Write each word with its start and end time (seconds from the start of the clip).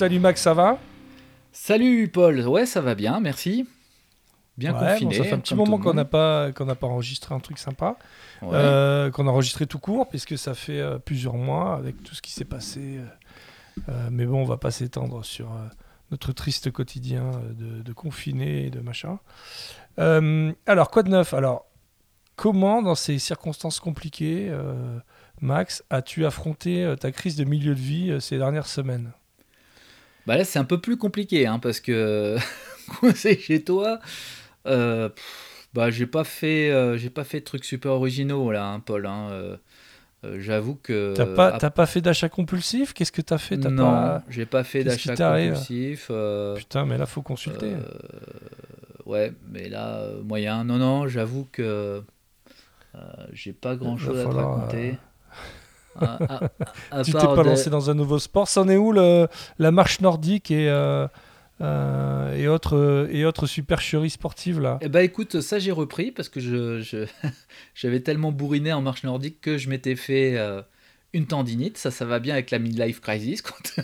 Salut 0.00 0.18
Max, 0.18 0.40
ça 0.40 0.54
va? 0.54 0.78
Salut 1.52 2.08
Paul, 2.08 2.40
ouais 2.48 2.64
ça 2.64 2.80
va 2.80 2.94
bien, 2.94 3.20
merci. 3.20 3.68
Bien 4.56 4.72
Ouais, 4.72 4.92
confiné. 4.92 5.18
bon, 5.18 5.22
ça 5.22 5.28
fait 5.28 5.34
un 5.34 5.40
petit 5.40 5.54
moment 5.54 5.78
qu'on 5.78 5.92
n'a 5.92 6.06
pas 6.06 6.52
qu'on 6.52 6.64
n'a 6.64 6.74
pas 6.74 6.86
enregistré 6.86 7.34
un 7.34 7.38
truc 7.38 7.58
sympa, 7.58 7.98
Ouais. 8.40 8.48
Euh, 8.54 9.10
qu'on 9.10 9.26
a 9.28 9.30
enregistré 9.30 9.66
tout 9.66 9.78
court, 9.78 10.08
puisque 10.08 10.38
ça 10.38 10.54
fait 10.54 10.80
euh, 10.80 10.98
plusieurs 10.98 11.34
mois 11.34 11.76
avec 11.76 12.02
tout 12.02 12.14
ce 12.14 12.22
qui 12.22 12.32
s'est 12.32 12.46
passé. 12.46 13.00
euh, 13.90 14.08
mais 14.10 14.24
bon, 14.24 14.40
on 14.40 14.46
va 14.46 14.56
pas 14.56 14.70
s'étendre 14.70 15.22
sur 15.22 15.50
notre 16.10 16.32
triste 16.32 16.70
quotidien 16.70 17.32
de, 17.50 17.82
de 17.82 17.92
confiné 17.92 18.64
et 18.64 18.70
de 18.70 18.80
machin. 18.80 19.18
Alors, 19.98 20.90
quoi 20.90 21.02
de 21.02 21.10
neuf? 21.10 21.34
Alors, 21.34 21.66
comment, 22.36 22.80
dans 22.80 22.94
ces 22.94 23.18
circonstances 23.18 23.80
compliquées, 23.80 24.50
Max, 25.42 25.84
as-tu 25.90 26.24
affronté 26.24 26.94
ta 26.98 27.12
crise 27.12 27.36
de 27.36 27.44
milieu 27.44 27.74
de 27.74 27.80
vie 27.80 28.16
ces 28.18 28.38
dernières 28.38 28.66
semaines? 28.66 29.12
Bah 30.30 30.36
là 30.36 30.44
c'est 30.44 30.60
un 30.60 30.64
peu 30.64 30.80
plus 30.80 30.96
compliqué 30.96 31.48
hein, 31.48 31.58
parce 31.58 31.80
que 31.80 32.36
coincé 33.00 33.36
chez 33.36 33.64
toi, 33.64 33.98
euh, 34.68 35.08
pff, 35.08 35.68
bah 35.74 35.90
j'ai 35.90 36.06
pas 36.06 36.22
fait 36.22 36.70
euh, 36.70 36.96
j'ai 36.96 37.10
pas 37.10 37.24
fait 37.24 37.40
de 37.40 37.44
trucs 37.44 37.64
super 37.64 37.90
originaux 37.90 38.52
là, 38.52 38.64
hein, 38.68 38.78
Paul. 38.78 39.06
hein, 39.06 39.30
euh, 39.32 39.56
J'avoue 40.38 40.76
que 40.76 41.14
T'as 41.16 41.26
pas, 41.26 41.70
pas 41.70 41.86
fait 41.86 42.00
d'achat 42.00 42.28
compulsif? 42.28 42.92
Qu'est-ce 42.92 43.10
que 43.10 43.22
t'as 43.22 43.38
fait? 43.38 43.56
Non, 43.56 43.70
pas- 43.70 44.22
j'ai 44.30 44.46
pas 44.46 44.62
fait 44.62 44.84
d'achat 44.84 45.16
compulsif. 45.16 46.12
Putain, 46.54 46.86
mais 46.86 46.96
là, 46.96 47.06
faut 47.06 47.22
consulter. 47.22 47.74
ouais, 49.06 49.32
mais 49.50 49.68
là 49.68 50.06
moyen. 50.22 50.62
Non 50.62 50.78
non, 50.78 51.08
j'avoue 51.08 51.48
que 51.50 52.04
j'ai 53.32 53.52
pas 53.52 53.74
grand 53.74 53.96
chose 53.96 54.20
à 54.20 54.28
te 54.28 54.36
raconter. 54.36 54.94
À- 56.00 56.18
à- 56.90 56.98
à 57.00 57.02
tu 57.04 57.12
t'es 57.12 57.18
pas 57.18 57.42
lancé 57.42 57.70
dans 57.70 57.90
un 57.90 57.94
nouveau 57.94 58.18
sport. 58.18 58.48
C'en 58.48 58.68
est 58.68 58.76
où 58.76 58.92
le, 58.92 59.28
la 59.58 59.70
marche 59.70 60.00
nordique 60.00 60.50
et, 60.50 60.68
euh, 60.68 61.06
euh, 61.60 62.34
et, 62.36 62.48
autres, 62.48 63.08
et 63.12 63.24
autres 63.24 63.46
supercheries 63.46 64.10
sportives 64.10 64.60
là? 64.60 64.78
Eh 64.80 64.88
ben 64.88 65.00
écoute, 65.00 65.40
ça 65.40 65.58
j'ai 65.58 65.72
repris 65.72 66.10
parce 66.10 66.28
que 66.28 66.40
je, 66.40 67.06
j'avais 67.74 68.00
tellement 68.00 68.32
bourriné 68.32 68.72
en 68.72 68.80
marche 68.82 69.04
nordique 69.04 69.40
que 69.40 69.58
je 69.58 69.68
m'étais 69.68 69.96
fait 69.96 70.38
euh, 70.38 70.62
une 71.12 71.26
tendinite. 71.26 71.76
Ça, 71.76 71.90
ça 71.90 72.04
va 72.04 72.18
bien 72.18 72.34
avec 72.34 72.50
la 72.50 72.58
midlife 72.58 73.00
crisis 73.00 73.42
quand, 73.42 73.82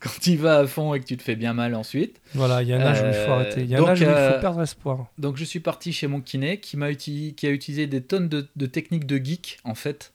quand 0.00 0.10
tu 0.20 0.36
vas 0.36 0.58
à 0.60 0.66
fond 0.66 0.94
et 0.94 1.00
que 1.00 1.04
tu 1.04 1.16
te 1.18 1.22
fais 1.22 1.36
bien 1.36 1.52
mal 1.52 1.74
ensuite. 1.74 2.20
Voilà, 2.34 2.62
il 2.62 2.68
y 2.68 2.72
a 2.72 2.76
un 2.76 2.80
âge 2.80 3.02
où 3.02 3.06
il 3.06 3.12
faut 3.12 3.32
arrêter. 3.32 3.60
Il 3.62 3.68
y 3.68 3.74
a 3.74 3.78
un 3.78 3.80
donc, 3.80 3.90
âge 3.90 4.00
où 4.00 4.04
il 4.04 4.32
faut 4.34 4.40
perdre 4.40 4.62
espoir. 4.62 5.06
Donc 5.18 5.36
je 5.36 5.44
suis 5.44 5.60
parti 5.60 5.92
chez 5.92 6.06
mon 6.06 6.20
kiné 6.22 6.58
qui, 6.58 6.78
m'a 6.78 6.90
uti- 6.90 7.34
qui 7.34 7.46
a 7.46 7.50
utilisé 7.50 7.86
des 7.86 8.02
tonnes 8.02 8.28
de, 8.30 8.48
de 8.56 8.64
techniques 8.66 9.06
de 9.06 9.22
geek 9.22 9.58
en 9.64 9.74
fait 9.74 10.13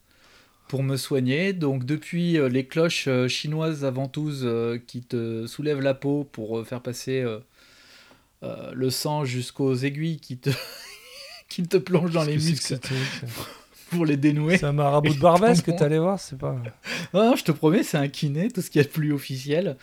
pour 0.70 0.84
me 0.84 0.96
soigner. 0.96 1.52
Donc 1.52 1.84
depuis 1.84 2.38
euh, 2.38 2.48
les 2.48 2.66
cloches 2.66 3.10
euh, 3.10 3.28
chinoises 3.28 3.84
à 3.84 3.92
ventouses 3.92 4.44
euh, 4.46 4.78
qui 4.88 5.02
te 5.02 5.46
soulèvent 5.48 5.82
la 5.82 5.94
peau 5.94 6.24
pour 6.32 6.66
faire 6.66 6.82
passer 6.82 7.26
le 8.42 8.90
sang 8.90 9.26
jusqu'aux 9.26 9.76
aiguilles 9.76 10.22
qui 10.22 10.38
te, 10.38 10.50
qui 11.50 11.64
te 11.64 11.76
plongent 11.76 12.14
dans 12.14 12.24
les 12.24 12.36
muscles 12.36 12.80
pour 13.90 14.06
les 14.06 14.16
dénouer. 14.16 14.58
C'est 14.58 14.66
un 14.66 14.72
marabout 14.72 15.14
de 15.14 15.20
Barbès 15.20 15.60
que 15.60 15.66
Comment 15.66 15.78
t'allais 15.78 16.00
voir, 16.00 16.20
c'est 16.20 16.38
pas. 16.38 16.56
Non, 17.14 17.32
non, 17.32 17.36
je 17.36 17.44
te 17.44 17.52
promets, 17.52 17.84
c'est 17.84 17.98
un 17.98 18.08
kiné, 18.08 18.50
tout 18.50 18.62
ce 18.62 18.70
qu'il 18.70 18.80
y 18.80 18.84
a 18.84 18.88
de 18.88 18.94
plus 18.94 19.12
officiel. 19.12 19.76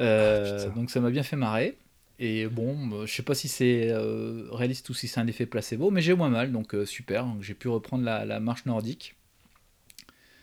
Euh, 0.00 0.66
Ah, 0.66 0.68
donc 0.70 0.90
ça 0.90 1.00
m'a 1.00 1.10
bien 1.10 1.22
fait 1.22 1.36
marrer. 1.36 1.76
Et 2.18 2.46
bon, 2.46 2.76
euh, 2.92 3.06
je 3.06 3.12
sais 3.12 3.22
pas 3.24 3.34
si 3.34 3.48
c'est 3.48 3.88
euh, 3.90 4.46
réaliste 4.52 4.88
ou 4.90 4.94
si 4.94 5.08
c'est 5.08 5.18
un 5.18 5.26
effet 5.26 5.44
placebo, 5.44 5.90
mais 5.90 6.02
j'ai 6.02 6.14
moins 6.14 6.28
mal, 6.28 6.52
donc 6.52 6.74
euh, 6.74 6.86
super. 6.86 7.26
J'ai 7.40 7.54
pu 7.54 7.68
reprendre 7.68 8.04
la, 8.04 8.24
la 8.24 8.38
marche 8.38 8.64
nordique. 8.64 9.16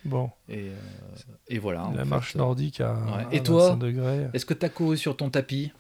Bon, 0.06 0.30
Et, 0.48 0.70
euh, 0.70 0.76
et 1.50 1.60
voilà. 1.60 1.90
la 1.94 2.04
fait. 2.04 2.10
marche 2.10 2.36
nordique 2.36 2.80
à, 2.82 2.94
Ouais. 2.94 3.26
à 3.26 3.34
Et 3.34 3.44
toi 3.44 3.64
25 3.72 3.78
degrés. 3.80 4.28
Est-ce 4.34 4.46
que 4.46 4.54
tu 4.54 4.66
as 4.66 4.70
couru 4.70 4.98
sur 4.98 5.18
ton 5.18 5.30
tapis? 5.30 5.72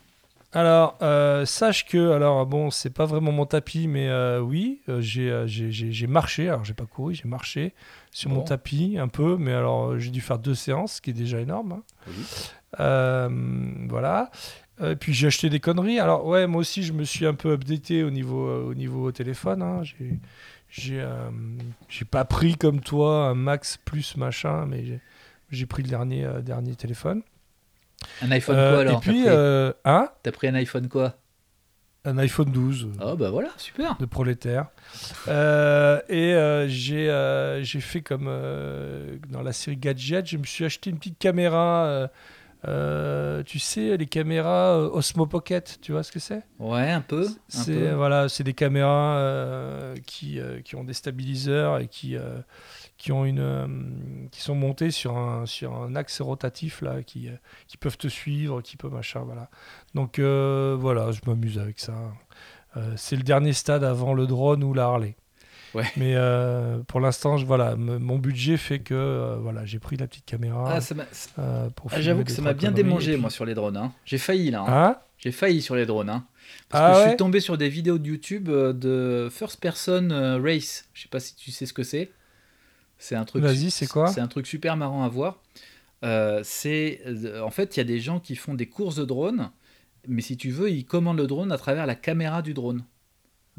Alors, 0.51 0.97
euh, 1.03 1.45
sache 1.45 1.85
que, 1.85 2.11
alors 2.11 2.45
bon, 2.47 2.71
c'est 2.71 2.89
pas 2.89 3.05
vraiment 3.05 3.31
mon 3.31 3.45
tapis, 3.45 3.87
mais 3.87 4.09
euh, 4.09 4.39
oui, 4.41 4.81
euh, 4.89 4.99
j'ai, 4.99 5.29
euh, 5.29 6.07
marché. 6.07 6.49
Alors, 6.49 6.65
j'ai 6.65 6.73
pas 6.73 6.85
couru, 6.87 7.13
j'ai 7.13 7.27
marché 7.27 7.73
sur 8.11 8.31
mon 8.31 8.41
tapis 8.41 8.97
un 8.99 9.07
peu, 9.09 9.37
mais 9.37 9.53
alors 9.53 9.91
euh, 9.91 9.99
j'ai 9.99 10.09
dû 10.09 10.21
faire 10.21 10.39
deux 10.39 10.55
séances, 10.55 10.93
ce 10.95 11.01
qui 11.01 11.11
est 11.11 11.13
déjà 11.13 11.39
énorme. 11.39 11.73
hein. 11.73 11.83
Oui. 12.07 12.25
Euh, 12.79 13.29
voilà. 13.87 14.31
Euh, 14.81 14.95
puis 14.95 15.13
j'ai 15.13 15.27
acheté 15.27 15.49
des 15.49 15.59
conneries. 15.59 15.99
Alors, 15.99 16.25
ouais, 16.25 16.47
moi 16.47 16.61
aussi, 16.61 16.83
je 16.83 16.93
me 16.93 17.03
suis 17.03 17.25
un 17.27 17.33
peu 17.35 17.51
updaté 17.53 18.03
au 18.03 18.09
niveau, 18.09 18.47
euh, 18.47 18.63
au 18.69 18.73
niveau 18.73 19.11
téléphone. 19.11 19.61
hein. 19.61 19.83
J'ai, 19.83 20.19
j'ai, 20.69 21.01
euh, 21.01 21.29
j'ai 21.87 22.05
pas 22.05 22.25
pris 22.25 22.55
comme 22.55 22.79
toi 22.79 23.27
un 23.27 23.35
Max 23.35 23.77
plus 23.83 24.15
machin, 24.17 24.65
mais 24.67 24.85
j'ai, 24.85 24.99
j'ai 25.51 25.65
pris 25.65 25.83
le 25.83 25.89
dernier, 25.89 26.25
euh, 26.25 26.41
dernier 26.41 26.75
téléphone. 26.75 27.21
Un 28.21 28.31
iPhone 28.31 28.55
Euh, 28.55 28.71
quoi 28.71 28.81
alors 28.81 28.97
et 28.97 28.99
puis, 29.01 29.23
T'as 29.23 29.29
pris, 29.29 29.29
euh, 29.29 29.73
hein? 29.85 30.09
T'as 30.23 30.31
pris 30.31 30.47
un 30.47 30.55
iPhone 30.55 30.87
quoi? 30.87 31.15
Un 32.05 32.17
iPhone 32.17 32.49
12. 32.49 32.87
Oh 33.01 33.15
bah 33.17 33.29
voilà, 33.29 33.49
super. 33.57 33.97
de 33.97 34.05
prolétaire. 34.05 34.67
Euh, 35.27 35.99
et 36.07 36.33
euh, 36.33 36.65
j'ai 36.69 37.09
euh, 37.09 37.61
j'ai 37.61 37.81
fait 37.81 37.99
comme 38.01 38.27
euh, 38.29 39.17
dans 39.29 39.41
la 39.41 39.51
série 39.51 39.75
Gadget, 39.75 40.25
je 40.29 40.37
me 40.37 40.45
suis 40.45 40.63
acheté 40.63 40.91
une 40.91 40.97
petite 40.97 41.19
caméra. 41.19 42.09
Euh, 42.67 43.41
tu 43.43 43.57
sais, 43.57 43.95
les 43.95 44.05
caméras 44.05 44.77
euh, 44.77 44.89
Osmo 44.89 45.25
Pocket, 45.25 45.79
tu 45.81 45.93
vois 45.93 46.03
ce 46.03 46.11
que 46.11 46.19
c'est? 46.19 46.43
Ouais, 46.59 46.91
un 46.91 47.01
peu. 47.01 47.27
C'est 47.47 47.93
voilà, 47.93 48.27
c'est 48.27 48.43
des 48.43 48.53
caméras 48.53 49.17
euh, 49.17 49.95
qui, 50.05 50.39
euh, 50.39 50.61
qui 50.61 50.75
ont 50.75 50.83
des 50.83 50.93
stabiliseurs 50.93 51.79
et 51.79 51.87
qui, 51.87 52.17
qui 52.97 53.11
ont 53.11 53.23
une 53.23 54.27
qui 54.31 54.41
sont 54.41 54.55
montées 54.55 54.91
sur 54.91 55.17
un 55.17 55.45
sur 55.45 55.73
un 55.73 55.95
axe 55.95 56.19
rotatif 56.19 56.81
là, 56.81 57.01
qui, 57.03 57.29
qui 57.67 57.77
peuvent 57.77 57.97
te 57.97 58.07
suivre, 58.07 58.61
qui 58.61 58.75
peuvent 58.75 58.93
machin, 58.93 59.21
voilà. 59.21 59.49
Donc 59.95 60.19
voilà, 60.19 61.11
je 61.11 61.21
m'amuse 61.25 61.59
avec 61.59 61.79
ça. 61.79 61.93
C'est 62.97 63.15
le 63.15 63.23
dernier 63.23 63.53
stade 63.53 63.83
avant 63.83 64.13
le 64.13 64.27
drone 64.27 64.63
ou 64.63 64.73
la 64.73 64.85
Harley. 64.85 65.15
Ouais. 65.73 65.85
Mais 65.97 66.13
euh, 66.15 66.79
pour 66.87 66.99
l'instant, 66.99 67.35
voilà, 67.37 67.75
mon 67.75 68.17
budget 68.17 68.57
fait 68.57 68.79
que 68.79 68.93
euh, 68.93 69.37
voilà, 69.41 69.65
j'ai 69.65 69.79
pris 69.79 69.97
la 69.97 70.07
petite 70.07 70.25
caméra. 70.25 70.77
Ah, 70.77 70.79
euh, 71.39 71.69
pour 71.69 71.91
ah, 71.93 72.01
J'avoue 72.01 72.23
que 72.23 72.31
ça 72.31 72.41
m'a 72.41 72.53
bien 72.53 72.71
démangé 72.71 73.13
puis- 73.13 73.21
moi 73.21 73.29
sur 73.29 73.45
les 73.45 73.53
drones. 73.53 73.77
hein. 73.77 73.91
J'ai 74.05 74.17
failli 74.17 74.51
là. 74.51 74.61
hein. 74.61 74.67
Hein? 74.89 74.97
J'ai 75.17 75.31
failli 75.31 75.61
sur 75.61 75.75
les 75.75 75.85
drones. 75.85 76.09
Hein. 76.09 76.25
Parce 76.69 76.83
Ah 76.83 76.97
que 76.99 77.03
je 77.03 77.07
suis 77.09 77.17
tombé 77.17 77.39
sur 77.39 77.57
des 77.57 77.69
vidéos 77.69 77.97
de 77.97 78.07
YouTube 78.07 78.49
de 78.49 79.27
First 79.31 79.59
Person 79.59 80.09
Race. 80.43 80.85
Je 80.93 81.03
sais 81.03 81.09
pas 81.09 81.19
si 81.19 81.35
tu 81.35 81.51
sais 81.51 81.65
ce 81.65 81.73
que 81.73 81.83
c'est. 81.83 82.11
C'est 82.97 83.15
un 83.15 83.25
truc. 83.25 83.43
Vas-y, 83.43 83.69
c'est 83.71 83.87
quoi? 83.87 84.07
C'est 84.07 84.21
un 84.21 84.27
truc 84.27 84.47
super 84.47 84.75
marrant 84.77 85.03
à 85.03 85.09
voir. 85.09 85.39
Euh, 86.03 86.39
c'est 86.43 87.01
euh, 87.05 87.41
en 87.41 87.49
fait 87.49 87.75
il 87.75 87.79
y 87.79 87.81
a 87.81 87.85
des 87.85 87.99
gens 87.99 88.19
qui 88.21 88.35
font 88.37 88.53
des 88.53 88.67
courses 88.67 88.95
de 88.95 89.03
drone, 89.03 89.51
mais 90.07 90.21
si 90.21 90.37
tu 90.37 90.49
veux 90.49 90.69
ils 90.69 90.85
commandent 90.85 91.17
le 91.17 91.27
drone 91.27 91.51
à 91.51 91.57
travers 91.57 91.85
la 91.85 91.95
caméra 91.95 92.41
du 92.41 92.53
drone. 92.53 92.83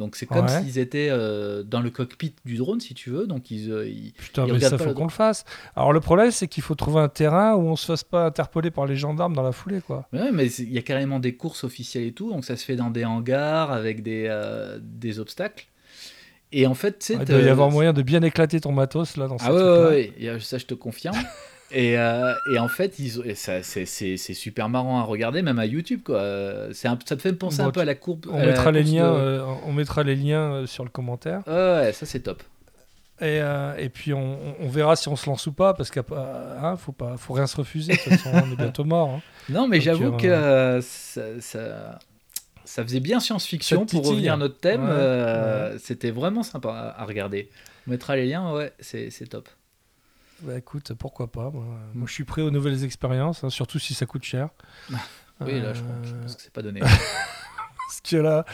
Donc 0.00 0.16
c'est 0.16 0.26
comme 0.26 0.46
Ouais. 0.46 0.62
s'ils 0.62 0.78
étaient 0.78 1.08
euh, 1.10 1.62
dans 1.62 1.80
le 1.80 1.90
cockpit 1.90 2.34
du 2.44 2.56
drone 2.56 2.80
si 2.80 2.94
tu 2.94 3.10
veux. 3.10 3.26
Donc 3.26 3.50
ils, 3.50 3.70
euh, 3.70 3.86
ils- 3.88 4.12
Putain, 4.14 4.46
ils 4.46 4.54
mais 4.54 4.60
ça 4.60 4.78
faut 4.78 4.92
qu'on 4.94 5.04
le 5.04 5.10
fasse. 5.10 5.44
Alors 5.76 5.92
le 5.92 6.00
problème, 6.00 6.30
c'est 6.30 6.48
qu'il 6.48 6.62
faut 6.62 6.74
trouver 6.74 7.00
un 7.00 7.08
terrain 7.08 7.54
où 7.54 7.60
on 7.68 7.76
se 7.76 7.84
fasse 7.86 8.02
pas 8.02 8.24
interpeller 8.26 8.70
par 8.70 8.86
les 8.86 8.96
gendarmes 8.96 9.34
dans 9.36 9.42
la 9.42 9.52
foulée, 9.52 9.80
quoi. 9.86 10.08
Ouais, 10.12 10.32
mais 10.32 10.48
c'est- 10.48 10.62
il 10.62 10.72
y 10.72 10.78
a 10.78 10.82
carrément 10.82 11.20
des 11.20 11.34
courses 11.36 11.62
officielles 11.64 12.04
et 12.04 12.12
tout, 12.12 12.30
donc 12.32 12.44
ça 12.46 12.56
se 12.56 12.64
fait 12.64 12.76
dans 12.76 12.90
des 12.90 13.04
hangars 13.04 13.70
avec 13.70 14.02
des, 14.02 14.26
euh, 14.28 14.78
des 14.82 15.20
obstacles. 15.20 15.66
Et 16.52 16.66
en 16.66 16.74
fait, 16.74 17.12
Ah, 17.14 17.18
il 17.20 17.24
doit 17.26 17.40
y 17.42 17.48
avoir 17.48 17.70
moyen 17.70 17.92
de 17.92 18.02
bien 18.02 18.22
éclater 18.22 18.58
ton 18.60 18.72
matos 18.72 19.16
là 19.16 19.28
dans 19.28 19.36
Ah 19.38 19.44
ces 19.46 19.52
ouais, 19.52 20.12
ouais, 20.18 20.30
ouais, 20.32 20.40
ça 20.40 20.58
je 20.58 20.66
te 20.66 20.74
confirme. 20.74 21.14
Et, 21.72 21.96
euh, 21.98 22.32
et 22.52 22.58
en 22.58 22.68
fait, 22.68 22.94
c'est 23.34 24.16
super 24.34 24.68
marrant 24.68 24.98
à 25.00 25.02
regarder, 25.04 25.42
même 25.42 25.58
à 25.58 25.66
YouTube. 25.66 26.00
Quoi. 26.04 26.20
Un- 26.20 26.72
ça 26.72 26.96
te 26.96 27.16
fait 27.16 27.32
penser 27.32 27.58
Bon, 27.62 27.68
un 27.68 27.70
peu 27.70 27.80
à 27.80 27.84
la 27.84 27.94
courbe. 27.94 28.26
On 28.30 28.38
mettra 28.44 28.72
les 28.72 28.82
liens, 28.82 29.12
de- 29.12 29.18
euh, 29.18 29.44
on 29.66 29.72
mettra 29.72 30.02
les 30.02 30.16
liens 30.16 30.52
euh, 30.52 30.66
sur 30.66 30.84
le 30.84 30.90
commentaire. 30.90 31.42
Ouais, 31.46 31.52
ouais, 31.54 31.92
ça 31.92 32.06
c'est 32.06 32.20
top. 32.20 32.42
Et, 33.22 33.40
et 33.78 33.88
puis 33.90 34.14
on, 34.14 34.38
verra 34.62 34.96
si 34.96 35.06
on 35.08 35.14
se 35.16 35.28
lance 35.28 35.46
ou 35.46 35.52
pas, 35.52 35.74
parce 35.74 35.90
qu'il 35.90 36.02
hein, 36.10 36.76
faut 36.78 36.92
pas, 36.92 37.18
faut 37.18 37.34
rien 37.34 37.46
se 37.46 37.54
refuser. 37.56 37.92
De 37.92 37.98
toute 37.98 38.14
façon, 38.14 38.30
on 38.32 38.52
est 38.52 38.56
bientôt 38.56 38.84
mort. 38.84 39.10
hein. 39.10 39.20
Non, 39.50 39.68
mais 39.68 39.78
j'avoue 39.80 40.12
que 40.12 40.80
ça, 40.80 41.22
ça, 41.40 41.98
ça 42.64 42.82
faisait 42.82 43.00
bien 43.00 43.20
science-fiction 43.20 43.80
pour 43.80 44.00
titille. 44.00 44.10
revenir 44.10 44.32
à 44.32 44.36
notre 44.38 44.58
thème. 44.58 44.84
Ouais, 44.84 44.90
euh, 44.90 45.78
C'était 45.78 46.10
vraiment 46.10 46.42
sympa 46.42 46.94
à, 46.96 47.04
regarder. 47.04 47.50
On 47.86 47.90
mettra 47.90 48.16
les 48.16 48.24
liens, 48.26 48.54
ouais, 48.54 48.72
c'est 48.80 49.10
top. 49.28 49.48
Bah 50.42 50.56
écoute, 50.56 50.92
pourquoi 50.94 51.30
pas. 51.30 51.50
Moi, 51.50 51.62
Mm. 51.64 51.98
Moi, 51.98 52.06
je 52.08 52.12
suis 52.12 52.24
prêt 52.24 52.42
aux 52.42 52.50
nouvelles 52.50 52.84
expériences, 52.84 53.44
hein, 53.44 53.50
surtout 53.50 53.78
si 53.78 53.94
ça 53.94 54.06
coûte 54.06 54.24
cher. 54.24 54.48
Oui, 55.40 55.60
là, 55.60 55.72
je 55.74 55.80
pense, 55.82 56.06
je 56.06 56.14
Euh, 56.14 56.20
pense 56.22 56.36
que 56.36 56.42
c'est 56.42 56.52
pas 56.52 56.62
donné. 56.62 56.80
Parce 56.80 58.00
que 58.08 58.16
là, 58.16 58.44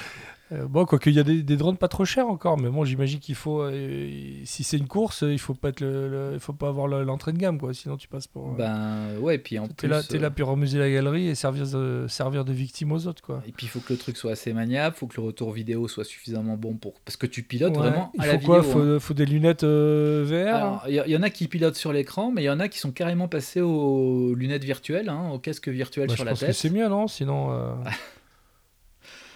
euh, 0.52 0.66
bon, 0.68 0.84
quoique 0.84 1.10
il 1.10 1.16
y 1.16 1.18
a 1.18 1.22
des, 1.24 1.42
des 1.42 1.56
drones 1.56 1.76
pas 1.76 1.88
trop 1.88 2.04
chers 2.04 2.28
encore, 2.28 2.56
mais 2.58 2.68
bon, 2.68 2.84
j'imagine 2.84 3.18
qu'il 3.18 3.34
faut, 3.34 3.62
euh, 3.62 4.08
si 4.44 4.62
c'est 4.62 4.76
une 4.76 4.86
course, 4.86 5.22
il 5.26 5.38
faut 5.38 5.54
pas 5.54 5.70
être 5.70 5.80
le, 5.80 6.08
le- 6.08 6.30
il 6.34 6.40
faut 6.40 6.52
pas 6.52 6.68
avoir 6.68 6.86
le- 6.86 7.02
l'entrée 7.02 7.32
de 7.32 7.38
gamme, 7.38 7.58
quoi. 7.58 7.74
Sinon, 7.74 7.96
tu 7.96 8.06
passes 8.08 8.26
pour. 8.28 8.50
euh, 8.52 8.56
ben 8.56 9.18
ouais, 9.20 9.38
puis 9.38 9.58
en 9.58 9.66
plus. 9.66 9.88
là, 9.88 10.02
t'es 10.02 10.16
euh, 10.16 10.20
là 10.20 10.30
pour 10.30 10.48
remuser 10.48 10.78
la 10.78 10.88
galerie 10.90 11.26
et 11.28 11.34
servir 11.34 11.66
de, 11.68 12.06
servir 12.08 12.44
de 12.44 12.52
victime 12.52 12.92
aux 12.92 13.06
autres, 13.06 13.22
quoi. 13.22 13.42
Et 13.48 13.52
puis 13.52 13.66
il 13.66 13.68
faut 13.68 13.80
que 13.80 13.92
le 13.92 13.98
truc 13.98 14.16
soit 14.16 14.32
assez 14.32 14.52
maniable, 14.52 14.94
faut 14.96 15.06
que 15.08 15.20
le 15.20 15.26
retour 15.26 15.50
vidéo 15.52 15.88
soit 15.88 16.04
suffisamment 16.04 16.56
bon 16.56 16.74
pour 16.74 16.94
parce 17.04 17.16
que 17.16 17.26
tu 17.26 17.42
pilotes 17.42 17.72
Ouais. 17.76 17.78
vraiment 17.78 18.12
Il 18.14 18.22
faut 18.22 18.26
la 18.32 18.38
quoi 18.38 18.60
vidéo. 18.60 18.72
faut, 18.72 18.80
hein. 18.80 18.98
faut 19.00 19.14
des 19.14 19.26
lunettes 19.26 19.64
euh, 19.64 20.24
VR. 20.24 20.86
Il 20.88 20.94
y, 20.94 21.02
il 21.06 21.10
y 21.12 21.16
en 21.16 21.22
a 21.22 21.30
qui 21.30 21.48
pilotent 21.48 21.74
sur 21.76 21.92
l'écran, 21.92 22.30
mais 22.30 22.42
il 22.42 22.46
y 22.46 22.50
en 22.50 22.60
a 22.60 22.68
qui 22.68 22.78
sont 22.78 22.92
carrément 22.92 23.26
passés 23.28 23.60
aux 23.60 24.34
lunettes 24.34 24.64
virtuelles, 24.64 25.08
hein, 25.08 25.30
au 25.32 25.38
casque 25.38 25.68
virtuel 25.68 26.06
Bah, 26.08 26.14
sur 26.14 26.22
je 26.22 26.26
la 26.26 26.30
pense 26.32 26.40
tête. 26.40 26.54
c'est 26.54 26.70
mieux, 26.70 26.88
non? 26.88 27.08
Sinon. 27.08 27.50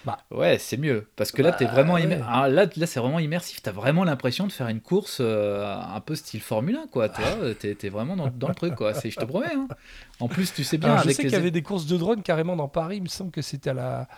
euh, 0.09 0.13
Ouais, 0.31 0.59
c'est 0.59 0.77
mieux. 0.77 1.09
Parce 1.17 1.33
que 1.33 1.43
là, 1.43 1.53
t'es 1.53 1.65
Bah, 1.67 1.73
vraiment 1.73 1.95
ouais. 1.95 2.05
immer- 2.05 2.21
Ah, 2.27 2.49
là, 2.49 2.67
là 2.77 2.87
c'est 2.87 3.01
vraiment 3.01 3.19
immersif. 3.19 3.63
T'as 3.63 3.73
vraiment 3.73 4.05
l'impression 4.05 4.47
de 4.47 4.53
faire 4.53 4.69
une 4.69 4.81
course 4.81 5.19
euh, 5.21 5.67
un 5.75 6.01
peu 6.01 6.15
style 6.15 6.41
Formule 6.41 6.77
1, 6.77 6.87
quoi. 6.89 7.09
Tu 7.09 7.21
vois, 7.23 7.55
t'es, 7.55 7.75
t'es 7.75 7.89
vraiment 7.89 8.17
dans, 8.17 8.29
dans 8.29 8.49
le 8.49 8.55
truc, 8.55 8.75
quoi. 8.75 8.95
C'est, 8.95 9.11
je 9.11 9.19
te 9.19 9.25
promets. 9.25 9.53
hein. 9.55 9.69
En 10.21 10.29
plus, 10.29 10.53
tu 10.53 10.65
sais 10.65 10.79
bien, 10.79 10.91
Alors, 10.91 10.99
je 11.01 11.05
avec 11.05 11.17
sais 11.17 11.23
les... 11.25 11.29
qu'il 11.29 11.39
y 11.39 11.41
avait 11.41 11.51
des 11.51 11.63
courses 11.63 11.87
de 11.87 11.97
drones 11.97 12.23
carrément 12.23 12.57
dans 12.57 12.69
Paris. 12.69 12.97
Il 12.99 13.03
me 13.03 13.09
semble 13.09 13.31
que 13.31 13.43
c'était 13.43 13.71
à 13.71 13.75
la, 13.75 14.09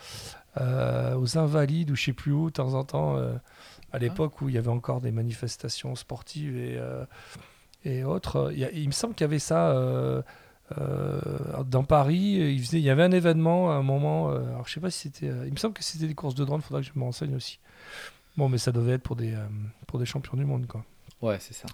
euh, 0.61 1.15
aux 1.15 1.37
Invalides 1.37 1.91
ou 1.91 1.95
je 1.95 2.03
sais 2.05 2.13
plus 2.13 2.31
où, 2.31 2.47
de 2.47 2.53
temps 2.53 2.73
en 2.75 2.83
temps, 2.83 3.17
euh, 3.17 3.33
Ah. 3.91 3.95
à 3.95 3.99
l'époque 3.99 4.41
où 4.41 4.49
il 4.49 4.55
y 4.55 4.57
avait 4.57 4.67
encore 4.69 5.01
des 5.01 5.11
manifestations 5.11 5.95
sportives 5.95 6.57
et, 6.57 6.77
euh, 6.77 7.05
et 7.85 8.03
autres. 8.03 8.51
Il, 8.53 8.59
y 8.59 8.65
a- 8.65 8.71
il 8.71 8.87
me 8.87 8.91
semble 8.93 9.13
qu'il 9.15 9.25
y 9.25 9.29
avait 9.29 9.39
ça 9.39 9.69
dans 11.65 11.83
Paris. 11.83 12.37
Il, 12.53 12.59
faisait, 12.59 12.79
il 12.79 12.83
y 12.83 12.89
avait 12.89 13.03
un 13.03 13.11
événement 13.11 13.71
à 13.71 13.75
un 13.75 13.83
moment. 13.83 14.31
euh, 14.31 14.39
alors, 14.47 14.67
je 14.67 14.73
sais 14.73 14.79
pas 14.79 14.91
si 14.91 14.99
c'était. 14.99 15.27
euh, 15.29 15.45
il 15.45 15.51
me 15.53 15.57
semble 15.57 15.73
que 15.73 15.83
c'était 15.83 16.07
des 16.07 16.15
courses 16.15 16.35
de 16.35 16.45
drones. 16.45 16.61
Il 16.63 16.67
faudra 16.67 16.81
que 16.81 16.87
je 16.87 16.91
me 16.95 17.03
renseigne 17.03 17.35
aussi. 17.35 17.59
Bon, 18.37 18.49
mais 18.49 18.57
ça 18.57 18.71
devait 18.71 18.93
être 18.93 19.03
pour 19.03 19.15
des, 19.15 19.33
euh, 19.33 19.45
pour 19.87 19.99
des 19.99 20.05
champions 20.05 20.37
du 20.37 20.45
monde, 20.45 20.65
quoi. 20.67 20.83
Ouais, 21.21 21.37
c'est 21.39 21.53
ça. 21.53 21.67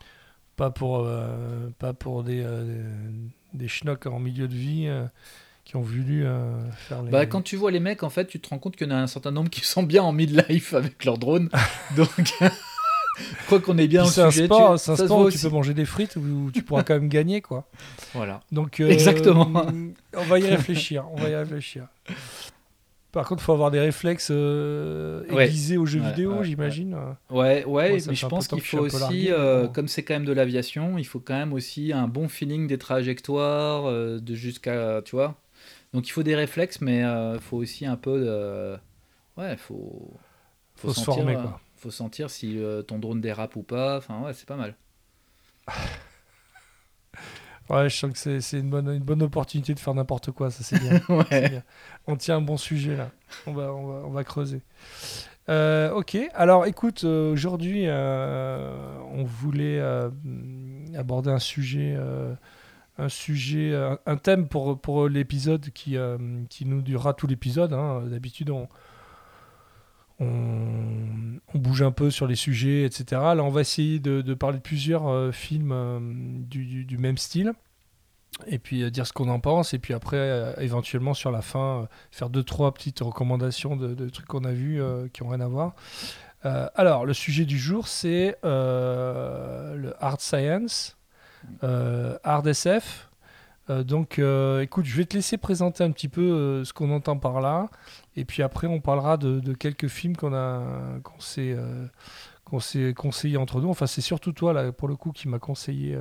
Pas 0.57 0.71
pour, 0.71 0.99
euh, 1.05 1.69
pas 1.79 1.93
pour 1.93 2.23
des, 2.23 2.41
euh, 2.43 2.83
des 3.53 3.67
schnocks 3.69 4.05
en 4.07 4.19
milieu 4.19 4.47
de 4.49 4.53
vie 4.55 4.85
euh, 4.87 5.05
qui 5.63 5.77
ont 5.77 5.81
voulu 5.81 6.25
euh, 6.25 6.69
faire 6.71 7.01
les. 7.01 7.11
Bah, 7.11 7.25
quand 7.25 7.41
tu 7.41 7.55
vois 7.55 7.71
les 7.71 7.79
mecs, 7.79 8.03
en 8.03 8.09
fait, 8.09 8.27
tu 8.27 8.39
te 8.41 8.49
rends 8.49 8.59
compte 8.59 8.75
qu'il 8.75 8.87
y 8.87 8.91
en 8.91 8.95
a 8.95 8.99
un 8.99 9.07
certain 9.07 9.31
nombre 9.31 9.49
qui 9.49 9.61
sont 9.61 9.83
bien 9.83 10.03
en 10.03 10.11
midlife 10.11 10.73
avec 10.73 11.05
leur 11.05 11.17
drone. 11.17 11.49
Donc, 11.95 12.33
quoi 13.47 13.59
qu'on 13.59 13.77
est 13.77 13.87
bien 13.87 14.05
c'est 14.05 14.21
un 14.21 14.31
sujet, 14.31 14.45
sport, 14.45 14.73
tu- 14.75 14.79
c'est 14.83 14.91
un 14.91 14.95
ça 14.95 15.01
se 15.01 15.05
sport 15.07 15.19
où 15.21 15.29
tu 15.31 15.37
peux 15.39 15.49
manger 15.49 15.73
des 15.73 15.85
frites 15.85 16.15
où 16.15 16.51
tu 16.53 16.63
pourras 16.63 16.83
quand 16.83 16.93
même 16.95 17.09
gagner, 17.09 17.41
quoi. 17.41 17.65
Voilà. 18.13 18.41
Donc, 18.51 18.79
euh, 18.79 18.89
Exactement. 18.89 19.49
On 20.15 20.23
va 20.23 20.39
y 20.39 20.47
réfléchir. 20.47 21.05
On 21.13 21.15
va 21.21 21.29
y 21.29 21.35
réfléchir. 21.35 21.87
Par 23.11 23.27
contre, 23.27 23.41
il 23.41 23.45
faut 23.45 23.53
avoir 23.53 23.71
des 23.71 23.79
réflexes 23.79 24.29
euh, 24.31 25.23
Ouais. 25.31 25.47
aiguisés 25.47 25.77
aux 25.77 25.85
jeux 25.87 25.99
Ouais, 25.99 26.09
vidéo, 26.09 26.33
ouais, 26.37 26.43
j'imagine. 26.43 26.95
Ouais, 27.31 27.65
ouais, 27.65 27.97
mais 28.07 28.13
je 28.13 28.27
pense 28.27 28.47
qu'il 28.47 28.61
je 28.61 28.65
faut 28.67 28.77
aussi, 28.79 29.31
euh, 29.31 29.67
comme 29.67 29.87
c'est 29.87 30.03
quand 30.03 30.13
même 30.13 30.25
de 30.25 30.31
l'aviation, 30.33 30.97
il 30.99 31.05
faut 31.05 31.19
quand 31.19 31.33
même 31.33 31.53
aussi 31.53 31.91
un 31.91 32.07
bon 32.07 32.27
feeling 32.27 32.67
des 32.67 32.77
trajectoires, 32.77 33.85
euh, 33.87 34.19
de 34.19 34.35
jusqu'à, 34.35 35.01
tu 35.03 35.15
vois. 35.15 35.35
Donc 35.91 36.07
il 36.07 36.11
faut 36.11 36.21
des 36.21 36.35
réflexes, 36.35 36.81
mais 36.81 36.99
il 36.99 37.39
faut 37.41 37.57
aussi 37.57 37.87
un 37.87 37.95
peu 37.95 38.19
de... 38.19 38.77
Ouais, 39.41 39.57
faut... 39.57 40.13
Faut 40.75 40.89
se 40.89 41.01
sentir, 41.01 41.15
former, 41.23 41.33
quoi. 41.33 41.59
Faut 41.79 41.91
sentir 41.91 42.29
si 42.29 42.59
euh, 42.59 42.81
ton 42.81 42.99
drone 42.99 43.21
dérape 43.21 43.55
ou 43.55 43.63
pas. 43.63 43.97
Enfin, 43.97 44.21
ouais, 44.21 44.33
c'est 44.33 44.47
pas 44.47 44.57
mal. 44.57 44.75
Ouais, 47.69 47.87
je 47.87 47.95
sens 47.95 48.11
que 48.11 48.39
c'est 48.39 48.59
une 48.59 48.69
bonne, 48.71 48.89
une 48.89 49.03
bonne 49.03 49.21
opportunité 49.21 49.75
de 49.75 49.79
faire 49.79 49.93
n'importe 49.93 50.31
quoi, 50.31 50.49
ça 50.49 50.63
c'est 50.63 50.79
bien. 50.79 50.99
Ouais. 51.09 51.23
C'est 51.29 51.49
bien. 51.49 51.63
On 52.07 52.15
tient 52.15 52.37
un 52.37 52.41
bon 52.41 52.57
sujet 52.57 52.95
là. 52.95 53.11
On 53.45 53.53
va, 53.53 53.71
on 53.71 53.85
va, 53.85 54.07
on 54.07 54.09
va 54.09 54.23
creuser. 54.23 54.61
Euh, 55.49 55.91
ok, 55.91 56.17
alors 56.33 56.65
écoute, 56.65 57.03
euh, 57.03 57.31
aujourd'hui, 57.31 57.83
euh, 57.85 58.97
on 59.11 59.23
voulait 59.23 59.79
aborder 60.97 61.29
un 61.29 61.37
sujet, 61.37 61.95
un 62.97 63.09
sujet, 63.09 63.75
un, 63.75 63.99
un 64.07 64.17
thème 64.17 64.47
pour, 64.47 64.79
pour 64.81 65.07
l'épisode 65.07 65.69
qui, 65.69 65.95
qui 66.49 66.65
nous 66.65 66.81
durera 66.81 67.13
tout 67.13 67.27
l'épisode. 67.27 67.73
hein. 67.73 68.01
D'habitude, 68.07 68.49
on, 68.49 68.67
on, 70.19 71.57
bouge 71.57 71.81
un 71.81 71.91
peu 71.91 72.11
sur 72.11 72.27
les 72.27 72.35
sujets, 72.35 72.83
etc. 72.83 73.05
Là, 73.11 73.43
on 73.43 73.49
va 73.49 73.61
essayer 73.61 73.99
de, 73.99 74.33
parler 74.33 74.57
de 74.57 74.63
plusieurs 74.63 75.07
euh, 75.07 75.31
films 75.31 75.71
euh, 75.71 75.99
du, 75.99 76.97
même 76.97 77.17
style. 77.17 77.53
Et 78.47 78.59
puis 78.59 78.83
euh, 78.83 78.89
dire 78.89 79.05
ce 79.07 79.13
qu'on 79.13 79.29
en 79.29 79.39
pense. 79.39 79.73
Et 79.73 79.79
puis 79.79 79.93
après, 79.93 80.53
éventuellement, 80.59 81.13
sur 81.13 81.31
la 81.31 81.41
fin, 81.41 81.87
faire 82.11 82.29
deux, 82.29 82.43
trois 82.43 82.73
petites 82.73 82.99
recommandations 82.99 83.75
de, 83.75 83.93
de 83.93 84.09
trucs 84.09 84.27
qu'on 84.27 84.43
a 84.43 84.51
vus 84.51 84.81
qui 85.13 85.23
n'ont 85.23 85.29
rien 85.29 85.41
à 85.41 85.47
voir. 85.47 85.73
Alors, 86.43 87.05
le 87.05 87.13
sujet 87.13 87.43
du 87.43 87.57
jour, 87.57 87.87
c'est 87.87 88.37
le 88.43 89.93
hard 89.99 90.21
science, 90.21 90.97
hard 91.61 92.47
SF. 92.47 93.08
Euh, 93.69 93.83
donc, 93.83 94.19
euh, 94.19 94.61
écoute, 94.61 94.85
je 94.85 94.95
vais 94.95 95.05
te 95.05 95.15
laisser 95.15 95.37
présenter 95.37 95.83
un 95.83 95.91
petit 95.91 96.07
peu 96.07 96.21
euh, 96.21 96.65
ce 96.65 96.73
qu'on 96.73 96.91
entend 96.91 97.17
par 97.17 97.41
là. 97.41 97.69
Et 98.15 98.25
puis 98.25 98.43
après, 98.43 98.67
on 98.67 98.79
parlera 98.79 99.17
de, 99.17 99.53
quelques 99.53 99.87
films 99.87 100.15
qu'on 100.15 100.33
a, 100.33 100.63
qu'on 101.03 101.19
s'est, 101.19 101.55
qu'on 102.43 102.59
s'est 102.59 102.93
conseillé 102.93 103.37
entre 103.37 103.61
nous. 103.61 103.69
Enfin, 103.69 103.87
c'est 103.87 104.01
surtout 104.01 104.31
toi, 104.31 104.53
là, 104.53 104.71
pour 104.71 104.87
le 104.87 104.95
coup, 104.95 105.11
qui 105.11 105.27
m'a 105.27 105.39
conseillé 105.39 105.97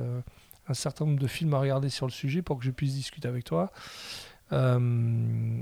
un 0.67 0.73
certain 0.73 1.05
nombre 1.05 1.19
de 1.19 1.27
films 1.27 1.53
à 1.53 1.59
regarder 1.59 1.89
sur 1.89 2.05
le 2.05 2.11
sujet 2.11 2.41
pour 2.41 2.59
que 2.59 2.65
je 2.65 2.71
puisse 2.71 2.93
discuter 2.93 3.27
avec 3.27 3.45
toi. 3.45 3.71
Et 4.51 4.55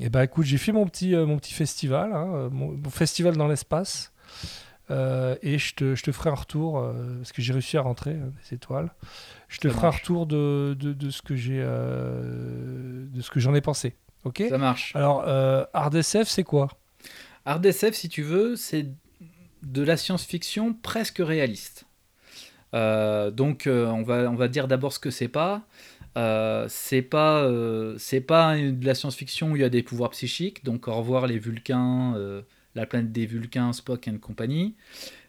ben, 0.10 0.22
écoute, 0.24 0.46
j'ai 0.46 0.58
fait 0.58 0.72
mon 0.72 0.88
petit, 0.88 1.16
mon 1.16 1.38
petit 1.38 1.54
festival, 1.54 2.12
hein, 2.14 2.50
mon 2.52 2.90
festival 2.90 3.38
dans 3.38 3.48
l'espace. 3.48 4.12
Euh, 4.90 5.36
et 5.42 5.58
je 5.58 5.76
te, 5.76 5.96
je 5.96 6.04
te 6.04 6.12
ferai 6.12 6.30
un 6.30 6.36
retour, 6.36 6.80
euh, 6.80 7.18
parce 7.18 7.32
que 7.32 7.42
j'ai 7.42 7.54
réussi 7.54 7.78
à 7.78 7.82
rentrer 7.82 8.12
euh, 8.12 8.30
des 8.50 8.56
étoiles. 8.56 8.92
Je 9.50 9.60
te 9.60 9.68
Ça 9.68 9.74
ferai 9.74 9.88
un 9.88 9.92
retour 9.92 10.26
de, 10.26 10.76
de, 10.80 10.94
de 10.94 11.10
ce 11.10 11.22
que 11.22 11.36
j'ai, 11.36 11.62
euh, 11.62 13.06
de 13.10 13.22
ce 13.22 13.30
que 13.30 13.40
j'en 13.40 13.54
ai 13.54 13.62
pensé. 13.62 13.96
Ok? 14.24 14.44
Ça 14.50 14.58
marche. 14.58 14.96
Alors, 14.96 15.24
euh, 15.28 15.66
Hard 15.74 15.96
SF, 15.96 16.28
c'est 16.28 16.44
quoi? 16.44 16.70
Hard 17.46 17.66
SF, 17.66 17.96
si 17.96 18.10
tu 18.10 18.24
veux, 18.24 18.56
c'est 18.56 18.88
de 19.64 19.84
la 19.84 19.98
science-fiction 19.98 20.74
presque 20.74 21.20
réaliste. 21.20 21.86
Donc, 22.74 23.64
on, 23.68 24.04
va, 24.04 24.30
on 24.30 24.36
va 24.36 24.48
dire 24.48 24.68
d'abord 24.68 24.94
ce 24.94 25.00
que 25.00 25.10
c'est 25.10 25.28
pas. 25.30 25.64
Euh, 26.18 26.66
c'est 26.68 27.04
pas, 27.04 27.44
euh, 27.44 27.96
c'est 28.00 28.22
pas 28.22 28.58
de 28.58 28.86
la 28.86 28.96
science-fiction 28.96 29.52
où 29.52 29.56
il 29.56 29.62
y 29.62 29.66
a 29.66 29.70
des 29.70 29.84
pouvoirs 29.84 30.10
psychiques. 30.10 30.64
Donc, 30.64 30.88
au 30.88 30.96
revoir 30.96 31.28
les 31.28 31.38
Vulcains, 31.38 32.16
euh, 32.16 32.42
la 32.78 32.86
planète 32.86 33.12
des 33.12 33.26
Vulcains, 33.26 33.74
Spock 33.74 34.08
et 34.08 34.14
compagnie. 34.14 34.76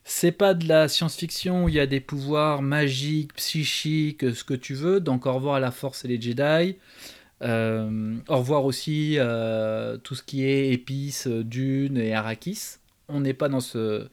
C'est 0.05 0.33
pas 0.33 0.55
de 0.55 0.67
la 0.69 0.89
science-fiction 0.89 1.65
où 1.65 1.69
il 1.69 1.75
y 1.75 1.81
a 1.81 1.87
des 1.87 2.01
pouvoirs 2.01 2.63
magiques, 2.63 3.35
psychiques, 3.35 4.35
ce 4.35 4.45
que 4.45 4.55
tu 4.55 4.75
veux. 4.75 5.01
Donc, 5.01 5.27
au 5.27 5.33
revoir 5.33 5.61
la 5.61 5.71
Force 5.71 6.05
et 6.05 6.09
les 6.09 6.21
Jedi. 6.21 6.77
Euh, 7.43 8.17
au 8.29 8.37
revoir 8.39 8.65
aussi 8.65 9.15
euh, 9.19 9.97
tout 9.99 10.15
ce 10.15 10.23
qui 10.23 10.45
est 10.45 10.73
épices, 10.73 11.29
dunes 11.29 11.99
et 11.99 12.15
Arrakis. 12.15 12.79
On 13.09 13.21
n'est 13.21 13.35
pas 13.35 13.49
dans 13.49 13.61
ce 13.61 14.09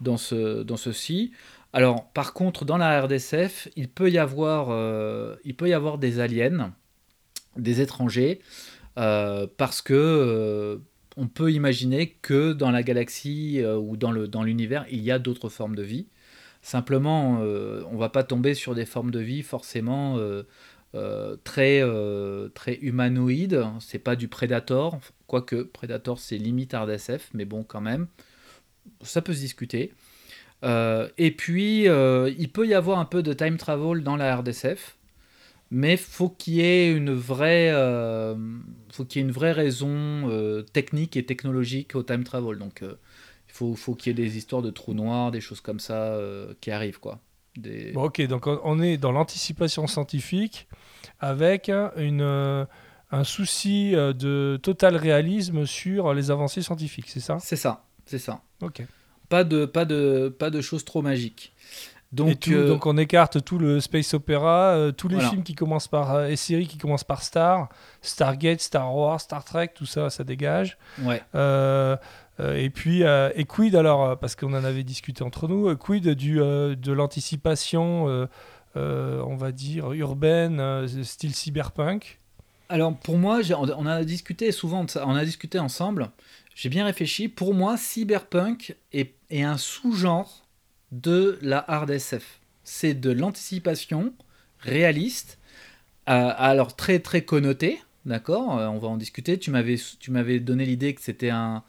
dans 0.00 0.16
ce 0.16 0.62
dans 0.62 0.76
ceci. 0.76 1.32
Alors 1.72 2.10
par 2.12 2.32
contre 2.32 2.64
dans 2.64 2.78
la 2.78 3.02
RDSF, 3.02 3.68
il 3.76 3.88
peut 3.88 4.10
y 4.10 4.18
avoir 4.18 4.68
euh, 4.70 5.36
il 5.44 5.54
peut 5.54 5.68
y 5.68 5.74
avoir 5.74 5.98
des 5.98 6.20
aliens, 6.20 6.74
des 7.56 7.80
étrangers, 7.80 8.40
parce 8.94 9.82
que 9.82 10.80
on 11.16 11.26
peut 11.26 11.52
imaginer 11.52 12.16
que 12.22 12.52
dans 12.52 12.70
la 12.70 12.82
galaxie 12.82 13.60
euh, 13.60 13.76
ou 13.76 13.96
dans 13.96 14.42
l'univers 14.42 14.86
il 14.90 15.00
y 15.00 15.10
a 15.10 15.18
d'autres 15.18 15.48
formes 15.48 15.74
de 15.74 15.82
vie. 15.82 16.06
Simplement, 16.62 17.38
euh, 17.40 17.82
on 17.90 17.96
va 17.96 18.10
pas 18.10 18.22
tomber 18.22 18.54
sur 18.54 18.74
des 18.74 18.84
formes 18.84 19.10
de 19.10 19.20
vie 19.20 19.42
forcément 19.42 20.18
euh, 20.18 20.42
euh, 20.94 21.36
très, 21.42 21.82
très 22.54 22.74
humanoïde. 22.76 23.64
C'est 23.80 23.98
pas 23.98 24.16
du 24.16 24.28
Predator, 24.28 25.00
quoique 25.26 25.62
Predator 25.62 26.18
c'est 26.18 26.36
limite 26.36 26.74
hard 26.74 26.90
SF, 26.90 27.30
mais 27.32 27.44
bon, 27.44 27.62
quand 27.62 27.80
même, 27.80 28.08
ça 29.02 29.22
peut 29.22 29.32
se 29.32 29.40
discuter. 29.40 29.94
Et 30.62 31.34
puis, 31.36 31.84
il 31.84 32.50
peut 32.52 32.66
y 32.66 32.74
avoir 32.74 32.98
un 32.98 33.06
peu 33.06 33.22
de 33.22 33.32
time 33.32 33.56
travel 33.56 34.02
dans 34.02 34.16
la 34.16 34.32
hard 34.34 34.46
SF. 34.46 34.96
Mais 35.70 35.96
faut 35.96 36.28
qu'il 36.28 36.54
y 36.54 36.60
ait 36.62 36.92
une 36.92 37.12
vraie, 37.12 37.70
euh, 37.72 38.34
faut 38.92 39.04
qu'il 39.04 39.20
y 39.20 39.24
ait 39.24 39.26
une 39.28 39.32
vraie 39.32 39.52
raison 39.52 40.28
euh, 40.28 40.62
technique 40.62 41.16
et 41.16 41.24
technologique 41.24 41.94
au 41.94 42.02
time 42.02 42.24
travel. 42.24 42.58
Donc, 42.58 42.82
euh, 42.82 42.94
il 43.48 43.52
faut, 43.52 43.74
faut 43.76 43.94
qu'il 43.94 44.10
y 44.10 44.20
ait 44.20 44.26
des 44.26 44.36
histoires 44.36 44.62
de 44.62 44.70
trous 44.70 44.94
noirs, 44.94 45.30
des 45.30 45.40
choses 45.40 45.60
comme 45.60 45.80
ça 45.80 45.94
euh, 46.14 46.54
qui 46.60 46.70
arrivent, 46.70 47.00
quoi. 47.00 47.20
Des... 47.56 47.92
Bon, 47.92 48.04
ok, 48.04 48.20
donc 48.26 48.46
on- 48.46 48.80
est 48.80 48.96
dans 48.96 49.12
l'anticipation 49.12 49.86
scientifique 49.86 50.68
avec 51.18 51.68
une, 51.96 52.20
euh, 52.20 52.64
un 53.10 53.24
souci 53.24 53.92
de 53.92 54.58
total 54.62 54.96
réalisme 54.96 55.66
sur 55.66 56.14
les 56.14 56.30
avancées 56.30 56.62
scientifiques, 56.62 57.08
c'est 57.08 57.20
ça? 57.20 57.38
C'est 57.40 57.56
ça, 57.56 57.84
c'est 58.06 58.18
ça. 58.18 58.42
Ok. 58.62 58.82
Pas 59.28 59.44
de, 59.44 59.64
pas 59.64 59.84
de, 59.84 60.34
pas 60.36 60.50
de 60.50 60.60
choses 60.60 60.84
trop 60.84 61.02
magiques. 61.02 61.52
Donc, 62.12 62.40
tout- 62.40 62.52
euh, 62.52 62.66
donc 62.68 62.86
on 62.86 62.96
écarte 62.96 63.44
tout 63.44 63.58
le 63.58 63.78
space 63.80 64.14
opéra, 64.14 64.70
euh, 64.74 64.90
tous 64.90 65.06
les 65.06 65.14
Voilà. 65.14 65.30
films 65.30 65.44
qui 65.44 65.54
commencent 65.54 65.86
par 65.86 66.12
euh, 66.14 66.26
et 66.26 66.34
séries 66.36 66.66
qui 66.66 66.76
commencent 66.76 67.04
par 67.04 67.22
Star, 67.22 67.68
Stargate, 68.02 68.60
Star 68.60 68.92
Wars, 68.94 69.20
Star 69.20 69.44
Trek, 69.44 69.68
tout 69.74 69.86
ça, 69.86 70.10
ça 70.10 70.24
dégage. 70.24 70.76
ouais. 71.02 71.22
Euh, 71.36 71.96
euh, 72.40 72.56
et 72.56 72.70
puis, 72.70 73.04
euh, 73.04 73.30
et 73.36 73.44
quid 73.44 73.76
alors, 73.76 74.04
euh, 74.04 74.16
parce 74.16 74.34
qu'on 74.34 74.54
en 74.54 74.64
avait 74.64 74.82
discuté 74.82 75.22
entre 75.22 75.46
nous, 75.46 75.68
euh, 75.68 75.76
quid 75.76 76.08
du, 76.10 76.40
euh, 76.40 76.74
de 76.74 76.90
l'anticipation, 76.92 78.08
euh, 78.08 78.26
euh, 78.76 79.22
on 79.26 79.36
va 79.36 79.52
dire, 79.52 79.92
urbaine, 79.92 80.58
euh, 80.58 80.88
style 81.04 81.34
cyberpunk 81.34 82.18
Alors 82.68 82.96
pour 82.96 83.18
moi, 83.18 83.40
on 83.76 83.86
a 83.86 84.02
discuté 84.04 84.50
souvent, 84.52 84.84
de 84.84 84.90
ça, 84.90 85.04
on 85.06 85.14
a 85.14 85.24
discuté 85.24 85.58
ensemble. 85.58 86.10
J'ai 86.56 86.68
bien 86.70 86.84
réfléchi. 86.84 87.28
Pour 87.28 87.54
moi, 87.54 87.76
cyberpunk 87.76 88.74
est, 88.92 89.14
est 89.30 89.42
un 89.42 89.56
sous-genre 89.56 90.42
de 90.92 91.38
la 91.42 91.64
hard 91.68 91.90
SF. 91.90 92.40
C'est 92.64 92.94
de 92.94 93.10
l'anticipation 93.10 94.14
réaliste, 94.60 95.38
euh, 96.08 96.32
alors 96.36 96.76
très 96.76 97.00
très 97.00 97.24
connoté, 97.24 97.80
d'accord. 98.06 98.58
euh, 98.58 98.68
on 98.68 98.78
va 98.78 98.88
en 98.88 98.96
discuter. 98.96 99.38
Tu 99.38 99.50
m'avais 99.50 99.76
tu 100.00 100.10
m'avais 100.10 100.40
donné 100.40 100.64
l'idée 100.66 100.94
que 100.94 101.02
c'était 101.02 101.30
un, 101.30 101.64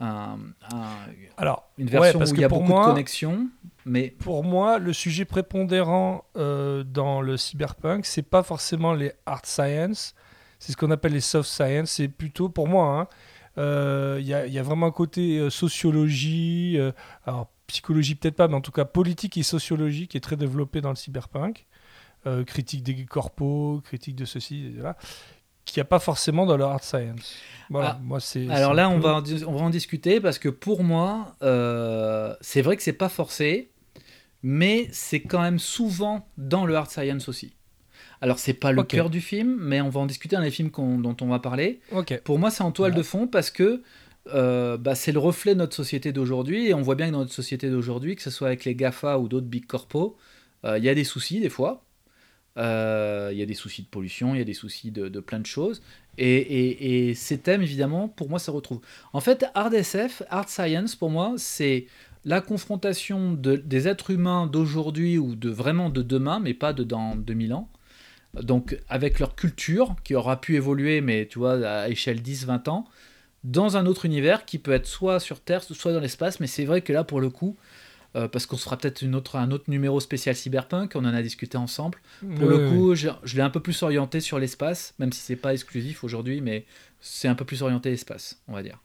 un- 0.00 0.38
un- 0.70 1.06
Alors, 1.36 1.68
une 1.78 1.88
ouais, 1.90 1.90
version 1.90 2.18
parce 2.18 2.32
où 2.32 2.34
il 2.34 2.40
y 2.40 2.44
a 2.44 2.48
beaucoup 2.48 2.64
moi, 2.64 2.80
de 2.80 2.80
connexions, 2.92 3.48
mais 3.84 4.16
Pour 4.18 4.44
moi, 4.44 4.78
le 4.78 4.92
sujet 4.92 5.24
prépondérant 5.24 6.24
euh, 6.36 6.84
dans 6.84 7.20
le 7.20 7.36
cyberpunk, 7.36 8.06
c'est 8.06 8.22
pas 8.22 8.44
forcément 8.44 8.94
les 8.94 9.12
hard 9.26 9.46
science, 9.46 10.14
c'est 10.60 10.72
ce 10.72 10.76
qu'on 10.76 10.92
appelle 10.92 11.12
les 11.12 11.20
soft 11.20 11.48
science. 11.50 11.90
C'est 11.90 12.08
plutôt, 12.08 12.48
pour 12.48 12.68
moi, 12.68 13.00
hein, 13.00 13.08
euh, 13.58 14.18
il 14.20 14.26
y, 14.26 14.28
y 14.30 14.58
a 14.58 14.62
vraiment 14.62 14.86
un 14.86 14.90
côté 14.92 15.38
euh, 15.38 15.50
sociologie, 15.50 16.76
euh, 16.78 16.92
alors 17.26 17.51
psychologie 17.66 18.14
peut-être 18.14 18.36
pas, 18.36 18.48
mais 18.48 18.54
en 18.54 18.60
tout 18.60 18.72
cas 18.72 18.84
politique 18.84 19.36
et 19.36 19.42
sociologie 19.42 20.08
qui 20.08 20.16
est 20.16 20.20
très 20.20 20.36
développé 20.36 20.80
dans 20.80 20.90
le 20.90 20.96
cyberpunk. 20.96 21.66
Euh, 22.24 22.44
critique 22.44 22.84
des 22.84 23.04
corpos, 23.04 23.80
critique 23.84 24.14
de 24.14 24.24
ceci, 24.24 24.74
et 24.78 24.80
là, 24.80 24.96
qu'il 25.64 25.80
n'y 25.80 25.82
a 25.82 25.86
pas 25.86 25.98
forcément 25.98 26.46
dans 26.46 26.56
le 26.56 26.62
hard 26.62 26.84
science. 26.84 27.34
Voilà, 27.68 27.96
Ah, 27.96 28.00
moi 28.00 28.20
c'est. 28.20 28.48
Alors 28.48 28.74
là, 28.74 28.88
on 28.88 29.00
va, 29.00 29.16
en 29.16 29.24
on 29.46 29.52
va 29.56 29.60
en 29.64 29.70
discuter 29.70 30.20
parce 30.20 30.38
que 30.38 30.48
pour 30.48 30.84
moi, 30.84 31.34
euh, 31.42 32.32
c'est 32.40 32.62
vrai 32.62 32.76
que 32.76 32.82
c'est 32.84 32.92
pas 32.92 33.08
forcé, 33.08 33.72
mais 34.44 34.88
c'est 34.92 35.20
quand 35.20 35.40
même 35.40 35.58
souvent 35.58 36.28
dans 36.38 36.64
le 36.64 36.76
hard 36.76 36.90
science 36.90 37.28
aussi. 37.28 37.54
Alors 38.20 38.38
c'est 38.38 38.54
pas 38.54 38.70
le 38.70 38.84
cœur 38.84 39.10
du 39.10 39.20
film, 39.20 39.56
mais 39.60 39.80
on 39.80 39.88
va 39.88 39.98
en 39.98 40.06
discuter 40.06 40.36
dans 40.36 40.42
les 40.42 40.52
films 40.52 40.70
dont 40.70 41.16
on 41.20 41.26
va 41.26 41.40
parler. 41.40 41.80
Ok. 41.90 42.20
Pour 42.22 42.38
moi, 42.38 42.52
c'est 42.52 42.62
en 42.62 42.70
toile 42.70 42.94
de 42.94 43.02
fond 43.02 43.26
parce 43.26 43.50
que 43.50 43.82
euh, 44.28 44.76
bah, 44.78 44.94
c'est 44.94 45.12
le 45.12 45.18
reflet 45.18 45.54
de 45.54 45.58
notre 45.60 45.74
société 45.76 46.12
d'aujourd'hui 46.12 46.68
et 46.68 46.74
on 46.74 46.82
voit 46.82 46.94
bien 46.94 47.08
que 47.08 47.12
dans 47.12 47.18
notre 47.20 47.32
société 47.32 47.70
d'aujourd'hui, 47.70 48.16
que 48.16 48.22
ce 48.22 48.30
soit 48.30 48.48
avec 48.48 48.64
les 48.64 48.74
GAFA 48.74 49.18
ou 49.18 49.28
d'autres 49.28 49.46
big 49.46 49.66
corpos, 49.66 50.16
euh, 50.64 50.78
il 50.78 50.84
y 50.84 50.88
a 50.88 50.94
des 50.94 51.04
soucis 51.04 51.40
des 51.40 51.48
fois. 51.50 51.84
Euh, 52.58 53.30
Il 53.32 53.38
y 53.38 53.42
a 53.42 53.46
des 53.46 53.54
soucis 53.54 53.82
de 53.82 53.88
pollution, 53.88 54.34
il 54.34 54.38
y 54.38 54.40
a 54.42 54.44
des 54.44 54.54
soucis 54.54 54.90
de, 54.90 55.08
de 55.08 55.20
plein 55.20 55.40
de 55.40 55.46
choses. 55.46 55.82
Et, 56.18 56.36
et- 56.36 57.08
et 57.10 57.14
ces 57.14 57.38
thèmes, 57.38 57.62
évidemment, 57.62 58.08
pour 58.08 58.28
moi, 58.28 58.38
ça 58.38 58.52
retrouve. 58.52 58.80
En 59.14 59.20
fait, 59.20 59.46
hard 59.54 59.74
SF, 59.74 60.22
hard 60.30 60.48
science, 60.48 60.94
pour 60.96 61.10
moi, 61.10 61.34
c'est 61.38 61.86
la 62.24 62.40
confrontation 62.42 63.32
de- 63.32 63.56
des 63.56 63.88
êtres 63.88 64.10
humains 64.10 64.46
d'aujourd'hui 64.46 65.18
ou 65.18 65.34
de 65.36 65.48
vraiment 65.50 65.88
de 65.90 66.02
demain, 66.02 66.40
mais 66.40 66.54
pas 66.54 66.72
de 66.74 66.84
dans 66.84 67.16
2000 67.16 67.54
ans. 67.54 67.70
Donc, 68.34 68.78
avec 68.88 69.18
leur 69.20 69.34
culture, 69.36 69.96
qui 70.04 70.14
aura 70.14 70.40
pu 70.40 70.56
évoluer, 70.56 71.00
mais 71.02 71.26
tu 71.28 71.38
vois, 71.38 71.54
à 71.66 71.88
échelle 71.88 72.22
10-20 72.22 72.66
ans, 72.68 72.86
dans 73.44 73.76
un 73.76 73.86
autre 73.86 74.04
univers 74.04 74.44
qui 74.44 74.58
peut 74.58 74.72
être 74.72 74.86
soit 74.86 75.20
sur 75.20 75.40
Terre, 75.40 75.62
soit 75.62 75.92
dans 75.92 76.00
l'espace. 76.00 76.40
Mais 76.40 76.46
c'est 76.46 76.64
vrai 76.64 76.82
que 76.82 76.92
là, 76.92 77.04
pour 77.04 77.20
le 77.20 77.30
coup, 77.30 77.56
euh, 78.14 78.28
parce 78.28 78.44
qu'on 78.44 78.56
se 78.56 78.64
fera 78.64 78.76
peut-être 78.76 79.02
autre, 79.14 79.36
un 79.36 79.50
autre 79.50 79.64
numéro 79.68 79.98
spécial 79.98 80.36
cyberpunk, 80.36 80.92
on 80.94 81.04
en 81.04 81.14
a 81.14 81.22
discuté 81.22 81.56
ensemble. 81.56 81.98
Pour 82.20 82.48
le 82.48 82.68
coup, 82.68 82.94
je, 82.94 83.08
je 83.24 83.36
l'ai 83.36 83.42
un 83.42 83.50
peu 83.50 83.60
plus 83.60 83.82
orienté 83.82 84.20
sur 84.20 84.38
l'espace, 84.38 84.94
même 84.98 85.12
si 85.12 85.20
c'est 85.20 85.36
pas 85.36 85.54
exclusif 85.54 86.04
aujourd'hui, 86.04 86.40
mais 86.40 86.66
c'est 87.00 87.28
un 87.28 87.34
peu 87.34 87.44
plus 87.44 87.62
orienté 87.62 87.90
espace, 87.90 88.42
on 88.48 88.52
va 88.52 88.62
dire. 88.62 88.78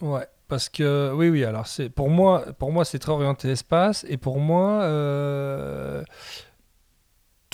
Ouais, 0.00 0.26
parce 0.48 0.68
que 0.68 1.12
oui, 1.14 1.28
oui. 1.28 1.44
Alors 1.44 1.66
c'est 1.66 1.88
pour 1.90 2.08
moi, 2.08 2.52
pour 2.58 2.72
moi, 2.72 2.84
c'est 2.84 2.98
très 2.98 3.12
orienté 3.12 3.50
espace, 3.50 4.04
et 4.08 4.16
pour 4.16 4.40
moi, 4.40 4.82
euh, 4.82 6.02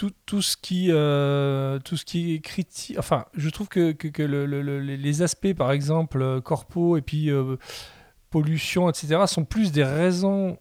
tout, 0.00 0.12
tout 0.24 0.40
ce 0.40 0.56
qui, 0.56 0.86
euh, 0.90 1.78
tout 1.80 1.96
ce 1.98 2.04
qui 2.06 2.32
est 2.34 2.40
critique. 2.40 2.96
Enfin, 2.98 3.26
je 3.34 3.50
trouve 3.50 3.68
que, 3.68 3.92
que, 3.92 4.08
que 4.08 4.22
le- 4.22 4.46
le- 4.46 4.62
le- 4.62 4.80
les 4.80 5.20
aspects, 5.22 5.52
par 5.52 5.72
exemple, 5.72 6.22
euh, 6.22 6.40
corpo 6.40 6.96
et 6.96 7.02
puis 7.02 7.30
euh, 7.30 7.56
pollution, 8.30 8.88
etc., 8.88 9.24
sont 9.26 9.44
plus 9.44 9.72
des 9.72 9.84
raisons 9.84 10.58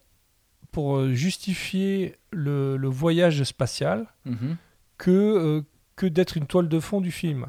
pour 0.73 1.07
justifier 1.09 2.17
le, 2.31 2.75
voyage 2.87 3.41
spatial 3.43 4.07
Mhm. 4.25 4.57
que, 4.97 5.09
euh, 5.11 5.61
que 5.95 6.05
d'être 6.05 6.35
une 6.35 6.45
toile 6.45 6.67
de 6.67 6.79
fond 6.81 6.99
du 6.99 7.11
film. 7.11 7.45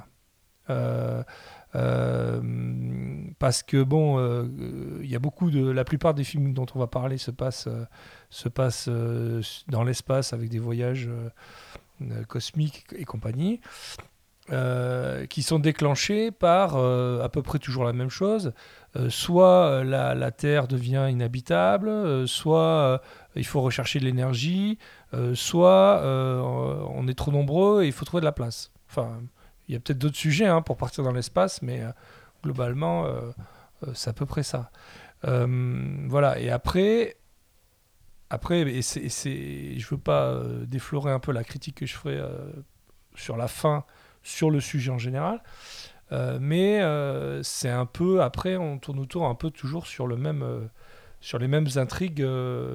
Euh, 1.76 2.40
parce 3.38 3.62
que 3.62 3.82
bon, 3.82 4.18
euh, 4.18 4.42
euh, 4.42 5.00
il 5.02 5.10
y 5.10 5.14
a 5.14 5.18
beaucoup 5.18 5.50
de, 5.50 5.70
la 5.70 5.84
plupart 5.84 6.14
des 6.14 6.24
films 6.24 6.52
dont 6.52 6.66
on 6.74 6.78
va 6.78 6.86
parler 6.86 7.18
se 7.18 7.30
passent, 7.30 7.68
se 8.30 8.48
passent 8.48 8.88
dans 9.68 9.84
l'espace 9.84 10.32
avec 10.32 10.48
des 10.48 10.58
voyages 10.58 11.08
cosmiques 12.28 12.86
et 12.96 13.04
compagnie, 13.04 13.60
qui 15.28 15.42
sont 15.42 15.58
déclenchés 15.60 16.30
par 16.30 16.76
à 16.76 17.28
peu 17.28 17.42
près 17.42 17.58
toujours 17.58 17.84
la 17.84 17.92
même 17.92 18.10
chose. 18.10 18.52
Soit 19.08 19.84
la, 19.84 20.14
la 20.14 20.30
Terre 20.32 20.66
devient 20.66 21.06
inhabitable, 21.08 22.26
soit 22.26 23.00
il 23.36 23.46
faut 23.46 23.60
rechercher 23.60 24.00
de 24.00 24.04
l'énergie, 24.04 24.78
soit 25.34 26.02
on 26.04 27.06
est 27.06 27.14
trop 27.14 27.30
nombreux 27.30 27.84
et 27.84 27.86
il 27.86 27.92
faut 27.92 28.04
trouver 28.04 28.22
de 28.22 28.26
la 28.26 28.32
place. 28.32 28.72
Enfin, 28.88 29.20
il 29.70 29.74
y 29.74 29.76
a 29.76 29.80
peut-être 29.80 29.98
d'autres 29.98 30.16
sujets 30.16 30.46
hein, 30.46 30.62
pour 30.62 30.76
partir 30.76 31.04
dans 31.04 31.12
l'espace, 31.12 31.62
mais 31.62 31.80
euh, 31.80 31.92
globalement, 32.42 33.06
euh, 33.06 33.30
euh, 33.86 33.92
c'est 33.94 34.10
à 34.10 34.12
peu 34.12 34.26
près 34.26 34.42
ça. 34.42 34.70
Voilà, 35.22 36.40
et 36.40 36.50
après, 36.50 37.16
après 38.30 38.62
et 38.62 38.82
c'est, 38.82 39.78
je 39.78 39.88
veux 39.88 40.00
pas 40.00 40.42
déflorer 40.66 41.12
un 41.12 41.20
peu 41.20 41.30
la 41.30 41.44
critique 41.44 41.76
que 41.76 41.86
je 41.86 41.94
ferai 41.94 42.18
sur 43.14 43.36
la 43.36 43.46
fin, 43.46 43.84
sur 44.22 44.50
le 44.50 44.60
sujet 44.60 44.90
en 44.90 44.98
général, 44.98 45.42
mais 46.40 46.80
c'est 47.42 47.68
un 47.68 47.84
peu, 47.84 48.22
après, 48.22 48.56
on 48.56 48.78
tourne 48.78 48.98
autour 48.98 49.26
un 49.26 49.34
peu 49.34 49.50
toujours 49.50 49.86
sur, 49.86 50.06
le 50.06 50.16
même, 50.16 50.70
sur 51.20 51.38
les 51.38 51.48
mêmes 51.48 51.68
intrigues, 51.76 52.26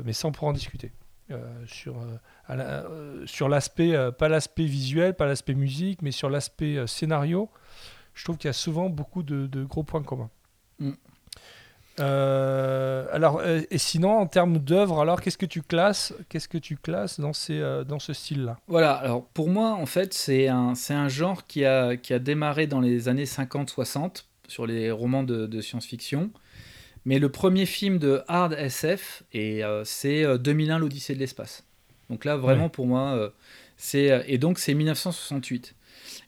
mais 0.05 0.13
sans 0.13 0.31
pouvoir 0.31 0.51
en 0.51 0.53
discuter. 0.53 0.91
Euh, 1.32 1.41
sur, 1.65 1.98
euh, 1.98 2.55
la- 2.55 2.84
euh, 2.86 3.25
sur 3.25 3.50
l'aspect, 3.50 3.96
pas 4.17 4.29
l'aspect 4.29 4.65
visuel, 4.65 5.15
pas 5.15 5.25
l'aspect 5.25 5.55
musique, 5.55 6.03
mais 6.03 6.12
sur 6.12 6.29
l'aspect 6.29 6.86
scénario, 6.86 7.50
je 8.13 8.24
trouve 8.24 8.38
qu'il 8.38 8.48
y 8.48 8.50
a 8.50 8.53
souvent 8.53 8.89
beaucoup 8.89 9.24
de, 9.24 9.48
de 9.48 9.63
gros 9.63 9.82
points 9.84 10.03
communs. 10.03 10.29
Mm. 10.79 10.91
Euh, 12.00 13.05
alors, 13.12 13.39
euh, 13.39 13.62
et 13.72 13.77
sinon, 13.77 14.17
en 14.17 14.27
termes 14.27 14.60
d'œuvre, 14.60 15.00
alors 15.01 15.22
qu'est-ce 15.22 15.38
que 15.38 15.46
tu 15.46 15.62
classes 15.62 16.13
Qu'est-ce 16.27 16.50
que 16.50 16.58
tu 16.58 16.75
classes 16.75 17.20
dans, 17.20 17.34
ces, 17.34 17.60
euh, 17.60 17.84
dans 17.84 18.00
ce 18.00 18.13
style-là? 18.13 18.58
Voilà, 18.67 18.94
alors 18.94 19.25
pour 19.27 19.50
moi, 19.50 19.72
en 19.72 19.86
fait, 19.86 20.13
c'est 20.13 20.48
un, 20.48 20.75
c'est 20.75 20.94
un 20.94 21.08
genre 21.08 21.48
qui 21.48 21.63
a, 21.63 21.96
qui 21.96 22.13
a 22.13 22.20
démarré 22.20 22.67
dans 22.67 22.82
les 22.82 23.08
années 23.08 23.25
50-60 23.25 24.25
sur 24.48 24.65
les 24.67 24.91
romans 24.91 25.24
de, 25.24 25.48
de 25.48 25.62
science-fiction. 25.62 26.29
Mais 27.05 27.19
le 27.19 27.29
premier 27.29 27.65
film 27.65 28.00
de 28.00 28.21
hard 28.27 28.53
SF, 28.53 29.24
et 29.31 29.63
euh, 29.63 29.83
c'est 29.85 30.24
euh, 30.24 30.38
2001, 30.38 30.79
l'Odyssée 30.79 31.13
de 31.13 31.19
l'espace. 31.19 31.63
Donc 32.09 32.25
là, 32.25 32.35
vraiment, 32.38 32.63
Ouais. 32.65 32.69
pour 32.69 32.88
moi, 32.88 33.13
euh, 33.15 33.29
c'est. 33.77 34.12
euh, 34.12 34.24
Et 34.27 34.38
donc, 34.38 34.57
c'est 34.59 34.74
1968. 34.74 35.75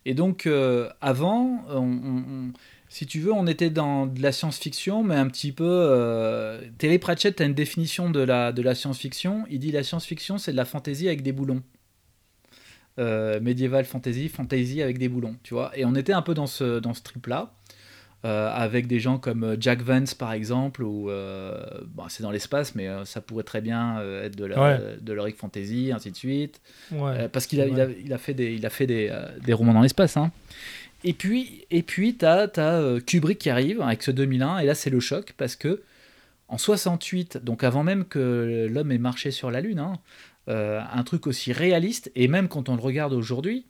Et 0.05 0.13
donc, 0.13 0.46
euh, 0.46 0.89
avant, 1.01 1.63
on- 1.69 1.77
on- 1.77 2.24
on- 2.50 2.53
si 2.89 3.05
tu 3.05 3.19
veux, 3.19 3.34
on 3.34 3.48
était 3.48 3.69
dans 3.69 4.05
de 4.07 4.22
la 4.22 4.31
science-fiction, 4.31 5.03
mais 5.03 5.15
un 5.15 5.27
petit 5.27 5.51
peu. 5.51 5.65
Euh, 5.67 6.62
Terry 6.77 7.00
Pratchett 7.00 7.41
a 7.41 7.46
une 7.46 7.53
définition 7.53 8.10
de 8.10 8.19
la, 8.22 8.51
de 8.53 8.62
la 8.62 8.75
science-fiction. 8.75 9.46
Il 9.50 9.60
dit 9.60 9.72
la 9.72 9.84
science-fiction, 9.84 10.38
c'est 10.38 10.51
de 10.51 10.57
la 10.57 10.65
fantaisie 10.65 11.07
avec 11.07 11.22
des 11.22 11.31
boulons. 11.34 11.63
Euh, 13.00 13.39
médiéval 13.39 13.86
fantasy, 13.86 14.27
fantasy 14.29 14.81
avec 14.81 14.98
des 14.98 15.07
boulons, 15.10 15.36
tu 15.43 15.53
vois. 15.53 15.72
Et 15.77 15.86
on 15.86 15.93
était 15.96 16.13
un 16.13 16.24
peu 16.24 16.34
dans 16.34 16.48
ce, 16.48 16.79
dans 16.79 16.93
ce 16.96 17.03
trip-là. 17.03 17.53
Euh, 18.27 18.50
avec 18.51 18.88
des 18.88 19.00
gens 19.00 19.17
comme 19.17 19.43
euh, 19.43 19.55
Jack 19.60 19.81
Vance 19.81 20.13
par 20.13 20.34
exemple, 20.34 20.84
ou 20.84 21.10
euh, 21.10 21.63
bon, 21.88 22.03
c'est 22.10 22.24
dans 22.24 22.31
l'espace, 22.31 22.75
mais 22.75 22.88
euh, 22.88 23.05
ça 23.05 23.22
pourrait 23.22 23.43
très 23.46 23.62
bien 23.62 24.01
être 24.24 24.36
de 24.36 24.46
la, 24.46 24.62
Ouais. 24.62 24.98
l'heroic 25.07 25.34
fantasy, 25.38 25.91
ainsi 25.96 26.12
de 26.12 26.15
suite. 26.17 26.60
Ouais. 26.91 27.29
Parce 27.29 27.48
qu'il 27.48 27.62
a, 27.62 27.67
il 27.67 27.79
a, 27.79 27.86
vrai. 27.86 27.98
il 28.03 28.13
a 28.13 28.17
fait 28.17 28.34
des, 28.34 28.53
il 28.53 28.65
a 28.65 28.69
fait 28.69 28.86
des, 28.86 29.15
des 29.43 29.53
romans 29.53 29.74
dans 29.74 29.81
l'espace. 29.81 30.17
Hein. 30.17 30.31
Et 31.03 31.13
puis, 31.13 31.65
et 31.72 31.84
puis 31.84 32.17
tu 32.17 32.25
as, 32.25 32.50
Kubrick 33.05 33.38
qui 33.39 33.50
arrive 33.50 33.81
avec 33.81 34.03
ce 34.03 34.12
2001, 34.12 34.60
et 34.60 34.65
là 34.65 34.75
c'est 34.75 34.89
le 34.89 35.00
choc 35.00 35.34
parce 35.38 35.55
que 35.55 35.81
en 36.50 36.57
68, 36.57 37.38
donc 37.43 37.63
avant 37.63 37.84
même 37.84 38.03
que 38.05 38.67
l'homme 38.69 38.91
ait 38.91 38.98
marché 38.98 39.31
sur 39.31 39.51
la 39.51 39.62
Lune, 39.62 39.79
hein, 39.79 39.93
un 40.48 41.03
truc 41.03 41.27
aussi 41.27 41.53
réaliste, 41.53 42.12
et 42.15 42.27
même 42.27 42.48
quand 42.48 42.67
on 42.69 42.75
le 42.75 42.81
regarde 42.81 43.13
aujourd'hui, 43.13 43.67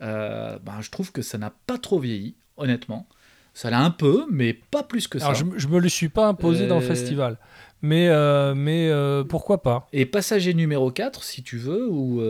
ben, 0.00 0.80
je 0.80 0.90
trouve 0.90 1.10
que 1.10 1.22
ça 1.22 1.38
n'a 1.38 1.52
pas 1.66 1.78
trop 1.78 1.98
vieilli, 1.98 2.34
honnêtement. 2.56 3.08
Ça 3.54 3.70
l'a 3.70 3.80
un 3.80 3.90
peu, 3.90 4.24
mais 4.30 4.52
pas 4.54 4.82
plus 4.82 5.08
que 5.08 5.18
ça. 5.18 5.26
Alors, 5.26 5.34
je, 5.36 5.44
je 5.56 5.66
me 5.68 5.78
le 5.80 5.88
suis 5.88 6.08
pas 6.08 6.28
imposé 6.28 6.66
dans 6.68 6.78
le 6.78 6.84
Euh, 6.84 6.86
festival. 6.88 7.38
Mais, 7.82 8.08
euh, 8.08 8.54
mais 8.56 8.88
euh, 8.90 9.22
pourquoi 9.24 9.62
pas? 9.62 9.86
Et 9.92 10.04
Passager 10.06 10.52
numéro 10.54 10.90
4, 10.90 11.22
si 11.22 11.42
tu 11.42 11.58
veux, 11.58 11.88
ou 11.88 12.20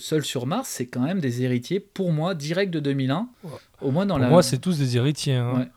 Seul 0.00 0.24
sur 0.24 0.46
Mars, 0.46 0.68
c'est 0.68 0.86
quand 0.86 1.00
même 1.02 1.20
des 1.20 1.42
héritiers, 1.42 1.80
pour 1.80 2.12
moi, 2.12 2.34
direct 2.34 2.72
de 2.72 2.80
2001. 2.80 3.28
Au 3.82 3.90
moins 3.90 4.06
dans 4.06 4.14
Pour 4.16 4.22
la. 4.24 4.28
moi, 4.30 4.42
c'est 4.42 4.58
tous 4.58 4.78
des 4.78 4.96
héritiers. 4.96 5.34
hein. 5.36 5.52
Ouais. 5.58 5.68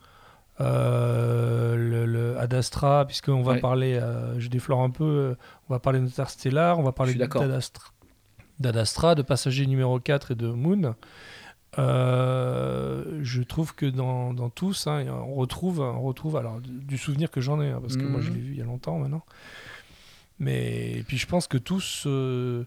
Euh, 0.60 1.76
le, 1.76 2.06
le 2.06 2.38
Ad 2.38 2.52
Astra, 2.54 3.04
puisqu'on 3.06 3.42
va 3.42 3.52
Ouais. 3.54 3.60
parler, 3.60 3.94
euh, 4.00 4.38
je 4.38 4.48
déflore 4.48 4.82
un 4.82 4.90
peu, 4.90 5.04
euh, 5.04 5.34
on 5.68 5.74
va 5.74 5.80
parler 5.80 5.98
d'Interstellar, 6.00 6.78
on 6.78 6.82
va 6.82 6.92
parler 6.92 7.20
Astra, 7.20 7.46
d'Ad 8.60 8.76
Astra, 8.76 9.14
de 9.14 9.22
Passager 9.22 9.66
numéro 9.66 9.98
4 9.98 10.32
et 10.32 10.34
de 10.34 10.48
Moon. 10.48 10.94
Euh, 11.78 13.04
je 13.22 13.42
trouve 13.42 13.74
que 13.74 13.86
dans, 13.86 14.34
dans 14.34 14.50
tous, 14.50 14.86
hein, 14.86 15.04
on 15.26 15.34
retrouve, 15.34 15.80
on 15.80 16.02
retrouve 16.02 16.36
alors 16.36 16.60
du, 16.60 16.98
souvenir 16.98 17.30
que 17.30 17.40
j'en 17.40 17.60
ai, 17.62 17.70
hein, 17.70 17.78
parce 17.80 17.96
que 17.96 18.02
moi 18.04 18.20
je 18.20 18.28
Mhm. 18.28 18.34
l'ai 18.34 18.40
vu 18.42 18.52
il 18.52 18.58
y 18.58 18.62
a 18.62 18.64
longtemps 18.64 18.98
maintenant. 18.98 19.24
Mais 20.38 20.92
et 20.98 21.02
puis 21.02 21.18
je 21.18 21.26
pense 21.26 21.46
que 21.46 21.58
tous 21.58 22.04
euh, 22.06 22.64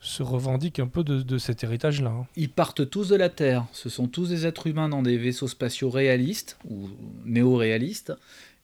se 0.00 0.22
revendiquent 0.22 0.80
un 0.80 0.86
peu 0.88 1.04
de, 1.04 1.22
de 1.22 1.38
cet 1.38 1.62
héritage-là. 1.64 2.10
hein. 2.10 2.26
Ils 2.36 2.50
partent 2.50 2.88
tous 2.90 3.08
de 3.08 3.16
la 3.16 3.28
Terre. 3.28 3.64
Ce 3.72 3.88
sont 3.88 4.08
tous 4.08 4.28
des 4.28 4.46
êtres 4.46 4.66
humains 4.66 4.88
dans 4.88 5.02
des 5.02 5.16
vaisseaux 5.16 5.48
spatiaux 5.48 5.90
réalistes 5.90 6.58
ou 6.68 6.88
néo-réalistes. 7.24 8.12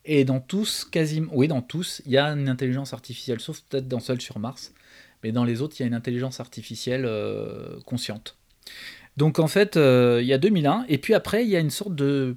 Et 0.05 0.25
dans 0.25 0.41
tous, 0.41 0.85
quasiment, 0.85 1.31
oui, 1.35 1.49
dans 1.49 1.61
tous, 1.63 2.03
il 2.07 2.13
y 2.13 2.19
a 2.19 2.27
une 2.29 2.49
intelligence 2.49 2.93
artificielle, 2.95 3.41
sauf 3.41 3.61
peut-être 3.69 3.89
dans 3.89 4.01
Seul 4.01 4.21
sur 4.21 4.39
Mars. 4.39 4.73
Mais 5.23 5.33
dans 5.33 5.45
les 5.45 5.61
autres, 5.61 5.77
il 5.79 5.83
y 5.83 5.85
a 5.85 5.87
une 5.87 5.95
intelligence 5.95 6.41
artificielle 6.41 7.05
euh, 7.05 7.79
consciente. 7.85 8.37
Donc 9.19 9.41
en 9.41 9.49
fait, 9.49 9.77
euh, 9.77 10.21
il 10.23 10.29
y 10.29 10.33
a 10.33 10.39
2001. 10.39 10.85
Et 10.89 10.97
puis 10.97 11.13
après, 11.13 11.45
il 11.45 11.51
y 11.51 11.57
a 11.57 11.59
une 11.59 11.71
sorte 11.71 11.95
de. 11.97 12.37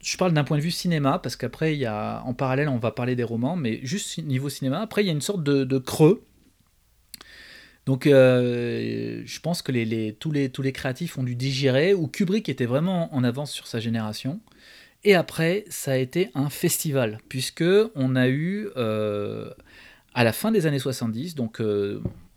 Je 0.00 0.16
parle 0.16 0.32
d'un 0.32 0.44
point 0.44 0.56
de 0.56 0.62
vue 0.62 0.70
cinéma, 0.70 1.20
parce 1.22 1.36
qu'après, 1.36 1.74
il 1.74 1.78
y 1.78 1.84
a, 1.84 2.22
en 2.24 2.32
parallèle, 2.32 2.68
on 2.68 2.78
va 2.78 2.90
parler 2.90 3.14
des 3.14 3.22
romans, 3.22 3.54
mais 3.54 3.80
juste 3.84 4.18
niveau 4.18 4.48
cinéma. 4.48 4.80
Après, 4.80 5.04
il 5.04 5.06
y 5.06 5.10
a 5.10 5.12
une 5.12 5.20
sorte 5.20 5.44
de, 5.44 5.78
creux. 5.78 6.24
Donc, 7.86 8.06
euh, 8.06 9.22
je 9.24 9.40
pense 9.40 9.60
que 9.62 10.10
tous, 10.12 10.32
les, 10.32 10.72
créatifs 10.72 11.18
ont 11.18 11.22
dû 11.22 11.36
digérer, 11.36 11.94
où 11.94 12.08
Kubrick 12.08 12.48
était 12.48 12.66
vraiment 12.66 13.14
en 13.14 13.22
avance 13.22 13.52
sur 13.52 13.66
sa 13.68 13.78
génération. 13.78 14.40
Et 15.04 15.14
après, 15.14 15.64
ça 15.68 15.92
a 15.92 15.96
été 15.96 16.30
un 16.34 16.48
festival, 16.48 17.18
puisque 17.28 17.64
on 17.94 18.16
a 18.16 18.28
eu, 18.28 18.70
euh, 18.76 19.50
à 20.14 20.24
la 20.24 20.32
fin 20.32 20.50
des 20.50 20.66
années 20.66 20.80
70, 20.80 21.36
donc 21.36 21.62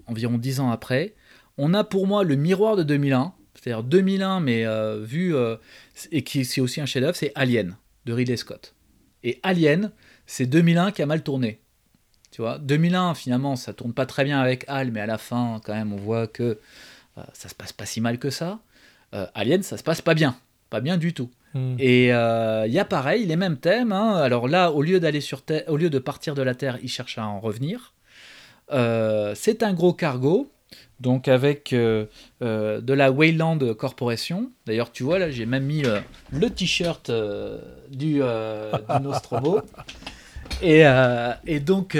environ 0.05 0.37
10 0.37 0.59
ans 0.59 0.69
après, 0.69 1.15
on 1.57 1.73
a 1.73 1.83
pour 1.83 2.05
moi 2.05 2.23
le 2.23 2.35
miroir 2.35 2.75
de 2.75 2.83
2001, 2.83 3.33
c'est-à-dire 3.65 3.83
2001, 3.83 4.41
mais 4.41 4.63
euh, 4.63 4.99
vu, 5.01 5.35
euh, 5.35 5.55
et 6.11 6.21
qui 6.21 6.45
c'est 6.45 6.61
aussi 6.61 6.81
un 6.81 6.85
chef-d'œuvre, 6.85 7.15
c'est 7.15 7.31
Alien, 7.33 7.75
de 8.05 8.13
Ridley 8.13 8.37
Scott. 8.37 8.75
Et 9.23 9.39
Alien, 9.41 9.91
c'est 10.27 10.45
2001 10.45 10.91
qui 10.91 11.01
a 11.01 11.07
mal 11.07 11.23
tourné. 11.23 11.59
Tu 12.29 12.43
vois, 12.43 12.59
2001, 12.59 13.15
finalement, 13.15 13.55
ça 13.55 13.73
tourne 13.73 13.91
pas 13.91 14.05
très 14.05 14.23
bien 14.23 14.39
avec 14.39 14.65
Al, 14.67 14.91
mais 14.91 14.99
à 14.99 15.07
la 15.07 15.17
fin, 15.17 15.59
quand 15.65 15.73
même, 15.73 15.93
on 15.93 15.97
voit 15.97 16.27
que 16.27 16.59
euh, 17.17 17.21
ça 17.33 17.49
se 17.49 17.55
passe 17.55 17.73
pas 17.73 17.87
si 17.87 18.01
mal 18.01 18.19
que 18.19 18.29
ça. 18.29 18.59
Alien, 19.33 19.63
ça 19.63 19.77
se 19.77 19.83
passe 19.83 20.01
pas 20.01 20.13
bien. 20.13 20.35
Pas 20.69 20.81
bien 20.81 20.97
du 20.97 21.13
tout. 21.13 21.31
Hmm. 21.53 21.75
Et 21.79 22.07
il 22.09 22.71
y 22.73 22.79
a 22.79 22.85
pareil, 22.85 23.25
les 23.25 23.37
mêmes 23.37 23.57
thèmes. 23.57 23.93
hein. 23.93 24.15
Alors 24.15 24.49
là, 24.49 24.71
au 24.71 24.83
lieu 24.83 24.99
d'aller 24.99 25.21
sur 25.21 25.41
Terre, 25.41 25.63
au 25.67 25.77
lieu 25.77 25.89
de 25.89 25.99
partir 25.99 26.35
de 26.35 26.41
la 26.41 26.53
Terre, 26.53 26.77
ils 26.83 26.89
cherchent 26.89 27.17
à 27.17 27.25
en 27.25 27.39
revenir. 27.39 27.93
C'est 28.69 29.63
un 29.63 29.73
gros 29.73 29.93
cargo, 29.93 30.51
donc 30.99 31.27
avec 31.27 31.73
euh, 31.73 32.05
euh, 32.41 32.79
de 32.81 32.93
la 32.93 33.11
Wayland 33.11 33.73
Corporation. 33.75 34.51
D'ailleurs, 34.65 34.91
tu 34.91 35.03
vois 35.03 35.19
là, 35.19 35.29
j'ai 35.29 35.45
même 35.45 35.65
mis 35.65 35.85
euh, 35.85 35.99
le 36.31 36.49
t-shirt 36.49 37.11
du, 37.91 38.13
du 38.15 39.01
Nostromo. 39.01 39.61
Et, 40.61 40.83
et 41.47 41.59
donc, 41.59 41.97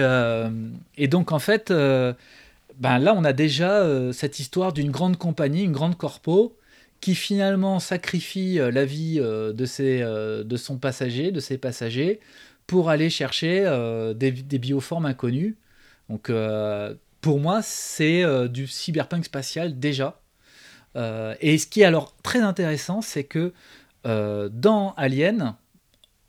et 0.97 1.07
donc 1.07 1.31
en 1.31 1.39
fait, 1.39 1.71
ben 1.71 2.99
là, 2.99 3.13
on 3.17 3.25
a 3.25 3.33
déjà 3.33 3.83
cette 4.13 4.39
histoire 4.39 4.71
d'une 4.71 4.91
grande 4.91 5.17
compagnie, 5.17 5.63
une 5.63 5.71
grande 5.71 5.97
corpo, 5.97 6.55
qui 7.01 7.15
finalement 7.15 7.79
sacrifie 7.79 8.59
la 8.59 8.85
vie 8.85 9.17
de, 9.17 9.65
ses, 9.65 9.99
de 10.01 10.57
son 10.57 10.77
passager, 10.77 11.31
de 11.31 11.39
ses 11.39 11.57
passagers, 11.57 12.19
pour 12.67 12.89
aller 12.91 13.09
chercher 13.09 13.63
des, 14.15 14.31
des 14.31 14.59
bioformes 14.59 15.07
inconnues. 15.07 15.57
Donc, 16.09 16.31
pour 17.25 17.39
moi, 17.39 17.63
c'est 17.63 18.23
euh, 18.23 18.47
du 18.47 18.67
cyberpunk 18.67 19.25
spatial 19.25 19.79
déjà. 19.79 20.21
Euh, 20.95 21.33
et 21.41 21.57
ce 21.57 21.65
qui 21.65 21.81
est 21.81 21.85
alors 21.85 22.15
très 22.21 22.41
intéressant, 22.41 23.01
c'est 23.01 23.23
que 23.23 23.51
euh, 24.05 24.47
dans 24.53 24.93
Alien, 24.95 25.55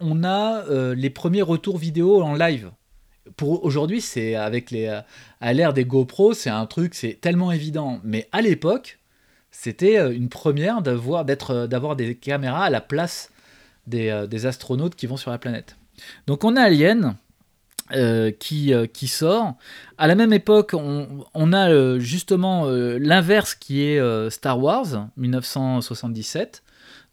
on 0.00 0.24
a 0.24 0.64
les 0.94 1.11
premiers 1.11 1.42
retours 1.42 1.76
vidéo 1.76 2.22
en 2.22 2.35
live. 2.35 2.70
Pour 3.37 3.62
aujourd'hui, 3.62 4.00
c'est 4.00 4.37
avec 4.37 4.70
les 4.70 4.87
à 5.42 5.52
l'ère 5.52 5.74
des 5.74 5.85
GoPro, 5.85 6.32
c'est 6.32 6.48
un 6.48 6.64
truc, 6.64 6.94
c'est 6.94 7.20
tellement 7.20 7.52
évident. 7.52 8.00
Mais 8.02 8.26
à 8.32 8.40
l'époque, 8.40 8.98
c'était 9.50 9.96
une 10.14 10.30
première 10.30 10.80
d'avoir 10.80 11.26
d'être 11.26 11.66
d'avoir 11.66 11.94
des 11.94 12.14
caméras 12.14 12.64
à 12.64 12.70
la 12.70 12.80
place 12.80 13.30
des 13.87 14.46
astronautes 14.46 14.94
qui 14.94 15.06
vont 15.06 15.18
sur 15.18 15.30
la 15.30 15.37
planète. 15.37 15.76
Donc 16.26 16.42
on 16.42 16.56
a 16.56 16.62
Alien 16.62 17.16
euh, 17.92 18.31
qui, 18.31 18.72
euh, 18.75 18.87
qui 18.87 19.09
sort. 19.09 19.55
À 19.99 20.07
la 20.07 20.14
même 20.14 20.33
époque, 20.33 20.72
on, 20.75 21.25
on 21.35 21.53
a 21.53 21.70
euh, 21.70 21.99
justement 22.01 22.66
l'inverse 22.70 23.55
qui 23.55 23.83
est 23.83 24.31
Star 24.31 24.59
Wars 24.61 25.09
1977. 25.16 26.62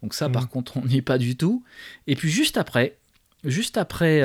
Donc 0.01 0.13
ça, 0.13 0.29
par 0.29 0.43
Mhm. 0.43 0.47
contre, 0.49 0.77
on 0.77 0.85
n'y 0.85 0.97
est 0.97 1.01
pas 1.01 1.17
du 1.17 1.37
tout. 1.37 1.63
Et 2.07 2.15
puis 2.15 2.29
juste 2.29 2.57
après, 2.57 2.97
juste 3.43 3.77
après 3.77 4.21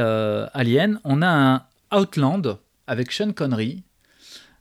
Alien, 0.55 1.01
on 1.05 1.23
a 1.23 1.29
un 1.29 1.63
Outland 1.97 2.59
avec 2.87 3.13
Sean 3.13 3.33
Connery, 3.33 3.83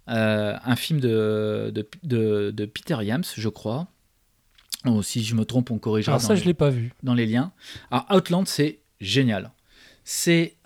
un 0.08 0.76
film 0.76 1.00
de, 1.00 1.72
de, 1.74 1.88
de- 2.04 2.52
de 2.52 2.66
Peter 2.66 2.98
Yams, 3.02 3.24
je 3.36 3.50
crois. 3.50 3.88
Oh, 4.86 5.02
si 5.02 5.24
je 5.24 5.36
me 5.36 5.44
trompe, 5.44 5.72
on 5.72 5.80
corrigera 5.80 6.14
Alors 6.14 6.22
dans, 6.22 6.28
ça, 6.28 6.34
les, 6.36 6.40
je 6.42 6.46
l'ai 6.46 6.54
pas 6.54 6.70
vu. 6.70 6.94
dans 7.04 7.14
les 7.16 7.26
liens. 7.26 7.52
Alors 7.92 8.06
Outland, 8.12 8.46
c'est 8.46 8.80
génial. 9.02 9.52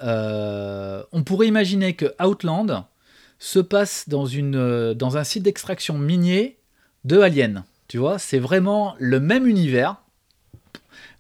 Euh, 0.02 1.04
on 1.12 1.24
pourrait 1.24 1.48
imaginer 1.48 1.96
que 1.96 2.14
Outland 2.24 2.86
se 3.40 3.60
passe 3.60 4.06
euh, 4.12 4.94
dans 4.94 5.18
un 5.18 5.24
site 5.24 5.44
d'extraction 5.44 5.98
minier 5.98 6.58
de 7.06 7.20
Alien. 7.20 7.64
Tu 7.88 7.98
vois, 7.98 8.20
c'est 8.20 8.40
vraiment 8.40 8.96
le 9.00 9.20
même 9.20 9.48
univers. 9.48 9.98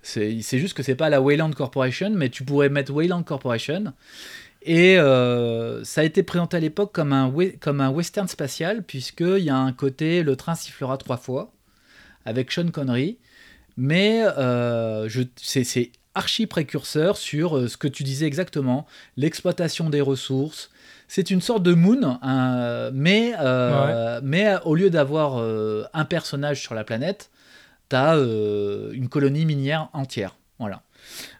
C'est 0.03 0.41
juste 0.41 0.73
que 0.73 0.81
c'est 0.81 0.95
pas 0.95 1.10
la 1.10 1.21
Wayland 1.21 1.51
Corporation, 1.51 2.10
mais 2.12 2.29
tu 2.29 2.43
pourrais 2.43 2.69
mettre 2.69 2.91
Wayland 2.91 3.23
Corporation. 3.23 3.93
Et 4.63 4.97
euh, 4.97 5.84
ça 5.84 6.01
a 6.01 6.03
été 6.03 6.23
présenté 6.23 6.57
à 6.57 6.60
l'époque 6.60 6.91
comme 6.91 7.13
un, 7.13 7.89
western 7.89 8.27
spatial, 8.27 8.84
puisqu'il 8.84 9.43
y 9.43 9.49
a 9.49 9.57
un 9.57 9.73
côté 9.73 10.23
le 10.23 10.36
train 10.36 10.55
sifflera 10.55 10.97
trois 10.97 11.17
fois, 11.17 11.53
avec 12.25 12.51
Sean 12.51 12.69
Connery. 12.69 13.19
Mais 13.77 14.23
c'est 15.38 15.91
archi 16.15 16.47
précurseur 16.47 17.17
sur 17.17 17.58
euh, 17.58 17.67
ce 17.67 17.78
que 17.78 17.88
tu 17.88 18.04
disais 18.04 18.26
exactement, 18.26 18.86
l'exploitation 19.17 19.89
des 19.89 20.02
ressources. 20.02 20.69
C'est 21.08 21.30
une 21.30 21.41
sorte 21.41 21.63
de 21.63 21.74
moon, 21.74 22.19
hein, 22.21 22.89
mais, 22.93 23.34
euh, 23.39 24.21
mais 24.24 24.56
au 24.63 24.76
lieu 24.76 24.89
d'avoir 24.89 25.39
euh, 25.39 25.84
un 25.93 26.06
personnage 26.06 26.62
sur 26.62 26.74
la 26.74 26.86
planète, 26.86 27.32
tu 27.89 27.97
as 27.97 28.15
une 28.15 29.10
colonie 29.10 29.45
minière 29.45 29.89
entière. 29.91 30.38
Voilà. 30.58 30.84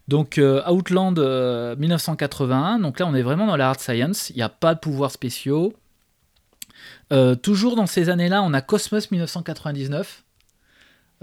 Donc 0.08 0.38
euh, 0.38 0.62
Outland 0.70 1.18
euh, 1.20 1.76
1981, 1.78 2.80
donc 2.80 3.00
là 3.00 3.06
on 3.06 3.14
est 3.14 3.22
vraiment 3.22 3.48
dans 3.48 3.56
la 3.56 3.70
hard 3.70 3.80
science, 3.80 4.30
il 4.32 4.36
n'y 4.36 4.42
a 4.42 4.50
pas 4.50 4.74
de 4.74 4.80
pouvoirs 4.80 5.12
spéciaux. 5.12 5.74
Euh, 7.14 7.36
toujours 7.36 7.76
dans 7.76 7.86
ces 7.86 8.10
années-là, 8.10 8.42
on 8.44 8.54
a 8.54 8.62
Cosmos 8.62 9.12
1999, 9.12 10.24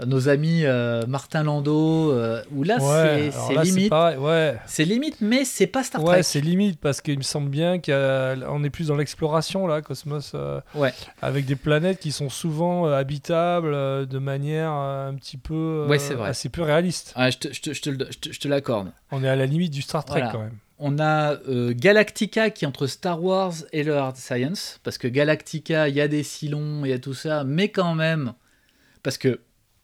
nos 0.05 0.29
amis 0.29 0.61
euh, 0.65 1.05
Martin 1.07 1.43
Landau, 1.43 2.11
euh, 2.11 2.41
où 2.55 2.63
là, 2.63 2.77
Ouais, 2.81 3.31
c'est- 3.31 3.63
limite. 3.63 3.91
ouais. 3.91 4.55
C'est 4.65 4.85
limite, 4.85 5.17
mais 5.21 5.43
c'est 5.45 5.67
pas 5.67 5.83
Star 5.83 6.03
Ouais, 6.03 6.13
Trek. 6.15 6.23
c'est 6.23 6.41
limite 6.41 6.79
parce 6.79 7.01
qu'il 7.01 7.17
me 7.17 7.23
semble 7.23 7.49
bien 7.49 7.79
qu'on 7.79 8.63
est 8.63 8.69
plus 8.69 8.87
dans 8.87 8.95
l'exploration 8.95 9.67
là, 9.67 9.81
Cosmos, 9.81 10.31
euh, 10.35 10.61
Ouais. 10.75 10.93
avec 11.21 11.45
des 11.45 11.55
planètes 11.57 11.99
qui 11.99 12.11
sont 12.11 12.29
souvent 12.29 12.87
euh, 12.87 12.93
habitables 12.97 14.07
de 14.07 14.19
manière 14.19 14.71
un 14.71 15.13
petit 15.15 15.37
peu 15.37 15.85
Ouais, 15.89 15.99
c'est 15.99 16.13
vrai. 16.13 16.29
assez 16.29 16.49
peu 16.49 16.61
réaliste. 16.61 17.11
Ah, 17.15 17.29
je 17.29 17.37
te, 17.37 17.53
je 17.53 17.61
te- 17.61 17.73
je 17.73 17.81
te 17.81 17.89
je 18.11 18.17
te- 18.19 18.31
je 18.31 18.39
te 18.39 18.47
l'accorde. 18.47 18.91
On 19.11 19.23
est 19.23 19.29
à 19.29 19.35
la 19.35 19.45
limite 19.45 19.71
du 19.73 19.81
Star 19.81 20.05
Trek 20.05 20.19
Voilà. 20.21 20.31
quand 20.31 20.39
même. 20.43 20.57
On 20.81 20.97
a 20.97 21.33
euh, 21.49 21.73
Galactica 21.75 22.49
qui 22.51 22.63
est 22.63 22.67
entre 22.67 22.87
Star 22.87 23.21
Wars 23.21 23.53
et 23.73 23.83
le 23.83 23.97
hard 23.97 24.15
science, 24.15 24.79
parce 24.83 24.97
que 24.97 25.09
Galactica, 25.09 25.89
il 25.89 25.95
y 25.95 25.99
a 25.99 26.07
des 26.07 26.23
silons, 26.23 26.85
il 26.85 26.89
y 26.91 26.93
a 26.93 26.99
tout 26.99 27.13
ça, 27.13 27.43
mais 27.43 27.67
quand 27.67 27.95
même, 27.95 28.31
parce 29.03 29.17
que 29.17 29.41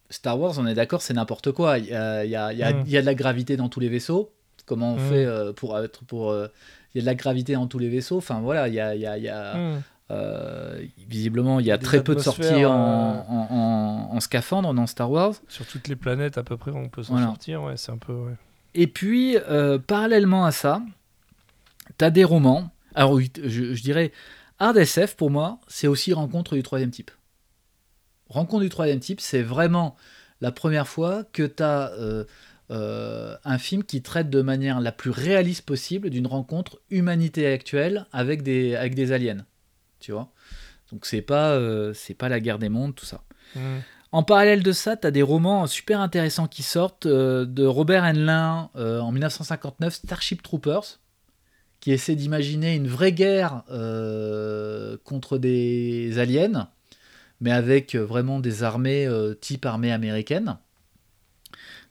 Star 0.09 0.39
Wars, 0.39 0.53
on 0.59 0.65
est 0.67 0.73
d'accord, 0.75 1.01
c'est 1.01 1.13
n'importe 1.13 1.51
quoi. 1.51 1.77
Il 1.79 1.85
y 1.85 1.93
a, 1.93 2.23
il 2.25 2.29
y 2.31 2.35
a- 2.35 2.53
il 2.53 2.59
y 2.59 2.63
a- 2.63 2.73
Mm. 2.73 2.83
il 2.85 2.91
y 2.91 2.97
a 2.97 3.01
de 3.01 3.05
la 3.05 3.15
gravité 3.15 3.57
dans 3.57 3.69
tous 3.69 3.79
les 3.79 3.89
vaisseaux. 3.89 4.31
Comment 4.65 4.93
on 4.93 4.97
Mm. 4.97 5.09
fait 5.09 5.25
euh, 5.25 5.53
pour 5.53 5.77
être 5.79 6.03
pour 6.05 6.31
euh, 6.31 6.47
il 6.93 6.97
y 6.97 6.99
a 6.99 7.01
de 7.01 7.05
la 7.07 7.15
gravité 7.15 7.53
dans 7.53 7.67
tous 7.67 7.79
les 7.79 7.89
vaisseaux. 7.89 8.17
Enfin 8.17 8.39
voilà, 8.39 8.67
il 8.67 8.73
y 8.73 8.79
a, 8.79 8.95
il 8.95 9.01
y 9.01 9.05
a- 9.07 9.17
il 9.17 9.23
y 9.23 9.29
a- 9.29 9.55
Hmm. 9.55 9.81
euh, 10.11 10.79
visiblement 11.09 11.59
il 11.59 11.65
y 11.65 11.71
a 11.71 11.77
très 11.79 12.03
peu 12.03 12.13
de 12.15 12.19
sorties 12.19 12.65
en, 12.65 12.71
en- 12.71 13.47
en- 13.49 14.09
en 14.15 14.19
scaphandre 14.19 14.73
dans 14.73 14.85
Star 14.87 15.09
Wars. 15.11 15.33
Sur 15.47 15.65
toutes 15.65 15.87
les 15.87 15.95
planètes 15.95 16.37
à 16.37 16.43
peu 16.43 16.57
près, 16.57 16.71
on 16.71 16.87
peut 16.89 17.03
s'en 17.03 17.13
Voilà. 17.13 17.27
sortir. 17.27 17.63
Ouais, 17.63 17.75
c'est 17.77 17.91
un 17.91 17.97
peu. 17.97 18.13
ouais. 18.13 18.33
Et 18.75 18.87
puis, 18.87 19.37
euh, 19.49 19.77
parallèlement 19.79 20.45
à 20.45 20.51
ça, 20.51 20.81
tu 21.97 22.05
as 22.05 22.09
des 22.11 22.23
romans. 22.23 22.69
Alors, 22.93 23.11
oui, 23.13 23.31
je, 23.43 23.73
je 23.73 23.81
dirais, 23.83 24.11
Hard 24.59 24.77
SF, 24.77 25.15
pour 25.15 25.29
moi, 25.31 25.59
c'est 25.67 25.87
aussi 25.87 26.13
Rencontre 26.13 26.55
du 26.55 26.63
troisième 26.63 26.91
type. 26.91 27.11
Rencontre 28.29 28.63
du 28.63 28.69
troisième 28.69 28.99
type, 28.99 29.21
c'est 29.21 29.41
vraiment 29.41 29.95
la 30.41 30.51
première 30.51 30.87
fois 30.87 31.23
que 31.31 31.43
tu 31.43 31.63
as 31.63 31.91
un 32.69 33.57
film 33.57 33.83
qui 33.83 34.01
traite 34.01 34.29
de 34.29 34.41
manière 34.41 34.79
la 34.81 34.91
plus 34.91 35.11
réaliste 35.11 35.63
possible 35.63 36.09
d'une 36.09 36.27
rencontre 36.27 36.79
humanité 36.89 37.47
actuelle 37.47 38.07
avec 38.11 38.41
des, 38.41 38.75
avec 38.75 38.95
des 38.95 39.11
aliens. 39.11 39.45
Tu 39.99 40.11
vois 40.11 40.31
Donc, 40.91 41.05
c'est 41.05 41.21
pas, 41.21 41.51
euh, 41.51 41.93
c'est 41.93 42.13
pas 42.13 42.29
la 42.29 42.39
guerre 42.39 42.59
des 42.59 42.69
mondes, 42.69 42.95
tout 42.95 43.05
ça. 43.05 43.21
Hmm. 43.55 43.79
En 44.11 44.23
parallèle 44.23 44.63
de 44.63 44.71
ça, 44.71 44.95
tu 44.95 45.07
as 45.07 45.11
des 45.11 45.21
romans 45.21 45.67
super 45.67 45.99
intéressants 45.99 46.47
qui 46.47 46.63
sortent 46.63 47.05
euh, 47.05 47.45
de 47.45 47.65
Robert 47.65 48.03
Heinlein 48.03 48.69
euh, 48.75 48.99
en 48.99 49.11
1959, 49.11 49.93
Starship 49.93 50.41
Troopers, 50.41 50.99
qui 51.81 51.91
essaie 51.91 52.15
d'imaginer 52.15 52.75
une 52.75 52.87
vraie 52.87 53.11
guerre 53.11 53.63
euh, 53.71 54.97
contre 55.03 55.37
des 55.37 56.17
aliens, 56.17 56.69
mais 57.41 57.51
avec 57.51 57.95
euh, 57.95 58.05
vraiment 58.05 58.39
des 58.39 58.63
armées 58.63 59.05
euh, 59.07 59.33
type 59.33 59.65
armée 59.65 59.91
américaine. 59.91 60.57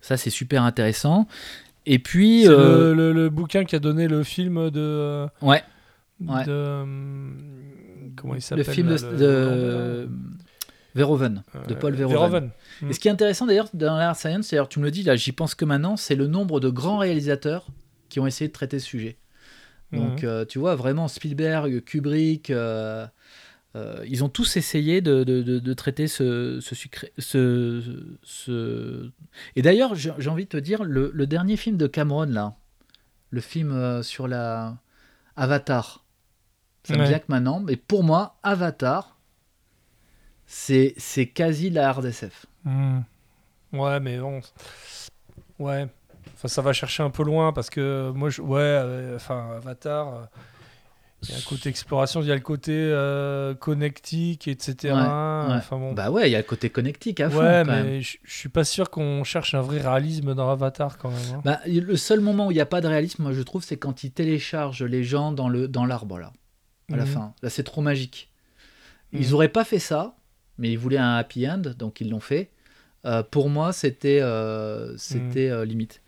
Ça, 0.01 0.17
c'est 0.17 0.31
super 0.31 0.63
intéressant. 0.63 1.27
Et 1.87 1.99
puis, 1.99 2.49
euh, 2.49 2.95
le, 2.95 2.95
le- 2.95 3.13
le 3.13 3.31
bouquin 3.31 3.65
qui 3.65 3.75
a 3.77 3.79
donné 3.79 4.09
le 4.09 4.23
film 4.23 4.71
de. 4.71 5.27
ouais, 5.43 5.63
de, 6.21 6.85
comment 8.17 8.35
il 8.35 8.37
le 8.37 8.41
s'appelle 8.41 8.65
film 8.65 8.89
de, 8.89 8.95
là, 8.95 9.11
le- 9.11 9.17
de 9.19 9.25
le- 9.27 10.09
Verhoeven, 10.95 11.43
de 11.69 11.75
Paul 11.75 11.95
Verhoeven. 11.95 12.51
Mm. 12.83 12.91
Et 12.91 12.93
ce 12.93 13.01
qui 13.01 13.09
est 13.09 13.11
intéressant 13.11 13.47
d'ailleurs 13.47 13.69
dans 13.75 13.97
l'art 13.97 14.15
science, 14.17 14.51
d'ailleurs 14.51 14.69
tu 14.69 14.79
me 14.79 14.85
le 14.85 14.91
dis 14.91 15.03
là, 15.03 15.17
j'y 15.17 15.33
pense 15.33 15.55
que 15.55 15.65
maintenant, 15.65 15.97
c'est 15.97 16.15
le 16.15 16.27
nombre 16.29 16.61
de 16.61 16.69
grands 16.69 16.99
réalisateurs 16.99 17.67
qui 18.09 18.21
ont 18.21 18.27
essayé 18.27 18.49
de 18.49 18.53
traiter 18.53 18.79
ce 18.79 18.87
sujet. 18.87 19.17
Donc 19.93 20.23
Mhm. 20.23 20.29
euh, 20.29 20.45
tu 20.45 20.59
vois 20.59 20.77
vraiment 20.77 21.09
Spielberg, 21.09 21.83
Kubrick, 21.85 22.51
euh, 22.51 23.07
euh, 23.77 24.05
ils 24.07 24.23
ont 24.23 24.29
tous 24.29 24.57
essayé 24.57 25.01
de, 25.01 25.25
de- 25.25 25.43
de- 25.43 25.59
de 25.59 25.73
traiter 25.75 26.07
ce, 26.07 26.61
ce, 26.61 26.75
sucré- 26.75 27.11
ce, 27.19 28.17
ce- 28.23 29.11
Et 29.57 29.63
d'ailleurs, 29.63 29.95
j'ai 29.95 30.29
envie 30.29 30.45
de 30.45 30.49
te 30.51 30.57
dire, 30.57 30.85
le, 30.85 31.11
le 31.13 31.27
dernier 31.27 31.57
film 31.57 31.77
de 31.77 31.87
Cameron 31.87 32.27
là, 32.27 32.55
le 33.31 33.41
film 33.41 33.73
euh, 33.73 34.03
sur 34.03 34.29
la 34.29 34.77
Avatar, 35.37 36.05
ça 36.85 36.95
me 36.95 37.01
Ouais. 37.01 37.09
vient 37.09 37.19
que 37.19 37.25
maintenant, 37.29 37.59
mais 37.61 37.77
pour 37.77 38.05
moi, 38.05 38.37
Avatar, 38.45 39.19
c'est 40.47 40.95
quasi 41.35 41.71
la 41.71 41.89
hard 41.89 42.05
SF. 42.05 42.47
Hmm. 42.65 43.01
Ouais, 43.73 43.99
mais 44.01 44.19
bon. 44.19 44.41
Ouais. 45.59 45.89
Enfin, 46.35 46.49
ça 46.49 46.63
va 46.63 46.73
chercher 46.73 47.03
un 47.03 47.11
peu 47.11 47.25
loin 47.25 47.53
parce 47.53 47.71
que 47.71 48.11
moi, 48.15 48.31
je... 48.31 48.41
ouais, 48.43 48.61
euh, 48.61 49.17
enfin, 49.17 49.57
Avatar, 49.57 50.15
euh, 50.15 50.25
il 51.29 51.33
y 51.33 51.35
a 51.35 51.39
un 51.39 51.43
côté 51.43 51.69
exploration, 51.69 52.21
il 52.23 52.29
y 52.29 52.31
a 52.33 52.35
le 52.35 52.41
côté 52.41 52.73
euh, 52.75 53.55
connectique, 53.55 54.49
etc. 54.49 54.95
Ouais, 54.95 55.01
ouais. 55.01 55.55
Enfin 55.57 55.79
bon. 55.79 55.93
Bah 55.93 56.11
ouais, 56.11 56.29
il 56.29 56.33
y 56.33 56.35
a 56.35 56.39
le 56.39 56.45
côté 56.45 56.71
connectique 56.71 57.21
à 57.21 57.31
fond. 57.31 57.39
ouais, 57.39 57.63
quand 57.65 57.73
même. 57.73 57.87
mais 57.87 58.03
je 58.03 58.19
suis 58.27 58.49
pas 58.49 58.65
sûr 58.65 58.91
qu'on 58.91 59.25
cherche 59.25 59.55
un 59.55 59.61
vrai 59.61 59.81
réalisme 59.81 60.35
dans 60.35 60.51
Avatar 60.51 60.99
quand 60.99 61.11
même. 61.11 61.19
hein. 61.35 61.41
Bah, 61.45 61.61
le 61.67 61.97
seul 61.97 62.21
moment 62.21 62.49
où 62.49 62.51
il 62.51 62.55
n'y 62.55 62.61
a 62.61 62.67
pas 62.67 62.81
de 62.81 62.89
réalisme, 62.89 63.23
moi 63.23 63.33
je 63.33 63.43
trouve, 63.43 63.63
c'est 63.65 63.77
quand 63.77 64.05
ils 64.05 64.11
téléchargent 64.13 64.83
les 64.85 65.05
gens 65.05 65.33
dans 65.33 65.49
le 65.49 65.69
dans 65.69 65.87
l'arbre 65.87 66.19
là, 66.19 66.33
à 66.93 66.97
la 66.97 67.05
Mhm. 67.05 67.09
fin. 67.11 67.35
Là, 67.43 67.51
c'est 67.51 67.65
trop 67.65 67.81
magique. 67.83 68.31
Ils 69.13 69.29
Mhm. 69.29 69.35
auraient 69.35 69.49
pas 69.49 69.65
fait 69.65 69.79
ça, 69.79 70.17
mais 70.59 70.71
ils 70.73 70.79
voulaient 70.79 70.99
un 70.99 71.15
happy 71.17 71.49
end, 71.49 71.63
donc 71.79 72.01
ils 72.01 72.11
l'ont 72.11 72.21
fait. 72.21 72.51
Euh, 73.07 73.23
pour 73.23 73.49
moi, 73.51 73.73
c'était 73.73 74.21
euh, 74.23 74.97
c'était 74.97 75.51
Mhm. 75.51 75.63
limite. 75.65 76.01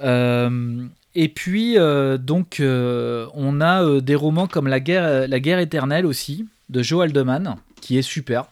Euh, 0.00 0.86
et 1.18 1.28
puis 1.28 1.76
euh, 1.78 2.18
donc 2.18 2.60
euh, 2.60 3.26
on 3.34 3.60
a 3.60 3.82
euh, 3.82 4.00
des 4.00 4.14
romans 4.14 4.46
comme 4.46 4.68
la 4.68 4.78
guerre 4.80 5.26
la 5.26 5.40
guerre 5.40 5.58
éternelle 5.58 6.06
aussi 6.06 6.46
de 6.68 6.82
Joe 6.82 7.04
Haldeman 7.04 7.56
qui 7.80 7.96
est 7.98 8.02
super 8.02 8.46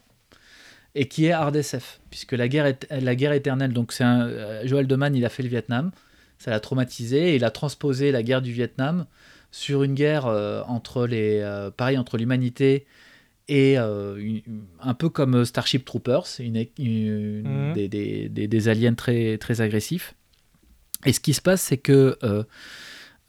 et 0.94 1.06
qui 1.08 1.26
est 1.26 1.32
hard 1.32 1.54
SF 1.56 2.00
puisque 2.10 2.32
la 2.32 2.48
guerre 2.48 2.66
est- 2.66 2.86
la 2.90 3.14
guerre 3.14 3.32
éternelle 3.32 3.72
donc 3.72 3.92
c'est 3.92 4.04
un 4.04 4.30
Joe 4.64 4.80
Haldeman 4.80 5.14
il 5.14 5.24
a 5.24 5.28
fait 5.28 5.42
le 5.42 5.48
Vietnam 5.48 5.90
ça 6.38 6.50
l'a 6.50 6.60
traumatisé 6.60 7.30
et 7.32 7.36
il 7.36 7.44
a 7.44 7.50
transposé 7.50 8.12
la 8.12 8.22
guerre 8.22 8.42
du 8.42 8.52
Vietnam 8.52 9.06
sur 9.50 9.82
une 9.82 9.94
guerre 9.94 10.26
entre 10.68 11.06
les 11.06 11.42
pareil 11.76 11.98
entre 11.98 12.16
l'humanité 12.18 12.86
et 13.48 13.76
une- 13.76 14.42
un 14.80 14.94
peu 14.94 15.08
comme 15.10 15.44
Starship 15.44 15.84
Troopers 15.84 16.26
une, 16.38 16.64
une- 16.78 17.42
Mhm. 17.68 17.72
des, 17.74 17.88
des- 17.88 18.28
des- 18.30 18.48
des 18.48 18.68
aliens 18.68 18.94
très 18.94 19.36
très 19.38 19.60
agressifs 19.60 20.14
et 21.04 21.12
ce 21.12 21.20
qui 21.20 21.34
se 21.34 21.42
passe, 21.42 21.62
c'est 21.62 21.78
que. 21.78 22.16
euh, 22.22 22.44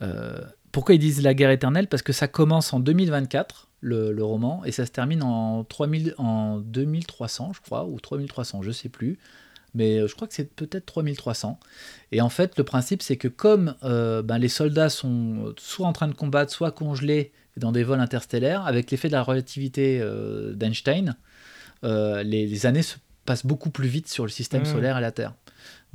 euh, 0.01 0.41
pourquoi 0.71 0.95
ils 0.95 0.99
disent 0.99 1.21
la 1.23 1.33
guerre 1.33 1.51
éternelle? 1.51 1.88
Parce 1.88 2.01
que 2.03 2.11
ça 2.11 2.27
commence 2.27 2.73
en 2.73 2.81
2024, 2.81 3.69
le, 3.79 4.11
le 4.11 4.23
roman, 4.25 4.61
et 4.65 4.71
ça 4.73 4.85
se 4.85 4.91
termine 4.91 5.23
en, 5.23 5.63
3000, 5.63 6.15
en 6.17 6.57
2300, 6.59 7.53
je 7.55 7.61
crois, 7.61 7.85
ou 7.85 7.97
3300, 7.99 8.61
je 8.61 8.71
sais 8.71 8.89
plus. 8.89 9.17
Mais 9.73 9.99
euh, 9.99 10.07
je 10.07 10.15
crois 10.15 10.27
que 10.27 10.33
c'est 10.33 10.53
peut-être 10.53 10.85
3300. 10.85 11.59
Et 12.11 12.19
en 12.21 12.27
fait, 12.29 12.57
le 12.57 12.65
principe, 12.65 13.01
c'est 13.03 13.15
que 13.15 13.29
comme 13.29 13.75
euh, 13.83 14.21
ben, 14.21 14.38
les 14.38 14.49
soldats 14.49 14.89
sont 14.89 15.53
soit 15.57 15.88
en 15.88 15.93
train 15.93 16.07
de 16.09 16.13
combattre, 16.13 16.51
soit 16.51 16.71
congelés 16.71 17.31
dans 17.55 17.71
des 17.71 17.83
vols 17.85 18.01
interstellaires, 18.01 18.65
avec 18.65 18.91
l'effet 18.91 19.07
de 19.07 19.13
la 19.13 19.23
relativité 19.23 20.01
d'Einstein, 20.55 21.15
les, 21.83 22.23
les 22.47 22.65
années 22.65 22.81
se 22.81 22.95
passent 23.25 23.45
beaucoup 23.45 23.69
plus 23.69 23.88
vite 23.88 24.07
sur 24.09 24.23
le 24.25 24.29
système 24.29 24.63
Mhm. 24.63 24.65
solaire 24.65 24.97
et 24.97 25.01
la 25.01 25.11
Terre. 25.13 25.33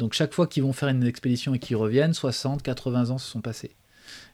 Donc 0.00 0.14
chaque 0.14 0.32
fois 0.34 0.46
qu'ils 0.48 0.62
vont 0.64 0.72
faire 0.72 0.88
une 0.88 1.04
expédition 1.04 1.54
et 1.54 1.58
qu'ils 1.60 1.76
reviennent, 1.76 2.14
60, 2.14 2.62
80 2.62 3.10
ans 3.10 3.18
se 3.18 3.30
sont 3.30 3.40
passés. 3.40 3.70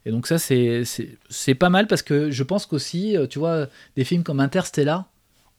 Et 0.07 0.11
donc 0.11 0.27
ça, 0.27 0.39
c'est- 0.39 1.55
pas 1.59 1.69
mal 1.69 1.87
parce 1.89 2.03
que 2.03 2.31
je 2.31 2.43
pense 2.43 2.65
qu'aussi, 2.65 3.17
euh, 3.17 3.27
tu 3.27 3.39
vois, 3.39 3.67
des 3.97 4.05
films 4.05 4.23
comme 4.23 4.41
Interstellar 4.41 5.05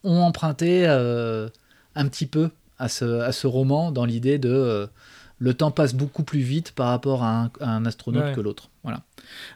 ont 0.03 0.19
emprunté 0.21 0.85
euh, 0.87 1.49
un 1.95 2.07
petit 2.07 2.25
peu 2.25 2.49
à 2.79 2.87
ce, 2.89 3.05
à 3.21 3.31
ce 3.31 3.45
roman 3.47 3.91
dans 3.91 4.05
l'idée 4.05 4.37
de 4.39 4.49
euh, 4.49 4.87
le 5.39 5.53
temps 5.53 5.69
passe 5.71 5.93
beaucoup 5.93 6.23
plus 6.23 6.39
vite 6.39 6.71
par 6.71 6.87
rapport 6.87 7.23
à 7.23 7.43
un, 7.43 7.51
à 7.59 7.69
un 7.69 7.85
astronaute 7.85 8.23
Ouais. 8.23 8.33
que 8.33 8.41
l'autre. 8.41 8.69
Voilà. 8.83 9.01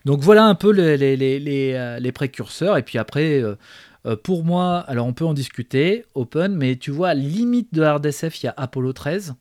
Donc 0.06 0.20
voilà 0.22 0.44
un 0.46 0.56
peu 0.56 0.72
les, 0.72 0.98
les, 0.98 1.16
les, 1.16 1.40
les, 1.40 1.98
les 2.00 2.12
précurseurs. 2.12 2.78
Et 2.78 2.84
puis 2.84 2.98
après, 3.00 3.42
euh, 3.42 3.56
pour 4.24 4.44
moi, 4.44 4.80
alors 4.88 5.08
on 5.08 5.14
peut 5.14 5.26
en 5.26 5.34
discuter, 5.34 6.06
open, 6.14 6.56
mais 6.56 6.76
tu 6.76 6.92
vois, 6.92 7.14
limite 7.14 7.74
de 7.74 7.82
Hard 7.82 8.06
SF, 8.06 8.44
il 8.44 8.48
y 8.48 8.50
a 8.50 8.54
Apollo 8.58 8.94
13, 8.94 9.36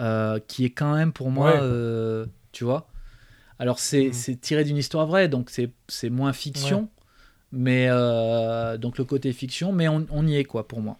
euh, 0.00 0.38
qui 0.48 0.64
est 0.64 0.70
quand 0.70 0.94
même 0.94 1.12
pour 1.12 1.30
moi, 1.30 1.52
Ouais. 1.52 1.58
euh, 1.62 2.26
tu 2.52 2.64
vois. 2.64 2.88
Alors 3.58 3.78
c'est 3.78 4.06
Mhm. 4.06 4.12
c'est 4.12 4.40
tiré 4.40 4.64
d'une 4.64 4.76
histoire 4.76 5.06
vraie, 5.06 5.28
donc 5.28 5.50
c'est 5.50 6.10
moins 6.10 6.32
fiction, 6.32 6.88
mais 7.52 7.86
euh, 7.88 8.76
donc 8.78 8.98
le 8.98 9.04
côté 9.04 9.32
fiction, 9.32 9.72
mais 9.72 9.86
on, 9.88 10.06
on 10.10 10.26
y 10.26 10.36
est 10.36 10.44
quoi 10.44 10.66
pour 10.66 10.80
moi. 10.80 10.98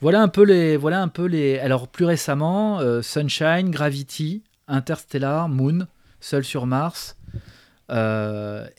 Voilà 0.00 0.22
un 0.22 0.28
peu 0.28 0.42
les, 0.42 0.78
voilà 0.78 1.02
un 1.02 1.08
peu 1.08 1.26
les. 1.26 1.58
Alors 1.58 1.86
plus 1.88 2.06
récemment, 2.06 2.80
Sunshine, 3.02 3.70
Gravity, 3.70 4.42
Interstellar, 4.68 5.50
Moon, 5.50 5.86
Seul 6.20 6.42
sur 6.44 6.64
Mars, 6.66 7.16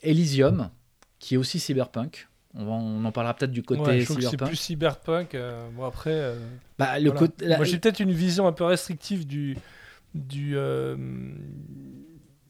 Elysium, 0.02 0.70
qui 1.18 1.34
est 1.34 1.38
aussi 1.38 1.60
cyberpunk. 1.60 2.28
On, 2.54 2.64
va- 2.66 2.72
on 2.72 3.04
en 3.04 3.12
parlera 3.12 3.34
peut-être 3.34 3.50
du 3.52 3.62
côté 3.62 3.80
Ouais, 3.80 4.00
je 4.00 4.06
que 4.08 4.14
c'est 4.14 4.20
cyberpunk. 4.20 4.48
plus 4.48 4.56
cyberpunk. 4.56 5.34
euh, 5.34 5.68
bon, 5.74 5.84
après. 5.86 6.10
euh, 6.12 6.38
Bah, 6.78 6.98
le 6.98 7.10
voilà. 7.10 7.28
la- 7.40 7.56
Moi, 7.56 7.64
j'ai 7.64 7.78
peut-être 7.78 8.00
une 8.00 8.12
vision 8.12 8.46
un 8.46 8.52
peu 8.52 8.64
restrictive 8.64 9.26
du. 9.26 9.56
du 10.14 10.52
euh, 10.56 10.96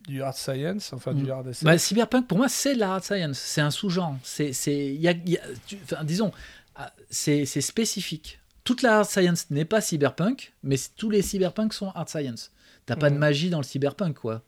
du 0.09 0.21
hard 0.21 0.35
science, 0.35 0.93
enfin 0.93 1.15
du 1.15 1.25
Mm. 1.27 1.31
hard 1.31 1.47
SF. 1.49 1.65
Bah, 1.65 1.79
cyberpunk, 1.79 2.27
pour 2.27 2.37
moi, 2.39 2.49
c'est 2.49 2.75
de 2.75 2.81
la 2.81 2.95
hard 2.95 3.05
science. 3.05 3.39
C'est 3.39 3.61
un 3.61 3.71
sous-genre. 3.71 4.17
C'est, 4.25 4.51
disons, 6.03 6.33
ah, 6.75 6.93
c'est, 7.09 7.45
spécifique. 7.47 8.41
toute 8.65 8.83
la 8.83 8.99
hard 8.99 9.09
science 9.09 9.51
n'est 9.51 9.65
pas 9.65 9.81
cyberpunk, 9.81 10.53
mais 10.65 10.77
tous 10.97 11.11
les 11.11 11.23
cyberpunk 11.23 11.73
sont 11.73 11.91
hard 11.91 12.09
science. 12.09 12.51
T'as 12.87 12.97
pas 12.97 13.11
de 13.11 13.15
Mhm. 13.15 13.21
magie 13.21 13.51
dans 13.51 13.59
le 13.59 13.65
cyberpunk, 13.65 14.15
quoi. 14.19 14.43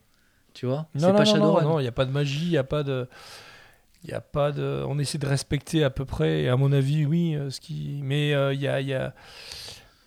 Tu 0.53 0.65
vois? 0.65 0.87
Non, 0.95 0.99
C'est 0.99 1.07
non, 1.07 1.13
pas 1.13 1.23
non, 1.23 1.25
non, 1.25 1.25
Shadowrun. 1.33 1.63
non, 1.63 1.79
il 1.79 1.83
n'y 1.83 1.87
a 1.87 1.91
pas 1.93 2.05
de 2.05 2.11
magie, 2.11 2.45
il 2.45 2.49
n'y 2.51 2.57
a 2.57 2.63
pas 2.65 2.83
de. 2.83 3.07
Y 4.07 4.13
a 4.13 4.21
pas 4.21 4.51
de. 4.51 4.83
On 4.87 4.99
essaie 4.99 5.17
de 5.17 5.27
respecter 5.27 5.83
à 5.83 5.89
peu 5.89 6.05
près, 6.05 6.43
et 6.43 6.49
à 6.49 6.57
mon 6.57 6.71
avis, 6.71 7.05
oui, 7.05 7.35
euh, 7.35 7.49
ce 7.49 7.59
qui. 7.59 8.01
Mais 8.03 8.33
euh, 8.33 8.53
il 8.53 8.61
y 8.61 8.67
a, 8.67 8.81
y 8.81 8.93
a 8.93 9.13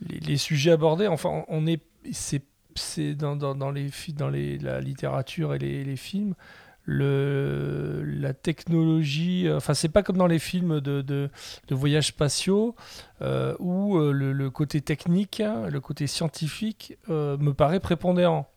les, 0.06 0.36
sujets 0.36 0.70
abordés. 0.70 1.08
Enfin, 1.08 1.44
on 1.48 1.66
est. 1.66 1.82
C'est, 2.12 2.42
c'est 2.74 3.14
dans, 3.14 3.36
dans, 3.36 3.70
les 3.70 3.90
dans 4.16 4.28
les, 4.28 4.58
la 4.58 4.80
littérature 4.80 5.54
et 5.54 5.58
les, 5.58 5.84
les 5.84 5.96
films. 5.96 6.34
Le, 6.90 8.02
la 8.02 8.32
technologie, 8.32 9.46
euh, 9.46 9.58
enfin 9.58 9.74
c'est 9.74 9.90
pas 9.90 10.02
comme 10.02 10.16
dans 10.16 10.26
les 10.26 10.38
films 10.38 10.80
de, 10.80 11.02
de, 11.02 11.28
de 11.68 11.74
voyages 11.74 12.06
spatiaux 12.06 12.76
euh, 13.20 13.54
où 13.58 13.98
euh, 13.98 14.10
le, 14.10 14.50
côté 14.50 14.80
technique, 14.80 15.40
hein, 15.40 15.68
le 15.68 15.80
côté 15.82 16.06
scientifique 16.06 16.96
euh, 17.10 17.36
me 17.36 17.52
paraît 17.52 17.80
prépondérant. 17.80 18.50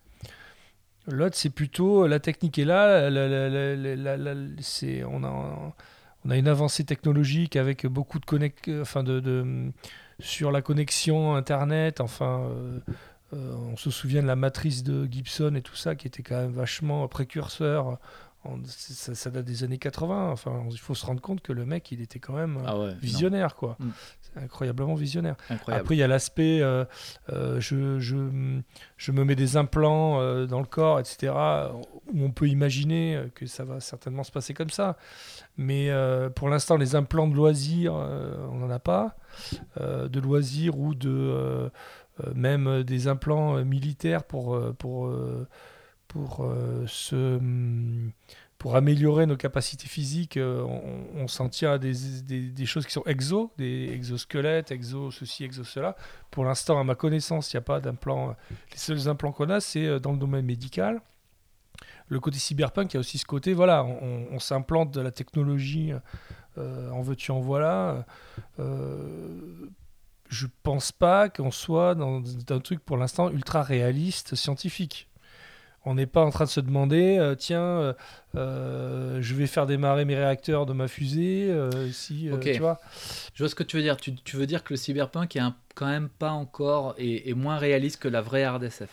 L'autre, 1.12 1.36
c'est 1.36 1.50
plutôt 1.50 2.08
la 2.08 2.20
technique 2.20 2.58
est 2.60 2.66
là. 2.66 3.10
on, 5.06 5.24
a, 5.24 6.38
une 6.38 6.48
avancée 6.48 6.84
technologique 6.84 7.56
avec 7.56 7.86
beaucoup 7.86 8.20
de 8.20 8.26
connect, 8.26 8.70
de- 8.70 9.72
sur 10.20 10.52
la 10.52 10.62
connexion 10.62 11.36
Internet. 11.36 12.00
Euh, 12.02 12.80
euh, 13.34 13.56
on 13.72 13.78
se 13.78 13.90
souvient 13.90 14.22
de 14.22 14.28
la 14.28 14.36
matrice 14.36 14.84
de 14.84 15.08
Gibson 15.10 15.56
et 15.56 15.62
tout 15.62 15.76
ça, 15.76 15.96
qui 15.96 16.08
était 16.08 16.24
quand 16.24 16.38
même 16.38 16.52
vachement 16.52 17.08
précurseur. 17.08 17.98
Ça, 18.66 19.14
ça 19.14 19.30
date 19.30 19.46
des 19.46 19.64
années 19.64 19.78
80. 19.78 20.32
Enfin, 20.32 20.64
il 20.72 20.80
faut 20.80 20.96
se 20.96 21.06
rendre 21.06 21.22
compte 21.22 21.42
que 21.42 21.54
le 21.54 21.66
mec, 21.66 21.92
il 21.92 22.02
était 22.02 22.20
quand 22.20 22.34
même 22.34 22.58
euh, 22.58 22.66
Ah 22.66 22.80
ouais, 22.80 22.88
non, 22.88 22.98
visionnaire, 23.00 23.56
quoi. 23.56 23.78
Mm. 23.80 23.90
Incroyablement 24.38 24.96
visionnaire. 24.96 25.36
incroyable. 25.50 25.82
Après, 25.82 25.96
il 25.96 25.98
y 25.98 26.04
a 26.04 26.08
l'aspect, 26.08 26.62
euh, 26.62 26.86
euh, 27.34 27.60
je, 27.60 28.00
je, 28.00 28.62
je 28.96 29.12
me 29.12 29.26
mets 29.26 29.36
des 29.36 29.58
implants 29.58 30.22
euh, 30.22 30.46
dans 30.46 30.62
le 30.62 30.66
corps, 30.66 31.00
etc., 31.02 31.34
où 32.14 32.24
on 32.24 32.32
peut 32.32 32.48
imaginer 32.48 33.26
que 33.36 33.46
ça 33.46 33.66
va 33.66 33.82
certainement 33.82 34.24
se 34.24 34.32
passer 34.32 34.54
comme 34.54 34.70
ça. 34.70 34.98
Mais 35.58 35.92
pour 36.36 36.50
l'instant, 36.50 36.78
les 36.78 36.96
implants 36.96 37.28
de 37.28 37.36
loisirs, 37.36 37.94
on 37.94 38.56
n'en 38.56 38.70
a 38.70 38.80
pas. 38.80 39.16
De 39.80 40.20
loisirs 40.20 40.80
ou 40.80 40.96
de 40.96 41.70
même 42.34 42.84
des 42.84 43.08
implants 43.08 43.64
militaires 43.66 44.24
pour, 44.24 44.58
pour, 44.76 45.14
pour, 46.12 46.44
euh, 46.44 46.86
se, 46.88 47.38
hum, 47.38 48.12
pour 48.58 48.76
améliorer 48.76 49.26
nos 49.26 49.38
capacités 49.38 49.88
physiques. 49.88 50.36
euh, 50.36 50.62
on, 50.62 51.22
on 51.22 51.28
s'en 51.28 51.48
tient 51.48 51.74
à 51.74 51.78
des, 51.78 51.94
des, 52.22 52.66
choses 52.66 52.86
qui 52.86 52.92
sont 52.92 53.04
exo, 53.06 53.54
des 53.58 53.90
exosquelettes, 53.94 54.72
exo 54.72 55.10
ceci, 55.10 55.46
exo 55.46 55.64
cela. 55.64 55.96
Pour 56.30 56.44
l'instant, 56.44 56.80
à 56.80 56.84
ma 56.84 56.96
connaissance, 56.96 57.54
il 57.54 57.56
n'y 57.56 57.60
a 57.60 57.64
pas 57.64 57.80
d'implants. 57.80 58.36
Les 58.72 58.78
seuls 58.78 59.08
implants 59.08 59.32
qu'on 59.32 59.50
a, 59.50 59.62
c'est 59.62 59.86
euh, 59.86 60.00
dans 60.00 60.12
le 60.12 60.18
domaine 60.18 60.46
médical. 60.46 61.02
Le 62.10 62.20
côté 62.20 62.40
cyberpunk, 62.40 62.92
il 62.92 62.96
y 62.96 62.98
a 62.98 63.00
aussi 63.00 63.18
ce 63.18 63.26
côté, 63.26 63.54
voilà, 63.54 63.86
on, 63.86 64.38
s'implante 64.38 64.92
de 64.92 65.00
la 65.00 65.12
technologie, 65.12 65.94
en 66.58 67.02
veux-tu, 67.02 67.32
en 67.32 67.40
voilà. 67.40 68.06
Je 70.28 70.48
pense 70.62 70.92
pas 70.92 71.30
qu'on 71.30 71.52
soit 71.52 71.96
dans 71.96 72.22
un 72.50 72.60
truc 72.60 72.84
pour 72.84 72.98
l'instant 72.98 73.30
ultra 73.30 73.64
réaliste, 73.64 74.36
scientifique. 74.36 75.08
On 75.84 75.96
n'est 75.96 76.06
pas 76.06 76.22
en 76.24 76.30
train 76.30 76.46
de 76.46 76.50
se 76.50 76.60
demander, 76.60 77.18
euh, 77.18 77.34
tiens, 77.34 77.62
euh, 77.64 77.94
euh, 78.36 79.18
je 79.22 79.34
vais 79.34 79.48
faire 79.48 79.66
démarrer 79.66 80.06
mes 80.06 80.16
réacteurs 80.16 80.68
de 80.68 80.74
ma 80.74 80.88
fusée, 80.88 81.52
si, 81.92 82.30
tu 82.44 82.60
vois. 82.60 82.80
Je 83.34 83.44
vois 83.44 83.50
ce 83.50 83.56
que 83.56 83.64
tu 83.64 83.78
veux 83.78 83.82
dire. 83.82 83.98
Tu, 83.98 84.14
tu 84.14 84.36
veux 84.38 84.46
dire 84.46 84.64
que 84.64 84.74
le 84.74 84.78
cyberpunk 84.78 85.36
est 85.36 85.40
un- 85.40 85.56
quand 85.74 85.88
même 85.88 86.10
pas 86.10 86.30
encore 86.32 86.94
et, 87.00 87.30
et 87.30 87.34
moins 87.34 87.58
réaliste 87.58 88.00
que 88.00 88.08
la 88.08 88.22
vraie 88.22 88.44
hard 88.44 88.64
SF. 88.64 88.90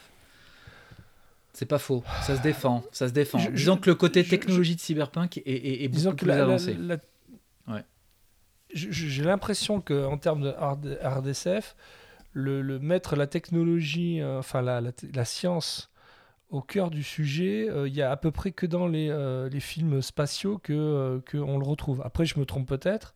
C'est 1.53 1.67
pas 1.67 1.79
faux. 1.79 2.05
Ça 2.23 2.37
se 2.37 2.43
défend. 2.43 2.83
Ça 2.93 3.09
se 3.09 3.13
défend. 3.13 3.39
Je- 3.39 3.51
Disons 3.51 3.75
je- 3.77 3.81
que 3.81 3.91
le 3.91 3.95
côté 3.97 4.23
je- 4.23 4.31
technologie 4.31 4.77
de 4.77 4.81
cyberpunk 4.81 5.39
est, 5.39 5.43
est- 5.47 5.85
est 5.85 5.89
Disons 5.89 6.11
beaucoup 6.11 6.21
que 6.21 6.25
plus 6.27 6.37
la- 6.37 6.43
avancé. 6.43 6.75
la- 6.75 6.97
Ouais. 7.75 7.85
J'ai 8.73 9.25
l'impression 9.25 9.81
qu'en 9.81 10.17
termes 10.19 10.43
de 10.43 10.51
hard, 10.59 10.99
hard 11.03 11.27
SF, 11.27 11.75
le, 12.33 12.63
le 12.63 12.79
mettre 12.79 13.17
la 13.17 13.27
technologie, 13.27 14.21
euh, 14.21 14.39
enfin 14.39 14.63
la, 14.63 14.81
la, 14.81 14.91
la 15.15 15.25
science 15.25 15.91
au 16.51 16.63
cœur 16.63 16.91
du 16.91 17.03
sujet, 17.03 17.69
euh, 17.69 17.89
il 17.89 17.95
y 17.95 18.03
a 18.03 18.11
à 18.11 18.17
peu 18.17 18.31
près 18.31 18.53
que 18.53 18.67
dans 18.67 18.87
les, 18.87 19.11
euh, 19.11 19.51
films 19.61 20.01
spatiaux 20.03 20.59
que, 20.59 20.73
euh, 20.73 21.21
que 21.21 21.37
on 21.39 21.59
le 21.59 21.67
retrouve. 21.67 22.03
Après, 22.05 22.25
je 22.27 22.39
me 22.39 22.47
trompe 22.47 22.67
peut-être. 22.69 23.15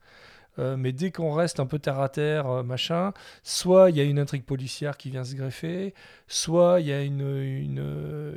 euh, 0.58 0.76
mais 0.76 0.92
dès 0.92 1.10
qu'on 1.10 1.32
reste 1.32 1.60
un 1.60 1.66
peu 1.66 1.78
terre 1.78 2.00
à 2.00 2.08
terre, 2.10 2.46
euh, 2.48 2.62
machin, 2.62 3.12
soit 3.42 3.90
il 3.90 3.96
y 3.96 4.00
a 4.00 4.04
une 4.04 4.18
intrigue 4.18 4.44
policière 4.44 4.96
qui 4.98 5.10
vient 5.10 5.24
se 5.24 5.34
greffer, 5.34 5.94
soit 6.28 6.80
il 6.80 6.88
y 6.88 6.92
a 6.92 7.02
une, 7.02 7.20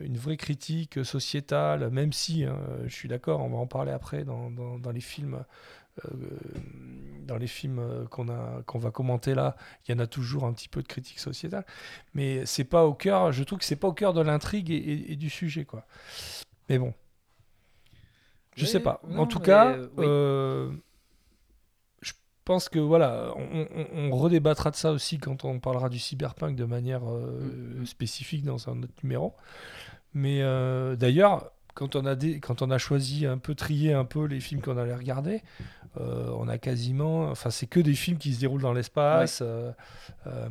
une, 0.04 0.18
vraie 0.18 0.38
critique 0.38 1.04
sociétale, 1.06 1.90
même 1.90 2.14
si, 2.14 2.46
hein, 2.46 2.58
je 2.88 2.94
suis 2.96 3.10
d'accord, 3.10 3.42
on 3.42 3.50
va 3.50 3.58
en 3.58 3.68
parler 3.68 3.92
après 3.92 4.24
dans, 4.24 4.50
dans, 4.52 4.80
dans 4.80 4.92
les 4.92 5.02
films, 5.02 5.36
euh, 5.36 5.44
dans 7.26 7.38
les 7.38 7.48
films 7.48 7.80
euh, 7.80 8.06
qu'on 8.08 8.28
qu'on 8.66 8.80
va 8.80 8.92
commenter 8.92 9.34
là, 9.36 9.56
il 9.88 9.92
y 9.92 9.96
en 9.96 10.00
a 10.00 10.08
toujours 10.08 10.46
un 10.46 10.54
petit 10.54 10.70
peu 10.70 10.82
de 10.82 10.88
critique 10.88 11.20
sociétale, 11.20 11.66
mais 12.14 12.46
c'est 12.46 12.64
pas 12.66 12.86
au 12.86 12.94
cœur, 12.94 13.32
je 13.32 13.44
trouve 13.44 13.60
que 13.60 13.66
c'est 13.66 13.76
pas 13.76 13.88
au 13.88 13.94
cœur 13.94 14.14
de 14.14 14.22
l'intrigue 14.22 14.70
et, 14.72 14.76
et- 14.76 15.14
et 15.14 15.16
du 15.16 15.30
sujet 15.30 15.66
quoi. 15.66 15.86
Mais 16.70 16.80
bon, 16.80 16.94
je 18.56 18.66
Oui, 18.66 18.72
sais 18.72 18.80
pas. 18.80 19.02
non, 19.08 19.24
en 19.24 19.28
tout 19.28 19.40
mais, 19.40 19.46
cas, 19.46 19.78
euh, 19.78 19.88
oui. 19.98 20.06
euh, 20.08 20.72
je 22.02 22.14
pense 22.44 22.70
que 22.70 22.80
voilà, 22.80 23.34
on, 23.36 23.68
on- 23.76 24.12
on 24.12 24.16
redébattra 24.16 24.72
de 24.72 24.76
ça 24.76 24.92
aussi 24.92 25.18
quand 25.18 25.46
on 25.46 25.60
parlera 25.60 25.90
du 25.90 26.00
cyberpunk 26.00 26.56
de 26.56 26.66
manière 26.66 27.02
euh, 27.10 27.82
Mm. 27.82 27.86
spécifique 27.86 28.44
dans 28.44 28.70
un 28.70 28.84
autre 28.84 28.94
numéro. 29.04 29.34
Mais 30.14 30.42
euh, 30.42 30.96
d'ailleurs, 30.96 31.52
quand 31.76 31.96
on 31.96 32.06
a 32.06 32.16
des, 32.16 32.40
quand 32.40 32.62
on 32.64 32.72
a 32.72 32.78
choisi 32.80 33.26
un 33.28 33.38
peu 33.38 33.54
trier 33.54 33.94
un 33.94 34.06
peu 34.06 34.26
les 34.26 34.40
films 34.40 34.62
qu'on 34.62 34.78
allait 34.78 34.96
regarder, 34.96 35.44
euh, 36.00 36.30
on 36.38 36.48
a 36.48 36.58
quasiment, 36.58 37.30
enfin 37.30 37.50
c'est 37.52 37.68
que 37.68 37.80
des 37.80 37.94
films 37.94 38.18
qui 38.18 38.34
se 38.34 38.40
déroulent 38.40 38.64
dans 38.64 38.74
l'espace, 38.74 39.40
euh, 39.44 39.72
euh, 40.26 40.48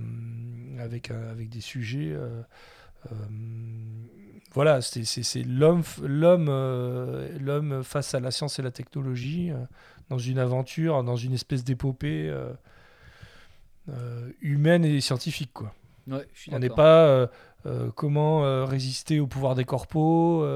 avec 0.79 1.11
avec 1.11 1.49
des 1.49 1.61
sujets. 1.61 2.15
voilà, 4.53 4.81
c'est 4.81 5.43
l'homme, 5.45 5.81
f- 5.81 6.05
l'homme, 6.07 6.47
l'homme 7.41 7.83
face 7.83 8.15
à 8.15 8.21
la 8.21 8.31
science 8.31 8.59
et 8.59 8.63
la 8.63 8.71
technologie 8.71 9.51
dans 10.11 10.19
une 10.19 10.39
aventure, 10.39 11.03
dans 11.03 11.17
une 11.17 11.33
espèce 11.33 11.65
d'épopée 11.65 12.33
humaine 14.41 14.85
et 14.85 15.01
scientifique, 15.01 15.53
quoi. 15.53 15.75
Ouais, 16.07 16.27
je 16.35 16.41
suis 16.41 16.55
On 16.55 16.59
n'est 16.59 16.69
pas 16.71 17.29
comment 17.95 18.65
résister 18.67 19.21
au 19.21 19.27
pouvoir 19.27 19.55
des 19.55 19.65
corpos 19.65 20.47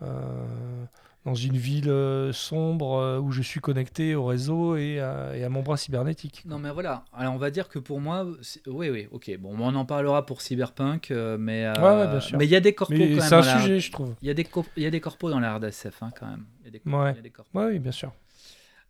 dans 0.00 1.34
une 1.34 1.56
ville 1.56 1.90
euh, 1.90 2.32
sombre 2.32 2.94
euh, 2.96 3.18
où 3.18 3.30
je 3.30 3.42
suis 3.42 3.60
connecté 3.60 4.14
au 4.14 4.24
réseau 4.24 4.76
et 4.76 5.00
à, 5.00 5.36
et 5.36 5.44
à 5.44 5.48
mon 5.50 5.60
bras 5.62 5.76
cybernétique. 5.76 6.42
Non 6.46 6.58
mais 6.58 6.70
voilà, 6.70 7.04
alors 7.12 7.34
on 7.34 7.38
va 7.38 7.50
dire 7.50 7.68
que 7.68 7.78
pour 7.78 8.00
moi, 8.00 8.26
oui 8.66 8.88
oui, 8.88 9.06
ok, 9.10 9.36
bon, 9.38 9.54
on 9.58 9.74
en 9.74 9.84
parlera 9.84 10.24
pour 10.24 10.40
Cyberpunk, 10.40 11.10
euh, 11.10 11.36
mais 11.38 11.66
euh, 11.66 11.74
Ouais, 11.74 12.20
mais 12.38 12.46
il 12.46 12.50
y 12.50 12.56
a 12.56 12.60
des 12.60 12.72
corpos 12.74 12.94
Mais 12.94 13.10
quand 13.10 13.16
même. 13.20 13.28
c'est 13.28 13.34
un 13.34 13.40
la- 13.42 13.60
sujet, 13.60 13.80
je 13.80 13.92
trouve. 13.92 14.14
Il 14.22 14.28
y 14.28 14.30
a 14.30 14.34
des 14.34 14.44
co- 14.44 14.64
il 14.76 14.82
y 14.82 14.86
a 14.86 14.90
des 14.90 15.00
corpos 15.00 15.30
dans 15.30 15.40
la 15.40 15.52
hard 15.52 15.64
SF 15.64 16.02
hein, 16.02 16.10
quand 16.18 16.26
même. 16.26 16.46
Il 16.60 16.64
y 16.66 16.68
a 16.68 16.70
des, 16.70 16.80
co- 16.80 16.90
Ouais. 16.90 17.12
il 17.12 17.16
y 17.16 17.18
a 17.18 17.22
des 17.22 17.30
corpos. 17.30 17.58
Ouais, 17.58 17.66
oui, 17.66 17.78
bien 17.78 17.92
sûr. 17.92 18.12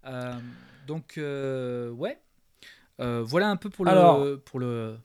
Euh, 0.06 0.32
donc 0.86 1.14
euh, 1.18 1.90
ouais, 1.90 2.18
Euh, 3.00 3.22
voilà 3.24 3.48
un 3.50 3.56
peu 3.56 3.70
pour 3.70 3.84
le 3.86 3.90
Alors, 3.90 4.24
pour 4.44 4.60
le 4.60 4.98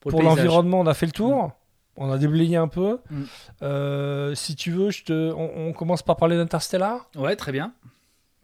pour, 0.00 0.10
le 0.12 0.26
l'environnement, 0.26 0.80
on 0.80 0.86
a 0.86 0.94
fait 0.94 1.06
le 1.06 1.12
tour. 1.12 1.52
On 2.02 2.10
a 2.10 2.16
déblayé 2.18 2.56
un 2.56 2.66
peu. 2.66 2.98
Mm. 3.10 3.22
Euh, 3.62 4.34
si 4.34 4.56
tu 4.56 4.70
veux, 4.72 4.90
je 4.90 5.04
te... 5.04 5.32
on, 5.32 5.68
on 5.68 5.72
commence 5.74 6.02
par 6.02 6.16
parler 6.16 6.36
d'Interstellar. 6.36 7.08
Ouais, 7.14 7.36
très 7.36 7.52
bien. 7.52 7.72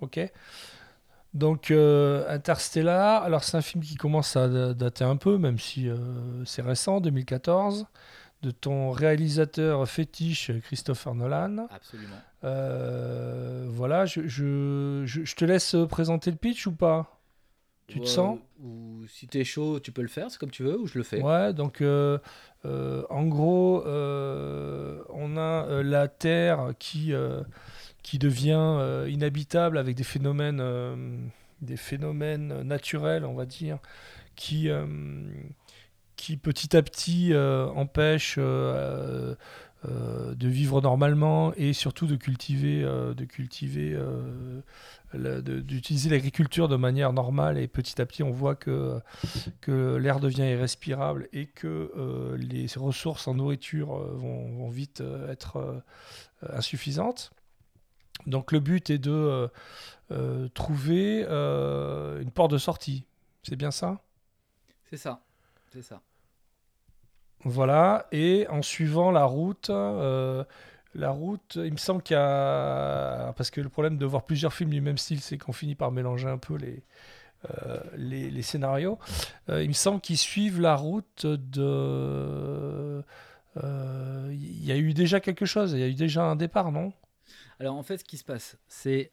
Ok. 0.00 0.20
Donc, 1.34 1.70
euh, 1.70 2.24
Interstellar, 2.28 3.22
alors 3.22 3.44
c'est 3.44 3.56
un 3.56 3.62
film 3.62 3.82
qui 3.82 3.94
commence 3.96 4.36
à 4.36 4.48
da- 4.48 4.74
dater 4.74 5.04
un 5.04 5.16
peu, 5.16 5.36
même 5.38 5.58
si 5.58 5.88
euh, 5.88 5.96
c'est 6.44 6.62
récent, 6.62 7.00
2014, 7.00 7.86
de 8.42 8.50
ton 8.50 8.90
réalisateur 8.90 9.86
fétiche 9.88 10.50
Christopher 10.62 11.14
Nolan. 11.14 11.66
Absolument. 11.70 12.16
Euh, 12.44 13.66
voilà, 13.68 14.06
je, 14.06 14.26
je, 14.28 15.02
je- 15.04 15.24
je 15.24 15.34
te 15.34 15.44
laisse 15.44 15.76
présenter 15.88 16.30
le 16.30 16.36
pitch 16.36 16.66
ou 16.66 16.72
pas? 16.72 17.20
Tu 17.86 18.00
te 18.00 18.06
sens? 18.06 18.38
Ou 18.62 19.04
si 19.08 19.28
t'es 19.28 19.44
chaud, 19.44 19.78
tu 19.78 19.92
peux 19.92 20.02
le 20.02 20.08
faire, 20.08 20.28
c'est 20.30 20.38
comme 20.38 20.50
tu 20.50 20.64
veux, 20.64 20.76
ou 20.78 20.86
je 20.88 20.98
le 20.98 21.04
fais. 21.04 21.22
Ouais, 21.22 21.52
donc 21.52 21.80
en 23.10 23.26
gros, 23.26 23.84
euh, 23.86 25.02
on 25.10 25.36
a 25.36 25.66
euh, 25.66 25.82
la 25.82 26.08
Terre 26.08 26.72
qui, 26.78 27.12
euh, 27.12 27.42
devient 28.14 28.52
euh, 28.56 29.08
inhabitable 29.10 29.78
avec 29.78 29.96
des 29.96 30.04
phénomènes, 30.04 30.60
euh, 30.60 30.96
des 31.60 31.76
phénomènes 31.76 32.62
naturels, 32.62 33.24
on 33.24 33.34
va 33.34 33.46
dire, 33.46 33.78
qui, 34.36 34.68
euh, 34.68 34.86
petit 36.36 36.76
à 36.76 36.82
petit 36.82 37.32
euh, 37.32 37.66
empêchent 37.68 38.36
euh, 38.38 38.44
euh, 38.74 39.34
de 39.84 40.48
vivre 40.48 40.80
normalement 40.80 41.52
et 41.54 41.72
surtout 41.72 42.06
de 42.06 42.16
cultiver, 42.16 42.82
euh, 42.82 43.14
de 43.14 43.24
cultiver 43.24 43.92
euh, 43.94 44.60
d'utiliser 45.14 46.10
l'agriculture 46.10 46.68
de 46.68 46.76
manière 46.76 47.12
normale 47.12 47.58
et 47.58 47.68
petit 47.68 48.00
à 48.00 48.06
petit 48.06 48.22
on 48.22 48.30
voit 48.30 48.56
que, 48.56 49.00
que 49.60 49.96
l'air 49.96 50.18
devient 50.18 50.48
irrespirable 50.50 51.28
et 51.32 51.46
que 51.46 51.92
euh, 51.96 52.36
les 52.36 52.66
ressources 52.76 53.28
en 53.28 53.34
nourriture 53.34 53.96
euh, 53.96 54.12
vont, 54.14 54.68
vite 54.68 55.00
euh, 55.00 55.30
être 55.30 55.56
euh, 55.58 55.80
insuffisantes. 56.52 57.30
Donc 58.26 58.52
le 58.52 58.60
but 58.60 58.90
est 58.90 58.98
de 58.98 59.10
euh, 59.12 59.48
euh, 60.10 60.48
trouver 60.48 61.24
euh, 61.28 62.20
une 62.20 62.30
porte 62.30 62.50
de 62.50 62.58
sortie. 62.58 63.04
C'est 63.42 63.56
bien 63.56 63.70
ça? 63.70 64.00
C'est 64.90 64.96
ça. 64.96 65.22
C'est 65.72 65.82
ça. 65.82 66.00
Voilà, 67.48 68.08
et 68.10 68.44
en 68.48 68.60
suivant 68.60 69.12
la 69.12 69.24
route, 69.24 69.70
euh, 69.70 70.42
la 70.96 71.10
route, 71.10 71.54
il 71.54 71.70
me 71.70 71.76
semble 71.76 72.02
qu'il 72.02 72.14
y 72.14 72.18
a... 72.18 73.32
Parce 73.36 73.52
que 73.52 73.60
le 73.60 73.68
problème 73.68 73.98
de 73.98 74.04
voir 74.04 74.24
plusieurs 74.24 74.52
films 74.52 74.70
du 74.70 74.80
même 74.80 74.98
style, 74.98 75.20
c'est 75.20 75.38
qu'on 75.38 75.52
finit 75.52 75.76
par 75.76 75.92
mélanger 75.92 76.26
un 76.28 76.38
peu 76.38 76.56
les, 76.56 76.82
euh, 77.48 78.42
scénarios. 78.42 78.98
Euh, 79.48 79.62
il 79.62 79.68
me 79.68 79.74
semble 79.74 80.00
qu'ils 80.00 80.18
suivent 80.18 80.60
la 80.60 80.74
route 80.74 81.24
de... 81.24 83.04
Il 83.62 84.64
y 84.64 84.72
a 84.72 84.76
eu 84.76 84.92
déjà 84.92 85.20
quelque 85.20 85.46
chose, 85.46 85.72
il 85.72 85.78
y 85.78 85.84
a 85.84 85.88
eu 85.88 85.94
déjà 85.94 86.24
un 86.24 86.34
départ, 86.34 86.72
non? 86.72 86.92
Alors 87.60 87.76
en 87.76 87.84
fait, 87.84 87.98
ce 87.98 88.04
qui 88.04 88.16
se 88.16 88.24
passe, 88.24 88.58
c'est 88.66 89.12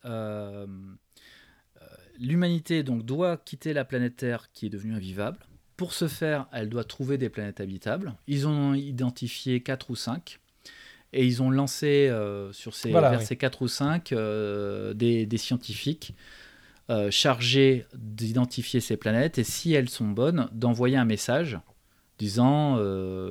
l'humanité 2.20 2.82
donc 2.82 3.06
doit 3.06 3.38
quitter 3.38 3.74
la 3.74 3.86
planète 3.86 4.16
Terre 4.16 4.52
qui 4.54 4.66
est 4.66 4.70
devenue 4.70 4.96
invivable. 4.96 5.38
Pour 5.78 5.94
ce 5.94 6.08
faire, 6.08 6.48
elle 6.52 6.70
doit 6.70 6.84
trouver 6.84 7.18
des 7.18 7.30
planètes 7.30 7.60
habitables. 7.60 8.14
Ils 8.28 8.48
ont 8.48 8.74
identifié 8.74 9.62
4 9.62 9.90
ou 9.90 9.96
5 9.96 10.40
et 11.14 11.26
ils 11.26 11.42
ont 11.42 11.50
lancé 11.50 12.08
euh, 12.10 12.52
sur 12.52 12.76
ces, 12.76 12.92
Voilà, 12.92 13.12
vers 13.12 13.20
oui. 13.20 13.26
ces 13.26 13.36
4 13.36 13.62
ou 13.62 13.68
5 13.68 14.12
euh, 14.12 14.94
des, 14.94 15.26
des 15.26 15.38
scientifiques 15.38 16.16
euh, 16.90 17.10
chargés 17.12 17.86
d'identifier 17.96 18.82
ces 18.82 18.98
planètes 18.98 19.38
et 19.38 19.44
si 19.44 19.74
elles 19.74 19.90
sont 19.90 20.08
bonnes, 20.08 20.50
d'envoyer 20.52 20.98
un 20.98 21.06
message 21.06 21.60
disant 22.20 22.78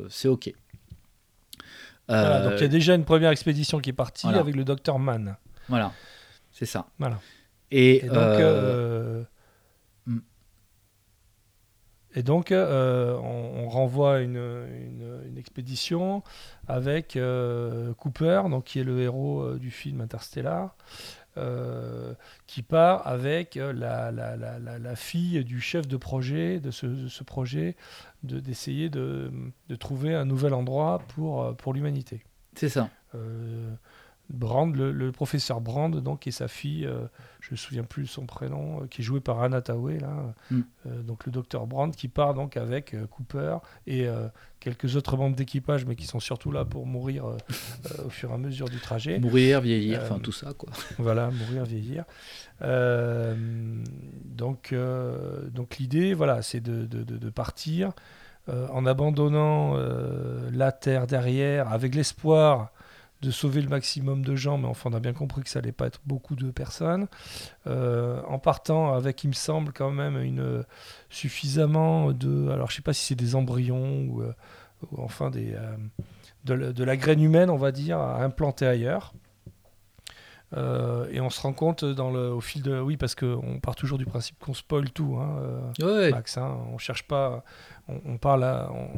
c'est 0.09 0.29
OK. 0.29 0.53
Voilà, 2.09 2.41
Donc 2.43 2.55
il 2.59 2.63
y 2.63 2.65
a 2.65 2.69
déjà 2.69 2.95
une 2.95 3.05
première 3.05 3.31
expédition 3.31 3.79
qui 3.79 3.91
est 3.91 3.95
partie 3.95 4.27
voilà. 4.27 4.41
avec 4.41 4.57
le 4.57 4.65
docteur 4.65 4.99
Mann. 4.99 5.37
Voilà, 5.69 5.93
c'est 6.53 6.67
ça. 6.67 6.89
Voilà. 6.99 7.21
Et, 7.71 8.05
Et 8.05 8.09
donc. 8.09 8.17
Et 12.15 12.23
donc 12.23 12.53
euh, 12.53 13.17
on, 13.17 13.65
on 13.65 13.69
renvoie 13.69 14.21
une, 14.21 14.37
une- 14.37 15.21
une 15.29 15.39
expédition 15.39 16.23
avec 16.69 17.17
euh, 17.17 17.95
Cooper, 17.95 18.43
donc, 18.51 18.65
qui 18.65 18.81
est 18.81 18.85
le 18.85 19.01
héros 19.01 19.43
euh, 19.43 19.59
du 19.59 19.71
film 19.71 20.01
Interstellar, 20.01 20.77
qui 22.47 22.63
part 22.63 23.07
avec 23.07 23.55
la, 23.55 24.11
la- 24.13 24.37
la- 24.37 24.97
fille 24.97 25.43
du 25.45 25.61
chef 25.63 25.89
de 25.89 25.97
projet, 25.97 26.61
de 26.61 26.71
ce, 26.71 26.85
de 26.87 27.09
ce 27.09 27.25
projet, 27.25 27.75
de- 28.23 28.39
d'essayer 28.41 28.91
de, 28.91 29.31
de 29.69 29.77
trouver 29.77 30.15
un 30.15 30.27
nouvel 30.27 30.53
endroit 30.53 31.01
pour, 31.15 31.57
pour 31.57 31.73
l'humanité. 31.73 32.23
c'est 32.55 32.69
ça. 32.69 32.91
Brand, 34.33 34.75
le, 34.75 34.93
le 34.93 35.13
professeur 35.13 35.61
Brand, 35.61 35.95
donc, 36.03 36.27
et 36.27 36.31
sa 36.31 36.49
fille, 36.49 36.87
euh, 36.87 37.07
je 37.41 37.51
me 37.51 37.57
souviens 37.57 37.85
plus 37.85 38.07
son 38.07 38.25
prénom, 38.27 38.83
euh, 38.83 38.87
qui 38.87 39.03
est 39.03 39.05
joué 39.05 39.21
par 39.21 39.43
Anna 39.43 39.61
Tawai, 39.61 39.99
là, 40.01 40.35
Mm. 40.51 40.61
euh, 40.87 41.03
donc 41.03 41.27
le 41.27 41.33
docteur 41.33 41.67
Brand, 41.67 41.95
qui 41.95 42.09
part 42.09 42.33
donc 42.35 42.57
avec 42.57 42.97
Cooper 43.11 43.59
et 43.87 44.07
quelques 44.59 44.97
autres 44.97 45.17
membres 45.17 45.37
d'équipage, 45.37 45.85
mais 45.85 45.97
qui 45.97 46.07
sont 46.07 46.21
surtout 46.21 46.51
là 46.51 46.65
pour 46.65 46.87
mourir 46.87 47.25
au 48.05 48.09
fur 48.11 48.31
et 48.31 48.35
à 48.35 48.39
mesure 48.39 48.69
du 48.69 48.79
trajet. 48.79 49.19
Mourir, 49.19 49.61
vieillir, 49.61 50.01
enfin 50.03 50.19
tout 50.19 50.33
ça 50.33 50.53
quoi. 50.57 50.71
Voilà, 50.99 51.31
mourir, 51.31 51.65
vieillir. 51.65 52.05
Donc, 54.25 54.75
donc 55.53 55.77
l'idée, 55.79 56.15
voilà, 56.15 56.43
c'est 56.43 56.61
de, 56.61 56.87
de- 56.87 57.03
de- 57.03 57.19
de 57.19 57.31
partir 57.31 57.93
en 58.49 58.87
abandonnant 58.87 59.77
la 60.53 60.73
terre 60.73 61.07
derrière, 61.07 61.71
avec 61.73 61.95
l'espoir 61.95 62.73
de 63.23 63.31
sauver 63.31 63.63
le 63.63 63.69
maximum 63.69 64.25
de 64.25 64.35
gens, 64.37 64.59
mais 64.59 64.67
enfin 64.69 64.91
on 64.93 64.95
a 64.97 65.01
bien 65.01 65.13
compris 65.13 65.43
que 65.43 65.49
ça 65.49 65.61
allait 65.61 65.73
pas 65.73 65.87
être 65.87 66.01
beaucoup 66.07 66.35
de 66.37 66.51
personnes, 66.51 67.07
Euh, 67.67 68.21
en 68.29 68.39
partant 68.39 68.95
avec, 68.95 69.25
il 69.25 69.29
me 69.29 69.35
semble 69.35 69.73
quand 69.73 69.91
même 69.93 70.65
suffisamment 71.11 72.13
de, 72.13 72.49
alors 72.51 72.71
je 72.71 72.77
sais 72.77 72.83
pas 72.83 72.93
si 72.93 73.05
c'est 73.07 73.15
des 73.15 73.35
embryons 73.37 74.07
ou, 74.09 74.23
euh, 74.23 74.35
enfin 74.99 75.31
des 75.31 75.55
euh, 75.55 75.77
de, 76.45 76.73
de 76.73 76.85
la 76.85 76.97
graine 76.97 77.23
humaine, 77.23 77.51
on 77.51 77.57
va 77.57 77.71
dire, 77.73 77.99
à 77.99 78.23
implanter 78.25 78.67
ailleurs. 78.67 79.15
Euh, 80.55 81.07
et 81.11 81.21
on 81.23 81.31
se 81.31 81.41
rend 81.41 81.55
compte 81.55 81.83
dans 81.85 82.11
le, 82.11 82.29
au 82.31 82.41
fil 82.43 82.63
de. 82.63 82.79
Oui, 82.79 82.97
parce 82.99 83.15
qu'on 83.15 83.59
part 83.61 83.75
toujours 83.75 83.97
du 83.97 84.05
principe 84.05 84.39
qu'on 84.39 84.53
spoil 84.53 84.91
tout, 84.91 85.17
hein, 85.19 85.39
euh, 85.81 86.03
Ouais, 86.05 86.11
Max. 86.11 86.37
hein. 86.37 86.59
on 86.73 86.77
cherche 86.79 87.05
pas. 87.09 87.43
On, 87.89 88.01
on 88.05 88.19
parle 88.19 88.45
à- 88.45 88.71
en, 88.71 88.91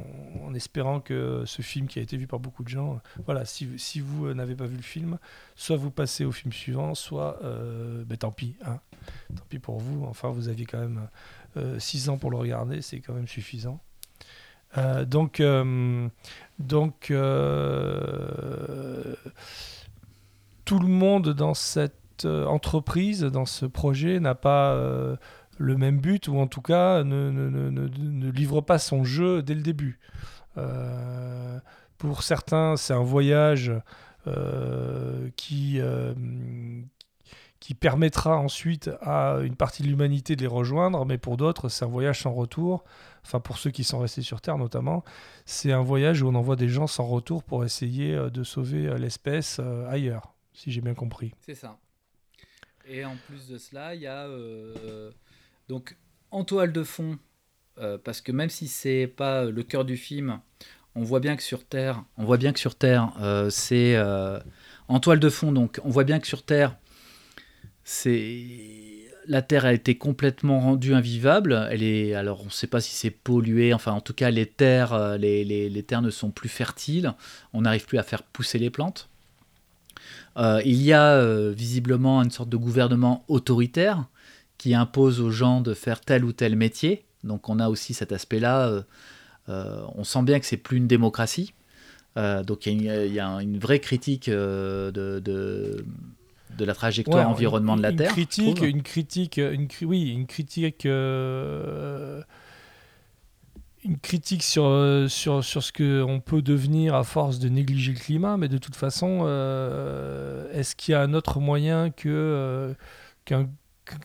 en 0.48 0.54
espérant 0.54 0.98
que 1.00 1.44
ce 1.46 1.62
film 1.62 1.86
qui 1.86 2.00
a 2.00 2.02
été 2.02 2.16
vu 2.16 2.26
par 2.26 2.40
beaucoup 2.40 2.64
de 2.64 2.68
gens. 2.68 3.00
Voilà, 3.24 3.44
si, 3.44 3.68
si 3.78 4.00
vous 4.00 4.26
euh, 4.26 4.34
n'avez 4.34 4.56
pas 4.56 4.66
vu 4.66 4.76
le 4.76 4.82
film, 4.82 5.18
soit 5.54 5.76
vous 5.76 5.90
passez 5.92 6.24
au 6.24 6.32
film 6.32 6.52
suivant, 6.52 6.94
soit. 6.96 7.38
euh, 7.44 8.02
ben, 8.04 8.16
tant 8.18 8.32
pis. 8.32 8.56
hein. 8.66 8.80
Tant 9.36 9.44
pis 9.48 9.58
pour 9.60 9.78
vous. 9.78 10.04
Enfin, 10.06 10.30
vous 10.30 10.48
aviez 10.48 10.66
quand 10.66 10.78
même 10.80 11.08
6 11.78 12.08
ans 12.08 12.18
pour 12.18 12.30
le 12.32 12.36
regarder, 12.36 12.82
c'est 12.82 12.98
quand 13.00 13.12
même 13.14 13.28
suffisant. 13.28 13.78
Donc, 15.06 15.40
donc 16.58 17.12
tout 20.64 20.78
le 20.78 20.88
monde 20.88 21.30
dans 21.30 21.54
cette 21.54 22.24
euh, 22.24 22.46
entreprise, 22.46 23.22
dans 23.22 23.46
ce 23.46 23.66
projet, 23.66 24.20
n'a 24.20 24.34
pas 24.34 24.72
euh, 24.72 25.16
le 25.58 25.76
même 25.76 25.98
but, 25.98 26.28
ou 26.28 26.38
en 26.38 26.46
tout 26.46 26.62
cas 26.62 27.02
ne, 27.04 28.30
livre 28.30 28.60
pas 28.60 28.78
son 28.78 29.04
jeu 29.04 29.42
dès 29.42 29.54
le 29.54 29.62
début. 29.62 29.98
Euh, 30.56 31.58
pour 31.98 32.22
certains, 32.22 32.76
c'est 32.76 32.94
un 32.94 33.02
voyage 33.02 33.72
qui, 35.36 35.80
permettra 37.80 38.38
ensuite 38.38 38.90
à 39.02 39.38
une 39.42 39.56
partie 39.56 39.82
de 39.82 39.88
l'humanité 39.88 40.36
de 40.36 40.42
les 40.42 40.46
rejoindre, 40.46 41.04
mais 41.04 41.18
pour 41.18 41.36
d'autres, 41.36 41.68
c'est 41.68 41.84
un 41.84 41.88
voyage 41.88 42.22
sans 42.22 42.32
retour. 42.32 42.84
Enfin, 43.24 43.40
pour 43.40 43.58
ceux 43.58 43.70
qui 43.70 43.84
sont 43.84 43.98
restés 43.98 44.22
sur 44.22 44.40
Terre 44.40 44.58
notamment, 44.58 45.04
c'est 45.44 45.72
un 45.72 45.82
voyage 45.82 46.22
où 46.22 46.28
on 46.28 46.34
envoie 46.34 46.56
des 46.56 46.68
gens 46.68 46.86
sans 46.86 47.06
retour 47.06 47.42
pour 47.42 47.64
essayer 47.64 48.16
de 48.30 48.44
sauver 48.44 48.96
l'espèce 48.98 49.60
ailleurs, 49.88 50.33
si 50.54 50.72
j'ai 50.72 50.80
bien 50.80 50.94
compris. 50.94 51.32
C'est 51.40 51.54
ça. 51.54 51.78
Et 52.86 53.04
en 53.04 53.16
plus 53.26 53.48
de 53.48 53.58
cela, 53.58 53.94
il 53.94 54.02
y 54.02 54.06
a 54.06 54.26
euh, 54.26 55.10
donc 55.68 55.96
en 56.30 56.44
toile 56.44 56.72
de 56.72 56.82
fond, 56.82 57.18
euh, 57.78 57.98
parce 57.98 58.20
que 58.20 58.32
même 58.32 58.50
si 58.50 58.68
c'est 58.68 59.06
pas 59.06 59.44
le 59.44 59.62
cœur 59.62 59.84
du 59.84 59.96
film, 59.96 60.40
on 60.94 61.02
voit 61.02 61.20
bien 61.20 61.36
que 61.36 61.42
sur 61.42 61.64
Terre, 61.64 62.04
on 62.16 62.24
voit 62.24 62.36
bien 62.36 62.52
que 62.52 62.58
sur 62.58 62.76
Terre, 62.76 63.12
euh, 63.20 63.50
c'est 63.50 63.96
euh, 63.96 64.38
en 64.88 65.00
toile 65.00 65.20
de 65.20 65.28
fond. 65.28 65.52
Donc, 65.52 65.80
on 65.84 65.90
voit 65.90 66.04
bien 66.04 66.20
que 66.20 66.26
sur 66.26 66.44
Terre, 66.44 66.76
c'est 67.84 69.04
la 69.26 69.42
Terre 69.42 69.64
a 69.64 69.72
été 69.72 69.96
complètement 69.96 70.60
rendue 70.60 70.94
invivable. 70.94 71.68
Elle 71.70 72.14
alors 72.14 72.42
on 72.42 72.46
ne 72.46 72.50
sait 72.50 72.66
pas 72.66 72.80
si 72.80 72.94
c'est 72.94 73.10
pollué. 73.10 73.72
Enfin, 73.72 73.92
en 73.92 74.00
tout 74.00 74.14
cas, 74.14 74.30
euh, 74.30 75.18
les 75.18 75.84
terres 75.86 76.02
ne 76.02 76.10
sont 76.10 76.30
plus 76.30 76.48
fertiles. 76.48 77.14
On 77.52 77.62
n'arrive 77.62 77.86
plus 77.86 77.98
à 77.98 78.02
faire 78.02 78.22
pousser 78.22 78.58
les 78.58 78.70
plantes. 78.70 79.08
Euh, 80.36 80.60
il 80.64 80.82
y 80.82 80.92
a 80.92 81.12
euh, 81.14 81.52
visiblement 81.56 82.22
une 82.22 82.30
sorte 82.30 82.48
de 82.48 82.56
gouvernement 82.56 83.24
autoritaire 83.28 84.04
qui 84.58 84.74
impose 84.74 85.20
aux 85.20 85.30
gens 85.30 85.60
de 85.60 85.74
faire 85.74 86.00
tel 86.00 86.24
ou 86.24 86.32
tel 86.32 86.56
métier. 86.56 87.04
Donc 87.22 87.48
on 87.48 87.58
a 87.60 87.68
aussi 87.68 87.94
cet 87.94 88.12
aspect-là. 88.12 88.84
euh, 89.48 89.82
on 89.94 90.04
sent 90.04 90.22
bien 90.22 90.40
que 90.40 90.46
c'est 90.46 90.56
plus 90.56 90.78
une 90.78 90.86
démocratie. 90.88 91.52
Donc 92.16 92.66
il 92.66 92.82
y, 92.84 92.88
a 92.90 92.94
une- 93.02 93.06
il 93.08 93.14
y 93.14 93.20
a 93.20 93.28
une 93.42 93.58
vraie 93.58 93.80
critique 93.80 94.30
de, 94.30 94.90
de, 94.92 95.84
de 96.56 96.64
la 96.64 96.74
trajectoire 96.74 97.26
Ouais, 97.26 97.32
environnement 97.32 97.72
une- 97.74 97.78
de 97.78 97.82
la 97.82 97.90
une 97.90 97.96
Terre. 97.96 98.12
Critique, 98.12 98.60
une 98.62 98.82
critique, 98.82 99.36
une 99.38 99.66
oui, 99.82 100.10
une 100.10 100.26
critique, 100.26 100.86
euh, 100.86 102.22
une 103.84 103.98
critique 103.98 104.42
sur, 104.42 104.64
euh, 104.64 105.08
sur, 105.08 105.44
sur 105.44 105.62
ce 105.62 105.72
qu'on 105.72 106.20
peut 106.20 106.42
devenir 106.42 106.94
à 106.94 107.04
force 107.04 107.38
de 107.38 107.48
négliger 107.48 107.92
le 107.92 107.98
climat, 107.98 108.36
mais 108.36 108.48
de 108.48 108.58
toute 108.58 108.76
façon, 108.76 109.20
euh, 109.24 110.46
est-ce 110.52 110.74
qu'il 110.74 110.92
y 110.92 110.94
a 110.94 111.00
un 111.02 111.12
autre 111.14 111.40
moyen 111.40 111.90
que 111.90 112.08
euh, 112.08 112.72
qu'un 113.24 113.48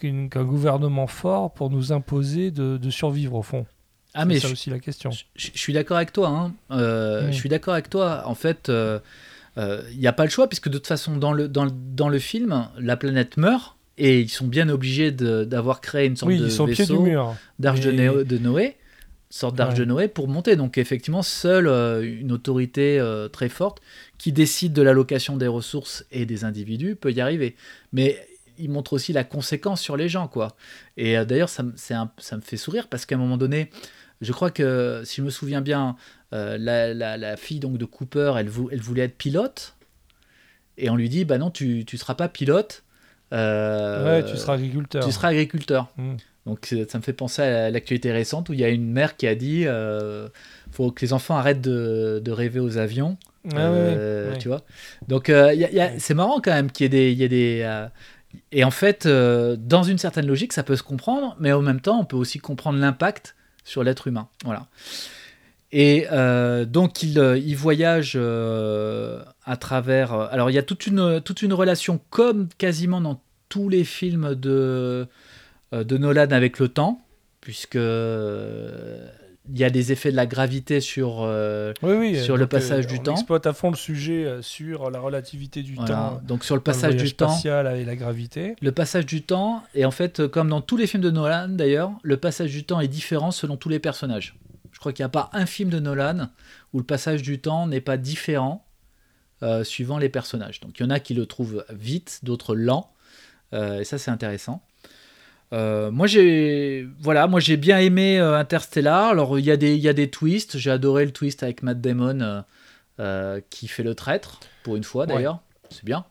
qu'un- 0.02 0.28
qu'un 0.28 0.44
gouvernement 0.44 1.08
fort 1.08 1.54
pour 1.54 1.70
nous 1.70 1.94
imposer 1.94 2.52
de, 2.52 2.78
de 2.78 2.90
survivre 2.90 3.36
au 3.36 3.42
fond? 3.42 3.66
Ah 4.14 4.22
C'est 4.22 4.26
mais 4.28 4.40
ça 4.40 4.48
je, 4.50 4.54
aussi 4.54 4.70
la 4.70 4.80
question. 4.80 5.12
je- 5.12 5.24
je 5.36 5.58
suis 5.58 5.72
d'accord 5.72 5.96
avec 5.98 6.12
toi. 6.12 6.28
hein. 6.30 6.54
Euh. 6.72 7.28
Je 7.28 7.36
suis 7.36 7.48
d'accord 7.48 7.74
avec 7.74 7.90
toi. 7.90 8.24
En 8.26 8.36
fait, 8.36 8.70
il 9.58 10.00
n'y 10.00 10.08
a 10.08 10.14
pas 10.14 10.24
le 10.26 10.30
choix 10.30 10.48
puisque 10.50 10.68
de 10.70 10.78
toute 10.78 10.88
façon, 10.88 11.16
dans 11.18 11.32
le, 11.32 11.48
dans 11.48 11.64
le, 11.66 11.72
dans 11.72 12.10
le 12.10 12.20
film, 12.20 12.68
la 12.80 12.98
planète 12.98 13.38
meurt 13.38 13.78
et 13.98 14.20
ils 14.22 14.30
sont 14.30 14.48
bien 14.48 14.68
obligés 14.70 15.12
de- 15.12 15.44
d'avoir 15.44 15.80
créé 15.82 16.06
une 16.08 16.16
sorte 16.16 16.30
Oui, 16.32 16.40
de 16.40 16.46
ils 16.46 16.52
sont 16.52 16.64
au 16.64 16.68
pied 16.68 16.76
du 16.76 16.82
vaisseau 16.92 17.02
mur. 17.02 17.36
d'arche 17.60 17.82
de 17.82 18.38
Noé, 18.38 18.76
sorte 19.30 19.56
d'arche 19.56 19.74
Ouais. 19.74 19.80
de 19.82 19.86
Noé 19.86 20.08
pour 20.08 20.28
monter. 20.28 20.56
Donc 20.56 20.78
effectivement, 20.78 21.22
seule 21.22 21.68
euh, 21.68 22.02
une 22.02 22.32
autorité 22.32 23.00
euh, 23.00 23.28
très 23.28 23.50
forte 23.50 23.80
qui 24.18 24.32
décide 24.32 24.74
de 24.74 24.82
l'allocation 24.82 25.38
des 25.38 25.48
ressources 25.48 26.06
et 26.12 26.26
des 26.26 26.44
individus 26.46 26.96
peut 26.96 27.12
y 27.12 27.22
arriver. 27.22 27.56
Mais 27.94 28.18
il 28.58 28.70
montre 28.70 28.94
aussi 28.94 29.14
la 29.14 29.24
conséquence 29.24 29.80
sur 29.82 29.96
les 29.98 30.10
gens, 30.10 30.28
quoi. 30.28 30.56
Et 30.98 31.18
euh, 31.18 31.26
d'ailleurs, 31.26 31.50
ça, 31.50 31.64
un- 31.92 32.12
ça 32.18 32.36
me 32.38 32.42
fait 32.42 32.58
sourire 32.58 32.88
parce 32.88 33.06
qu'à 33.06 33.16
un 33.16 33.20
moment 33.20 33.38
donné, 33.38 33.70
je 34.22 34.32
crois 34.34 34.52
que, 34.52 35.02
si 35.06 35.18
je 35.18 35.22
me 35.22 35.30
souviens 35.30 35.62
bien, 35.62 35.96
la, 36.32 36.58
la- 36.94 37.18
la 37.18 37.38
fille 37.38 37.60
donc 37.60 37.78
de 37.78 37.86
Cooper, 37.86 38.34
elle, 38.38 38.50
vou- 38.50 38.70
elle 38.72 38.82
voulait 38.82 39.04
être 39.04 39.18
pilote. 39.18 39.76
Et 40.78 40.90
on 40.90 40.96
lui 40.96 41.08
dit, 41.10 41.24
bah 41.26 41.38
non, 41.38 41.52
tu 41.52 41.86
ne 41.92 41.98
seras 41.98 42.16
pas 42.16 42.28
pilote. 42.30 42.84
ouais, 43.32 44.24
tu 44.30 44.38
seras 44.38 44.54
agriculteur. 44.56 45.06
tu 45.06 45.12
seras 45.12 45.30
agriculteur. 45.30 45.88
Mm. 45.98 46.16
Donc 46.50 46.70
euh, 46.74 46.86
ça 46.90 46.98
me 46.98 47.04
fait 47.04 47.14
penser 47.14 47.42
à 47.44 47.70
l'actualité 47.70 48.12
récente 48.12 48.50
où 48.50 48.54
il 48.54 48.60
y 48.60 48.64
a 48.66 48.70
une 48.70 48.92
mère 48.92 49.16
qui 49.18 49.28
a 49.28 49.36
dit 49.36 49.64
euh, 49.68 50.28
faut 50.72 50.92
que 50.92 51.02
les 51.06 51.14
enfants 51.14 51.38
arrêtent 51.38 51.62
de, 51.62 52.20
de 52.24 52.32
rêver 52.32 52.60
aux 52.60 52.78
avions. 52.78 53.18
Ah 53.56 53.72
ouais, 53.72 53.78
Euh, 53.78 54.32
ouais. 54.32 54.38
Tu 54.40 54.48
vois 54.48 54.62
Donc 55.08 55.30
euh, 55.30 55.48
a- 55.50 55.84
a- 55.84 56.00
c'est 56.00 56.14
marrant 56.14 56.42
quand 56.42 56.52
même 56.52 56.72
qu'il 56.72 56.86
y 56.86 56.88
ait 56.88 56.90
des. 56.90 57.12
il 57.12 57.18
Y 57.20 57.24
ait 57.24 57.30
des 57.30 57.88
et 58.52 58.64
en 58.64 58.70
fait, 58.72 59.08
dans 59.08 59.82
une 59.84 59.98
certaine 59.98 60.28
logique, 60.28 60.54
ça 60.54 60.62
peut 60.62 60.76
se 60.76 60.84
comprendre, 60.84 61.36
mais 61.40 61.52
en 61.52 61.64
même 61.64 61.82
temps, 61.82 62.00
on 62.00 62.06
peut 62.06 62.16
aussi 62.18 62.38
comprendre 62.38 62.78
l'impact 62.78 63.36
sur 63.64 63.84
l'être 63.84 64.06
humain. 64.08 64.28
Voilà. 64.46 64.68
Et 65.72 66.06
euh, 66.12 66.66
donc, 66.66 67.02
il, 67.04 67.18
il 67.44 67.56
voyage 67.56 68.14
euh, 68.16 69.22
à 69.46 69.58
travers. 69.58 70.14
Alors, 70.14 70.50
il 70.50 70.54
y 70.54 70.58
a 70.60 70.64
toute 70.64 70.86
une, 70.88 71.22
toute 71.22 71.42
une 71.42 71.54
relation, 71.54 72.00
comme 72.12 72.50
quasiment 72.58 73.02
dans 73.02 73.20
tous 73.50 73.68
les 73.70 73.84
films 73.84 74.36
de, 74.36 75.08
de 75.72 75.98
Nolan 75.98 76.32
avec 76.32 76.60
le 76.60 76.68
temps, 76.70 77.02
puisque 77.42 77.76
euh, 77.76 79.08
il 79.52 79.58
y 79.58 79.64
a 79.64 79.70
des 79.70 79.92
effets 79.92 80.12
de 80.12 80.16
la 80.16 80.26
gravité 80.26 80.80
sur. 80.82 81.22
euh, 81.22 81.74
Oui, 81.82 81.94
oui, 81.94 82.22
sur 82.24 82.36
le 82.38 82.46
donc, 82.46 82.54
euh, 82.54 82.58
passage 82.58 82.88
du 82.88 82.98
on 83.00 83.04
temps. 83.04 83.14
exploite 83.14 83.48
à 83.48 83.54
fond 83.54 83.72
le 83.72 83.76
sujet 83.76 84.26
euh, 84.26 84.42
sur 84.42 84.92
la 84.92 85.00
relativité 85.00 85.64
du 85.64 85.76
voilà. 85.76 85.96
temps. 85.96 86.22
Donc, 86.28 86.44
sur 86.44 86.56
le 86.56 86.62
passage 86.62 86.96
du 86.96 87.14
temps. 87.14 87.36
et 87.44 87.84
la 87.86 87.96
gravité. 87.96 88.56
Le 88.62 88.72
passage 88.72 89.06
du 89.06 89.24
temps, 89.24 89.64
et 89.74 89.86
en 89.86 89.92
fait, 89.92 90.20
euh, 90.20 90.28
comme 90.28 90.50
dans 90.50 90.62
tous 90.62 90.78
les 90.78 90.86
films 90.88 91.04
de 91.04 91.10
Nolan 91.12 91.48
d'ailleurs, 91.50 91.92
le 92.04 92.18
passage 92.18 92.52
du 92.52 92.64
temps 92.64 92.80
est 92.80 92.88
différent 92.88 93.32
selon 93.32 93.58
tous 93.58 93.70
les 93.70 93.80
personnages. 93.80 94.36
Je 94.72 94.80
crois 94.80 94.94
qu'il 94.94 95.04
n'y 95.04 95.08
a 95.08 95.10
pas 95.10 95.30
un 95.34 95.46
film 95.46 95.70
de 95.70 95.80
Nolan 95.80 96.30
où 96.74 96.78
le 96.78 96.86
passage 96.86 97.22
du 97.24 97.40
temps 97.40 97.66
n'est 97.68 97.82
pas 97.82 97.98
différent 97.98 98.66
euh, 99.42 99.64
suivant 99.64 99.98
les 99.98 100.10
personnages. 100.10 100.60
Donc 100.60 100.80
il 100.80 100.84
y 100.84 100.86
en 100.86 100.90
a 100.90 101.00
qui 101.00 101.14
le 101.16 101.26
trouvent 101.26 101.66
vite, 101.70 102.20
d'autres 102.24 102.56
lent, 102.56 102.92
euh, 103.54 103.80
et 103.80 103.84
ça 103.84 103.98
c'est 103.98 104.12
intéressant. 104.12 104.62
Euh, 105.52 105.90
moi 105.90 106.06
j'ai 106.06 106.88
voilà, 107.00 107.26
moi 107.28 107.40
j'ai 107.40 107.58
bien 107.58 107.80
aimé 107.80 108.20
euh, 108.20 108.38
Interstellar. 108.38 109.10
Alors 109.10 109.40
il 109.40 109.46
y 109.46 109.52
a 109.52 109.58
des 109.58 109.76
il 109.76 109.82
y 109.82 109.90
a 109.90 109.94
des 109.94 110.10
twists. 110.10 110.58
J'ai 110.58 110.70
adoré 110.72 111.06
le 111.06 111.12
twist 111.12 111.42
avec 111.44 111.64
Matt 111.64 111.82
Damon 111.82 112.44
euh, 113.00 113.42
qui 113.50 113.68
fait 113.68 113.84
le 113.84 113.96
traître 113.96 114.40
pour 114.64 114.76
une 114.76 114.84
fois 114.84 115.06
Ouais. 115.08 115.14
d'ailleurs. 115.14 115.40
C'est 115.70 115.86
bien. 115.86 116.06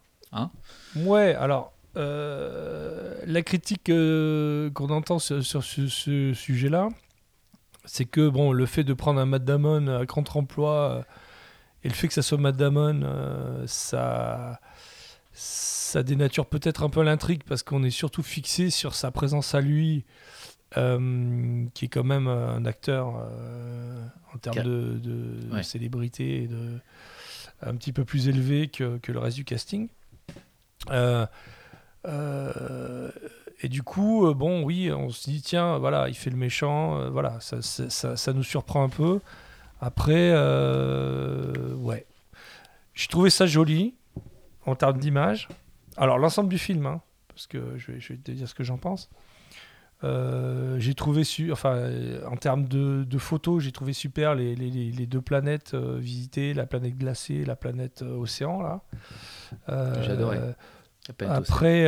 Ouais, 0.97 1.35
alors, 1.35 1.73
la 1.95 3.43
critique 3.43 3.85
qu'on 3.87 4.91
entend 4.91 5.19
sur, 5.19 5.43
sur 5.45 5.65
ce, 5.65 5.89
ce 5.89 6.33
sujet-là, 6.35 6.89
c'est 7.85 8.05
que 8.05 8.29
bon, 8.29 8.53
le 8.53 8.67
fait 8.67 8.85
de 8.85 8.93
prendre 8.93 9.21
un 9.21 9.27
Matt 9.27 9.45
Damon 9.45 9.89
à 9.89 10.05
contre-emploi 10.07 10.73
euh, 10.73 11.03
et 11.85 11.89
le 11.89 11.95
fait 11.95 12.09
que 12.09 12.15
ça 12.15 12.23
soit 12.23 12.39
Matt 12.39 12.57
Damon, 12.57 13.01
ça, 13.67 14.61
ça 15.89 16.03
dénature 16.03 16.47
peut-être 16.47 16.83
un 16.83 16.91
peu 16.91 17.03
l'intrigue 17.03 17.43
parce 17.47 17.63
qu'on 17.63 17.83
est 17.83 17.91
surtout 17.91 18.23
fixé 18.23 18.71
sur 18.71 18.95
sa 18.95 19.11
présence 19.11 19.55
à 19.55 19.61
lui, 19.61 20.05
euh, 20.77 21.65
qui 21.75 21.87
est 21.87 21.89
quand 21.89 22.05
même 22.05 22.29
un 22.29 22.65
acteur 22.67 23.15
euh, 23.21 24.07
en 24.35 24.39
termes 24.39 24.63
de, 24.63 24.99
de- 24.99 25.47
de 25.49 25.55
Ouais. 25.55 25.63
célébrité 25.63 26.43
et 26.43 26.47
de 26.47 26.79
un 27.63 27.75
petit 27.75 27.93
peu 27.93 28.05
plus 28.05 28.29
élevé 28.29 28.69
que, 28.69 28.99
que 28.99 29.11
le 29.11 29.19
reste 29.19 29.37
du 29.37 29.45
casting. 29.45 29.89
Euh, 30.91 31.27
euh, 32.07 33.11
et 33.63 33.69
du 33.69 33.83
coup, 33.83 34.27
euh, 34.29 34.35
bon, 34.35 34.63
oui, 34.63 34.93
on 34.93 35.11
se 35.11 35.29
dit, 35.29 35.43
tiens, 35.43 35.79
voilà, 35.79 36.09
il 36.09 36.15
fait 36.15 36.31
le 36.31 36.37
méchant, 36.37 36.99
euh, 37.01 37.11
voilà, 37.11 37.41
ça, 37.41 37.61
ça, 37.63 37.91
ça- 37.91 38.17
ça 38.17 38.33
nous 38.33 38.45
surprend 38.45 38.85
un 38.85 38.89
peu. 38.89 39.21
Après, 39.81 40.31
euh, 40.33 41.75
ouais. 41.75 42.07
J'ai 42.95 43.09
trouvé 43.09 43.31
ça 43.31 43.47
joli 43.47 43.95
en 44.67 44.75
termes 44.77 44.99
d'image. 44.99 45.49
Alors, 45.99 46.19
l'ensemble 46.19 46.49
du 46.49 46.59
film, 46.59 46.87
hein, 46.87 47.01
parce 47.29 47.47
que 47.47 47.77
je 47.77 47.93
vais, 47.93 48.01
je 48.01 48.13
vais 48.13 48.19
te 48.19 48.31
dire 48.31 48.49
ce 48.49 48.55
que 48.55 48.65
j'en 48.65 48.79
pense. 48.79 49.11
Euh, 50.05 50.79
j'ai 50.79 50.95
trouvé, 50.95 51.25
su 51.25 51.51
enfin, 51.51 51.75
euh, 51.75 52.25
en 52.29 52.37
termes 52.37 52.69
de, 52.69 53.03
de 53.03 53.19
photos, 53.19 53.65
j'ai 53.65 53.73
trouvé 53.73 53.93
super 53.93 54.37
les, 54.37 54.55
les- 54.55 54.71
les- 54.71 54.93
les 54.93 55.07
deux 55.07 55.21
planètes 55.21 55.75
euh, 55.75 55.97
visitées, 55.99 56.55
la 56.55 56.67
planète 56.67 56.97
glacée, 56.97 57.45
la 57.45 57.57
planète 57.57 58.03
euh, 58.03 58.17
océan, 58.17 58.63
là. 58.63 58.81
Aussi. 59.67 60.09
après, 61.37 61.85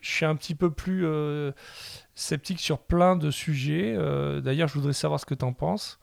je 0.00 0.08
suis 0.08 0.24
un 0.26 0.34
petit 0.36 0.54
peu 0.54 0.70
plus 0.70 1.06
sceptique 2.14 2.60
sur 2.60 2.78
plein 2.78 3.14
de 3.16 3.30
sujets. 3.30 3.94
D'ailleurs, 4.42 4.68
je 4.68 4.74
voudrais 4.74 4.94
savoir 4.94 5.20
ce 5.20 5.26
que 5.26 5.34
tu 5.34 5.44
en 5.44 5.52
penses. 5.52 6.00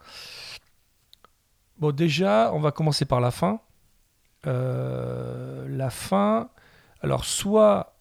Bon, 1.79 1.91
déjà, 1.91 2.51
on 2.53 2.59
va 2.59 2.71
commencer 2.71 3.05
par 3.05 3.19
la 3.19 3.31
fin. 3.31 3.59
Euh, 4.47 5.65
la 5.69 5.89
fin, 5.89 6.49
alors 7.01 7.25
soit, 7.25 7.95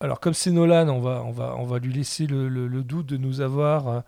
alors 0.00 0.20
comme 0.20 0.34
c'est 0.34 0.50
Nolan, 0.50 0.88
on 0.88 1.00
va, 1.00 1.22
on 1.24 1.30
va, 1.30 1.54
on 1.56 1.64
va 1.64 1.78
lui 1.78 1.92
laisser 1.92 2.26
le, 2.26 2.68
doute 2.82 3.06
de 3.06 3.16
nous 3.16 3.40
avoir 3.40 4.04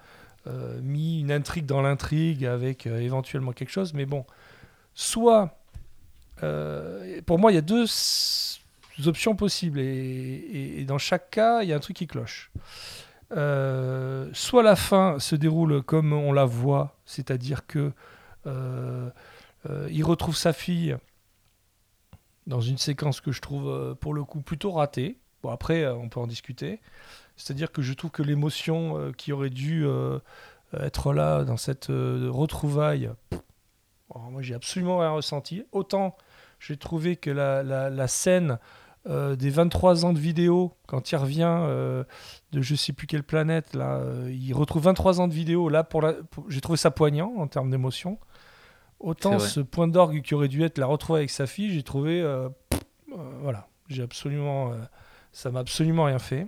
euh, 0.46 0.80
mis 0.82 1.20
une 1.20 1.32
intrigue 1.32 1.66
dans 1.66 1.80
l'intrigue 1.80 2.44
avec 2.44 2.86
euh, 2.86 3.00
éventuellement 3.00 3.52
quelque 3.52 3.70
chose, 3.70 3.94
mais 3.94 4.06
bon, 4.06 4.24
soit 4.94 5.56
pour 7.26 7.38
moi, 7.38 7.52
il 7.52 7.54
y 7.54 7.58
a 7.58 7.60
deux 7.60 7.84
options 9.06 9.36
possibles 9.36 9.78
et, 9.78 10.78
et- 10.78 10.84
dans 10.86 10.96
chaque 10.96 11.28
cas, 11.30 11.62
il 11.62 11.68
y 11.68 11.72
a 11.74 11.76
un 11.76 11.80
truc 11.80 11.96
qui 11.96 12.06
cloche. 12.06 12.50
Soit 13.30 14.62
la 14.62 14.76
fin 14.76 15.18
se 15.18 15.36
déroule 15.36 15.82
comme 15.82 16.14
on 16.14 16.32
la 16.32 16.46
voit, 16.46 16.96
c'est-à-dire 17.04 17.66
que 17.66 17.92
il 18.46 20.02
retrouve 20.02 20.34
sa 20.34 20.54
fille 20.54 20.96
dans 22.46 22.60
une 22.60 22.78
séquence 22.78 23.20
que 23.20 23.32
je 23.32 23.40
trouve 23.40 23.68
euh, 23.68 23.94
pour 23.94 24.14
le 24.14 24.24
coup 24.24 24.40
plutôt 24.40 24.72
ratée. 24.72 25.18
Bon 25.42 25.50
après, 25.50 25.84
euh, 25.84 25.94
on 25.94 26.08
peut 26.08 26.20
en 26.20 26.26
discuter. 26.26 26.80
C'est-à-dire 27.36 27.72
que 27.72 27.82
je 27.82 27.92
trouve 27.94 28.10
que 28.10 28.22
l'émotion 28.22 28.98
euh, 28.98 29.12
qui 29.12 29.32
aurait 29.32 29.50
dû 29.50 29.86
être 30.78 31.12
là 31.12 31.44
dans 31.44 31.56
cette 31.56 31.86
retrouvaille, 31.88 33.10
bon, 34.10 34.20
moi 34.30 34.42
j'ai 34.42 34.54
absolument 34.54 34.98
rien 34.98 35.10
ressenti. 35.10 35.64
Autant 35.72 36.16
j'ai 36.58 36.76
trouvé 36.76 37.16
que 37.16 37.30
la, 37.30 38.06
scène 38.06 38.58
des 39.08 39.50
23 39.50 40.04
ans 40.04 40.12
de 40.12 40.18
vidéo, 40.18 40.76
quand 40.86 41.10
il 41.10 41.16
revient 41.16 42.04
de 42.52 42.60
je 42.60 42.74
sais 42.74 42.92
plus 42.92 43.06
quelle 43.06 43.24
planète, 43.24 43.74
là, 43.74 44.02
il 44.28 44.52
retrouve 44.52 44.82
23 44.84 45.20
ans 45.22 45.26
de 45.26 45.32
vidéo, 45.32 45.70
là, 45.70 45.82
pour- 45.82 46.04
j'ai 46.48 46.60
trouvé 46.60 46.76
ça 46.76 46.90
poignant 46.90 47.32
en 47.38 47.48
termes 47.48 47.70
d'émotion. 47.70 48.18
Autant 49.00 49.38
ce 49.38 49.60
point 49.60 49.88
d'orgue 49.88 50.20
qui 50.20 50.34
aurait 50.34 50.48
dû 50.48 50.62
être 50.62 50.76
la 50.76 50.84
retrouver 50.84 51.20
avec 51.20 51.30
sa 51.30 51.46
fille, 51.46 51.72
j'ai 51.72 51.82
trouvé. 51.82 52.20
euh, 52.20 52.50
pff, 52.68 52.80
euh, 53.12 53.16
voilà, 53.40 53.66
j'ai 53.88 54.02
absolument. 54.02 54.72
euh, 54.72 54.76
ça 55.32 55.50
m'a 55.50 55.60
absolument 55.60 56.04
rien 56.04 56.18
fait. 56.18 56.46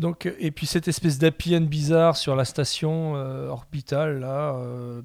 Donc, 0.00 0.26
et 0.40 0.50
puis 0.50 0.66
cette 0.66 0.88
espèce 0.88 1.18
end 1.22 1.60
bizarre 1.60 2.16
sur 2.16 2.34
la 2.34 2.44
station 2.44 3.12
orbitale, 3.12 4.18
là. 4.18 4.58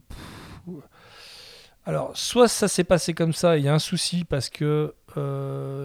pff, 0.07 0.83
alors, 1.85 2.17
soit 2.17 2.47
ça 2.47 2.67
s'est 2.67 2.83
passé 2.83 3.13
comme 3.13 3.33
ça, 3.33 3.57
il 3.57 3.63
y 3.63 3.67
a 3.67 3.73
un 3.73 3.79
souci 3.79 4.25
parce 4.25 4.49
que 4.49 4.95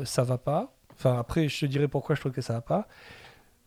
ça 0.05 0.23
va 0.23 0.39
pas. 0.39 0.75
Enfin, 0.93 1.19
après, 1.19 1.49
je 1.49 1.61
te 1.61 1.67
dirai 1.67 1.89
pourquoi 1.89 2.15
je 2.15 2.21
trouve 2.21 2.33
que 2.33 2.41
ça 2.41 2.55
va 2.55 2.61
pas. 2.63 2.89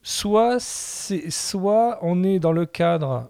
Soit, 0.02 0.60
soit 0.60 2.00
on 2.02 2.24
est 2.24 2.40
dans 2.40 2.54
le 2.54 2.66
cadre 2.66 3.30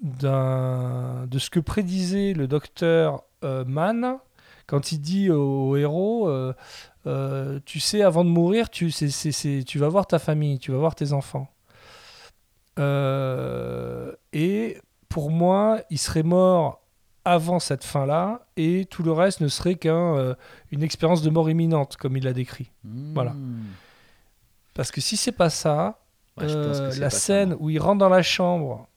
de 0.00 1.38
ce 1.38 1.50
que 1.50 1.60
prédisait 1.60 2.32
le 2.32 2.46
docteur 2.46 3.24
euh, 3.44 3.64
Mann 3.64 4.18
quand 4.66 4.92
il 4.92 4.98
dit 4.98 5.30
au, 5.30 5.76
héros 5.76 6.28
euh, 6.28 6.52
euh, 7.06 7.58
Tu 7.64 7.80
sais, 7.80 8.02
avant 8.02 8.24
de 8.24 8.30
mourir, 8.30 8.68
tu, 8.68 8.92
tu 8.92 9.78
vas 9.78 9.88
voir 9.88 10.06
ta 10.06 10.18
famille, 10.18 10.58
tu 10.58 10.72
vas 10.72 10.78
voir 10.78 10.94
tes 10.94 11.12
enfants. 11.12 11.48
Et 14.32 14.78
pour 15.08 15.30
moi, 15.30 15.80
il 15.90 15.98
serait 15.98 16.22
mort 16.22 16.82
avant 17.24 17.58
cette 17.58 17.84
fin-là, 17.84 18.46
et 18.56 18.86
tout 18.86 19.02
le 19.02 19.12
reste 19.12 19.40
ne 19.40 19.48
serait 19.48 19.74
qu'une 19.74 20.36
expérience 20.82 21.22
de 21.22 21.30
mort 21.30 21.50
imminente, 21.50 21.96
comme 21.96 22.16
il 22.16 22.24
l'a 22.24 22.32
décrit. 22.32 22.70
Voilà. 22.84 23.32
Mmh. 23.32 23.64
Parce 24.74 24.90
que 24.90 25.00
si 25.00 25.16
c'est 25.16 25.32
pas 25.32 25.50
ça, 25.50 25.98
Ouais, 26.38 26.46
euh, 26.50 26.92
la 26.98 27.10
ça, 27.10 27.18
scène 27.18 27.56
où 27.58 27.70
il 27.70 27.78
rentre 27.78 27.98
dans 27.98 28.08
la 28.08 28.22
chambre, 28.22 28.87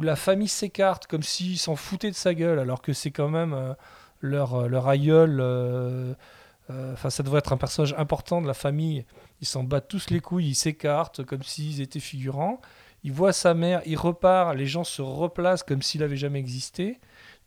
où 0.00 0.02
la 0.02 0.16
famille 0.16 0.48
s'écarte 0.48 1.06
comme 1.06 1.22
s'il 1.22 1.58
s'en 1.58 1.76
foutait 1.76 2.10
de 2.10 2.16
sa 2.16 2.34
gueule, 2.34 2.58
alors 2.58 2.80
que 2.82 2.92
c'est 2.92 3.10
quand 3.10 3.28
même 3.28 3.52
euh, 3.52 3.74
leur, 4.20 4.54
euh, 4.54 4.68
leur 4.68 4.88
aïeul. 4.88 5.38
euh, 5.40 6.14
Enfin, 6.92 7.10
ça 7.10 7.24
devrait 7.24 7.38
être 7.40 7.52
un 7.52 7.56
personnage 7.56 7.94
important 7.98 8.40
de 8.40 8.46
la 8.46 8.54
famille. 8.54 9.04
Ils 9.40 9.46
s'en 9.46 9.64
battent 9.64 9.88
tous 9.88 10.10
les 10.10 10.20
couilles, 10.20 10.50
ils 10.50 10.54
s'écartent 10.54 11.24
comme 11.24 11.42
s'ils 11.42 11.80
étaient 11.80 11.98
figurants. 11.98 12.60
Il 13.02 13.10
voit 13.10 13.32
sa 13.32 13.54
mère, 13.54 13.82
il 13.86 13.96
repart, 13.96 14.54
les 14.54 14.66
gens 14.66 14.84
se 14.84 15.02
replacent 15.02 15.64
comme 15.64 15.82
s'il 15.82 16.02
avait 16.04 16.16
jamais 16.16 16.38
existé. 16.38 17.00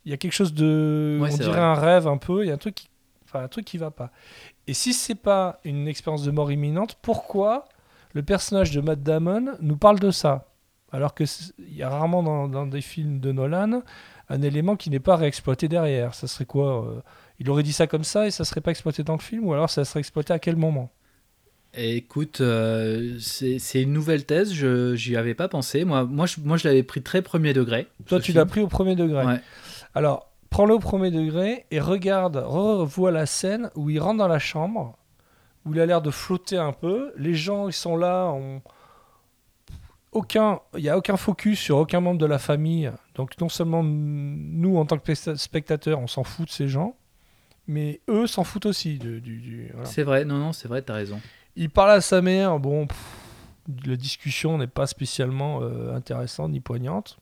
Il 0.04 0.12
y 0.12 0.14
a 0.14 0.18
quelque 0.18 0.34
chose 0.34 0.54
de, 0.54 1.20
Ouais, 1.22 1.30
on 1.32 1.38
dirait 1.38 1.52
vrai. 1.52 1.60
un 1.62 1.74
rêve 1.74 2.06
un 2.08 2.18
peu. 2.18 2.44
Il 2.44 2.50
y 2.50 2.52
a 2.52 2.56
un 2.56 2.58
truc 2.58 2.76
qui, 2.76 2.90
enfin, 3.24 3.44
un 3.44 3.48
truc 3.48 3.64
qui 3.64 3.78
va 3.78 3.92
pas. 3.92 4.12
Et 4.68 4.74
si 4.74 4.94
c'est 4.94 5.16
pas 5.16 5.62
une 5.64 5.88
expérience 5.88 6.24
de 6.24 6.32
mort 6.32 6.52
imminente, 6.52 6.98
pourquoi 7.02 7.70
le 8.12 8.24
personnage 8.24 8.72
de 8.72 8.82
Matt 8.82 9.04
Damon 9.04 9.56
nous 9.62 9.78
parle 9.78 10.00
de 10.02 10.12
ça? 10.12 10.50
Alors 10.94 11.14
que 11.14 11.26
c'est- 11.26 11.54
il 11.60 11.76
y 11.76 11.84
a 11.84 11.90
rarement 11.90 12.24
dans, 12.24 12.48
dans 12.48 12.66
des 12.66 12.82
films 12.82 13.20
de 13.20 13.32
Nolan 13.34 13.82
un 14.30 14.42
élément 14.42 14.76
qui 14.78 14.90
n'est 14.90 15.00
pas 15.02 15.18
réexploité 15.18 15.68
derrière. 15.68 16.14
Ça 16.14 16.28
serait 16.28 16.46
quoi 16.46 16.86
euh, 16.86 17.02
Il 17.40 17.50
aurait 17.50 17.64
dit 17.64 17.74
ça 17.74 17.88
comme 17.88 18.06
ça 18.06 18.26
et 18.28 18.32
ça 18.32 18.46
serait 18.46 18.62
pas 18.62 18.72
exploité 18.72 19.04
dans 19.04 19.16
le 19.16 19.22
film 19.22 19.46
ou 19.46 19.54
alors 19.54 19.70
ça 19.70 19.84
serait 19.84 20.00
exploité 20.00 20.32
à 20.32 20.40
quel 20.40 20.56
moment? 20.56 20.90
Écoute, 21.76 22.40
euh, 22.42 23.18
c'est 23.20 23.82
une 23.82 23.94
nouvelle 23.94 24.26
thèse, 24.26 24.54
je 24.54 24.94
j'y 24.94 25.18
avais 25.18 25.34
pas 25.34 25.48
pensé. 25.48 25.86
Moi, 25.86 26.04
moi, 26.04 26.28
je, 26.28 26.36
moi, 26.44 26.56
je 26.56 26.68
l'avais 26.68 26.84
pris 26.84 27.02
très 27.02 27.24
premier 27.24 27.54
degré. 27.54 27.88
Toi, 28.06 28.20
tu 28.20 28.32
l'as 28.32 28.46
pris 28.46 28.62
au 28.62 28.68
premier 28.68 28.96
degré. 28.96 29.26
Ouais. 29.26 29.40
Alors, 29.96 30.30
prends-le 30.52 30.76
au 30.76 30.80
premier 30.80 31.10
degré 31.10 31.66
et 31.72 31.80
regarde, 31.80 32.38
revois 32.38 33.10
la 33.10 33.26
scène 33.26 33.72
où 33.76 33.90
il 33.90 34.00
rentre 34.00 34.20
dans 34.20 34.28
la 34.28 34.38
chambre, 34.38 34.96
où 35.66 35.74
il 35.74 35.80
a 35.80 35.88
l'air 35.88 36.04
de 36.04 36.12
flotter 36.12 36.58
un 36.58 36.74
peu. 36.74 37.12
Les 37.18 37.34
gens, 37.34 37.68
ils 37.68 37.74
sont 37.74 37.98
là, 37.98 38.28
on... 38.28 38.62
aucun, 40.14 40.60
il 40.76 40.82
n'y 40.84 40.90
a 40.90 40.98
aucun 40.98 41.18
focus 41.18 41.60
sur 41.60 41.78
aucun 41.78 42.00
membre 42.00 42.20
de 42.20 42.26
la 42.26 42.40
famille. 42.40 42.92
Donc, 43.16 43.40
non 43.40 43.50
seulement 43.50 43.84
nous, 43.84 44.78
en 44.78 44.86
tant 44.86 44.98
que 44.98 45.04
specta- 45.14 45.36
spectateurs, 45.38 46.00
on 46.00 46.08
s'en 46.08 46.24
fout 46.24 46.48
de 46.48 46.52
ces 46.52 46.68
gens, 46.68 46.96
mais 47.68 48.02
eux 48.10 48.28
s'en 48.28 48.44
foutent 48.44 48.66
aussi. 48.66 48.98
du, 48.98 49.22
du- 49.22 49.70
voilà. 49.74 49.86
C'est 49.90 50.04
vrai, 50.04 50.26
non, 50.26 50.38
non, 50.38 50.54
c'est 50.54 50.68
vrai, 50.68 50.82
t'as 50.82 50.94
raison. 50.94 51.20
Il 51.56 51.70
parle 51.70 51.92
à 51.92 52.02
sa 52.02 52.22
mère, 52.22 52.60
bon, 52.60 52.88
pff, 52.88 52.98
la 53.86 53.96
discussion 53.96 54.58
n'est 54.58 54.68
pas 54.68 54.88
spécialement 54.88 55.60
euh, 55.62 55.96
intéressante 55.96 56.52
ni 56.52 56.60
poignante. 56.60 57.18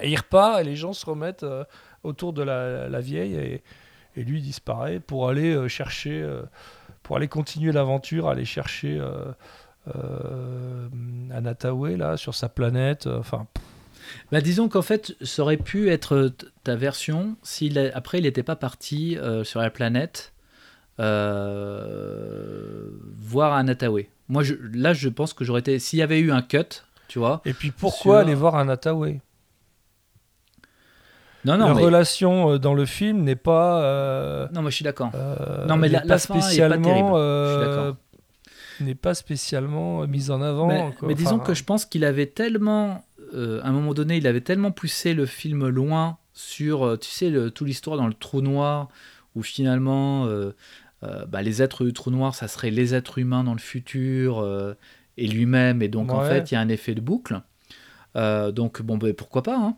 Et 0.00 0.10
il 0.10 0.16
repart 0.16 0.60
et 0.60 0.64
les 0.64 0.76
gens 0.76 0.92
se 0.92 1.04
remettent 1.06 1.42
euh, 1.42 1.64
autour 2.02 2.32
de 2.32 2.42
la, 2.42 2.88
la 2.88 3.00
vieille 3.00 3.34
et, 3.34 3.62
et 4.16 4.24
lui 4.24 4.40
disparaît 4.42 5.00
pour 5.00 5.28
aller 5.28 5.54
euh, 5.54 5.68
chercher, 5.68 6.26
pour 7.02 7.16
aller 7.16 7.28
continuer 7.28 7.72
l'aventure, 7.72 8.28
aller 8.28 8.44
chercher 8.44 9.00
euh, 9.96 10.88
Anatawe 11.34 11.96
là 11.96 12.16
sur 12.16 12.34
sa 12.34 12.48
planète. 12.48 13.06
euh, 13.06 13.18
Enfin, 13.18 13.46
Bah, 14.30 14.40
disons 14.40 14.68
qu'en 14.68 14.82
fait, 14.82 15.16
ça 15.22 15.42
aurait 15.42 15.56
pu 15.56 15.90
être 15.90 16.32
ta 16.64 16.76
version 16.76 17.36
si 17.42 17.76
après 17.94 18.18
il 18.18 18.22
n'était 18.24 18.42
pas 18.42 18.56
parti 18.56 19.16
euh, 19.18 19.42
sur 19.44 19.60
la 19.60 19.70
planète 19.70 20.32
euh, 21.00 22.86
voir 23.18 23.52
Anatawe. 23.54 24.02
Moi, 24.28 24.42
je, 24.42 24.54
là, 24.74 24.92
je 24.92 25.08
pense 25.08 25.32
que 25.34 25.44
j'aurais 25.44 25.60
été. 25.60 25.78
S'il 25.78 25.98
y 25.98 26.02
avait 26.02 26.20
eu 26.20 26.32
un 26.32 26.42
cut, 26.42 26.82
tu 27.08 27.18
vois. 27.18 27.40
et 27.44 27.52
puis 27.52 27.70
pourquoi 27.70 28.16
Sur- 28.18 28.26
aller 28.26 28.34
voir 28.34 28.54
Anatawe 28.56 29.18
Non, 31.44 31.56
non, 31.58 31.68
La 31.68 31.74
mais, 31.74 31.82
relation 31.82 32.52
euh, 32.52 32.58
dans 32.58 32.74
le 32.74 32.86
film 32.86 33.22
n'est 33.24 33.36
pas. 33.36 33.82
euh, 33.82 34.46
non, 34.52 34.62
moi, 34.62 34.70
je 34.70 34.76
suis 34.76 34.84
d'accord. 34.84 35.10
Euh, 35.14 35.66
Non, 35.66 35.76
mais 35.76 35.88
la- 35.88 36.04
la 36.04 36.18
fin 36.18 36.34
est 36.36 36.40
pas 36.40 36.78
terrible. 36.78 37.10
Je 37.14 37.88
suis. 37.88 37.96
N'est 38.82 38.94
pas 38.94 39.14
spécialement 39.14 40.06
mise 40.06 40.30
en 40.30 40.40
avant. 40.42 40.66
Mais, 40.68 40.94
quoi. 40.98 41.08
mais 41.08 41.14
disons 41.14 41.36
Enfin, 41.36 41.44
que 41.44 41.54
je 41.54 41.64
pense 41.64 41.84
qu'il 41.84 42.04
avait 42.04 42.26
tellement, 42.26 43.04
euh, 43.34 43.60
à 43.62 43.68
un 43.68 43.72
moment 43.72 43.94
donné, 43.94 44.16
il 44.16 44.26
avait 44.26 44.40
tellement 44.40 44.70
poussé 44.72 45.14
le 45.14 45.26
film 45.26 45.68
loin 45.68 46.18
sur, 46.34 46.84
euh, 46.86 46.96
tu 46.96 47.10
sais, 47.10 47.30
le, 47.30 47.50
toute 47.50 47.66
l'histoire 47.66 47.96
dans 47.96 48.06
le 48.06 48.14
trou 48.14 48.40
noir, 48.40 48.88
où 49.34 49.42
finalement, 49.42 50.26
euh, 50.26 50.52
euh, 51.04 51.26
bah, 51.26 51.42
les 51.42 51.62
êtres 51.62 51.84
du 51.84 51.92
trou 51.92 52.10
noir, 52.10 52.34
ça 52.34 52.48
serait 52.48 52.70
les 52.70 52.94
êtres 52.94 53.18
humains 53.18 53.44
dans 53.44 53.54
le 53.54 53.58
futur 53.58 54.38
euh, 54.38 54.74
et 55.16 55.26
lui-même, 55.26 55.82
et 55.82 55.88
donc 55.88 56.12
en 56.12 56.22
fait, 56.22 56.50
il 56.50 56.54
y 56.54 56.56
a 56.56 56.60
un 56.60 56.68
effet 56.68 56.94
de 56.94 57.00
boucle. 57.00 57.40
Euh, 58.16 58.52
donc 58.52 58.82
bon, 58.82 58.98
bah, 58.98 59.08
pourquoi 59.16 59.42
pas. 59.42 59.56
Hein. 59.56 59.76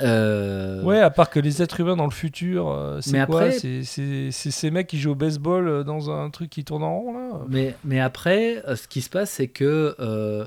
Euh, 0.00 0.82
Ouais, 0.82 1.00
à 1.00 1.10
part 1.10 1.28
que 1.30 1.40
les 1.40 1.62
êtres 1.62 1.80
humains 1.80 1.96
dans 1.96 2.04
le 2.04 2.10
futur, 2.12 2.68
euh, 2.68 3.00
c'est 3.00 3.12
quoi 3.26 3.42
après- 3.42 3.58
C'est 3.82 4.30
ces 4.32 4.70
mecs 4.70 4.86
qui 4.86 4.98
jouent 4.98 5.12
au 5.12 5.16
baseball 5.16 5.68
euh, 5.68 5.84
dans 5.84 6.10
un 6.10 6.30
truc 6.30 6.50
qui 6.50 6.64
tourne 6.64 6.82
en 6.82 6.98
rond 6.98 7.12
là 7.14 7.40
Mais, 7.48 7.74
mais 7.84 8.00
après, 8.00 8.62
ce 8.76 8.86
qui 8.88 9.00
se 9.00 9.10
passe, 9.10 9.30
c'est 9.30 9.48
que 9.48 9.96
euh, 9.98 10.46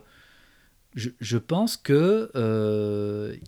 je, 0.95 1.09
je 1.19 1.37
pense 1.37 1.77
que 1.77 2.29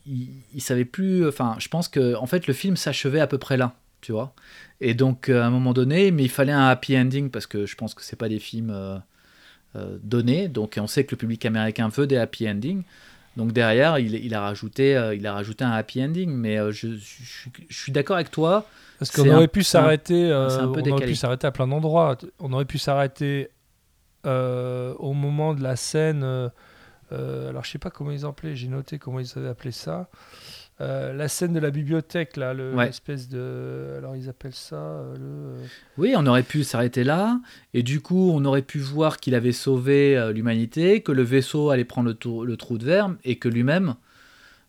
il, 0.05 0.29
il 0.53 0.61
savait 0.61 0.85
plus. 0.85 1.27
Enfin, 1.27 1.55
je 1.59 1.67
pense 1.67 1.87
que 1.87 2.15
en 2.15 2.25
fait, 2.25 2.47
le 2.47 2.53
film 2.53 2.75
s'achevait 2.77 3.19
à 3.21 3.27
peu 3.27 3.37
près 3.37 3.57
là, 3.57 3.73
tu 4.01 4.11
vois. 4.11 4.33
Et 4.81 4.93
donc, 4.93 5.29
à 5.29 5.45
un 5.45 5.49
moment 5.49 5.73
donné, 5.73 6.11
mais 6.11 6.23
il 6.23 6.29
fallait 6.29 6.51
un 6.51 6.67
happy 6.67 6.97
ending 6.97 7.29
parce 7.29 7.47
que 7.47 7.65
je 7.65 7.75
pense 7.75 7.93
que 7.93 8.01
c'est 8.01 8.17
pas 8.17 8.27
des 8.29 8.39
films 8.39 9.01
donnés. 10.03 10.47
Donc, 10.49 10.77
on 10.79 10.87
sait 10.87 11.03
que 11.05 11.11
le 11.11 11.17
public 11.17 11.45
américain 11.45 11.87
veut 11.87 12.07
des 12.07 12.17
happy 12.17 12.49
endings. 12.49 12.83
Donc 13.37 13.51
derrière, 13.51 13.97
il, 13.99 14.13
il 14.15 14.33
a 14.35 14.41
rajouté, 14.41 14.95
euh, 14.95 15.15
il 15.15 15.25
a 15.25 15.33
rajouté 15.33 15.63
un 15.63 15.71
happy 15.71 16.03
ending. 16.03 16.29
Mais 16.31 16.57
euh, 16.57 16.71
je, 16.71 16.89
je, 16.95 17.23
je- 17.23 17.49
je 17.69 17.77
suis 17.77 17.91
d'accord 17.91 18.15
avec 18.17 18.29
toi. 18.31 18.65
Parce 18.99 19.09
qu'on 19.11 19.29
un- 19.31 19.35
aurait 19.37 19.47
pu 19.47 19.63
s'arrêter. 19.63 20.29
euh, 20.31 20.47
on 20.67 20.73
aurait 20.91 21.05
pu 21.07 21.15
s'arrêter 21.15 21.47
à 21.47 21.51
plein 21.51 21.67
d'endroits. 21.67 22.17
On 22.39 22.53
aurait 22.53 22.65
pu 22.65 22.77
s'arrêter 22.77 23.49
au 24.25 25.13
moment 25.13 25.53
de 25.53 25.61
la 25.63 25.75
scène. 25.75 26.23
alors 27.11 27.63
je 27.63 27.69
sais 27.71 27.79
pas 27.79 27.89
comment 27.89 28.11
ils 28.11 28.25
appelaient. 28.25 28.55
J'ai 28.55 28.67
noté 28.67 28.97
comment 28.99 29.19
ils 29.19 29.31
avaient 29.37 29.49
appelé 29.49 29.71
ça. 29.71 30.07
Euh, 30.81 31.13
la 31.13 31.27
scène 31.27 31.53
de 31.53 31.59
la 31.59 31.69
bibliothèque 31.69 32.35
là, 32.35 32.53
le- 32.55 32.73
Ouais. 32.73 32.87
l'espèce 32.87 33.29
de. 33.29 33.93
Alors 33.97 34.15
ils 34.15 34.27
appellent 34.27 34.55
ça 34.55 34.75
euh, 34.75 35.15
le. 35.17 35.67
Oui, 35.99 36.15
on 36.17 36.25
aurait 36.25 36.41
pu 36.43 36.63
s'arrêter 36.63 37.03
là, 37.03 37.39
et 37.75 37.83
du 37.83 38.01
coup, 38.01 38.31
on 38.33 38.43
aurait 38.43 38.63
pu 38.63 38.79
voir 38.79 39.17
qu'il 39.17 39.35
avait 39.35 39.51
sauvé 39.51 40.17
euh, 40.17 40.31
l'humanité, 40.33 41.01
que 41.01 41.11
le 41.11 41.21
vaisseau 41.21 41.69
allait 41.69 41.85
prendre 41.85 42.07
le, 42.09 42.15
trou- 42.15 42.43
le 42.43 42.57
trou 42.57 42.79
de 42.79 42.85
verre, 42.85 43.15
et 43.23 43.35
que 43.37 43.47
lui-même 43.49 43.93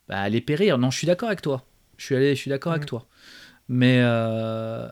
bah, 0.08 0.18
allait 0.20 0.42
périr. 0.42 0.76
Non, 0.76 0.90
je 0.90 0.98
suis 0.98 1.06
d'accord 1.06 1.28
avec 1.28 1.40
toi. 1.40 1.64
Je 1.96 2.04
suis, 2.04 2.14
allé, 2.14 2.34
je 2.34 2.40
suis 2.40 2.50
d'accord 2.50 2.72
avec 2.72 2.84
Mm. 2.84 2.86
toi. 2.88 3.06
Mais, 3.70 4.00
euh, 4.02 4.86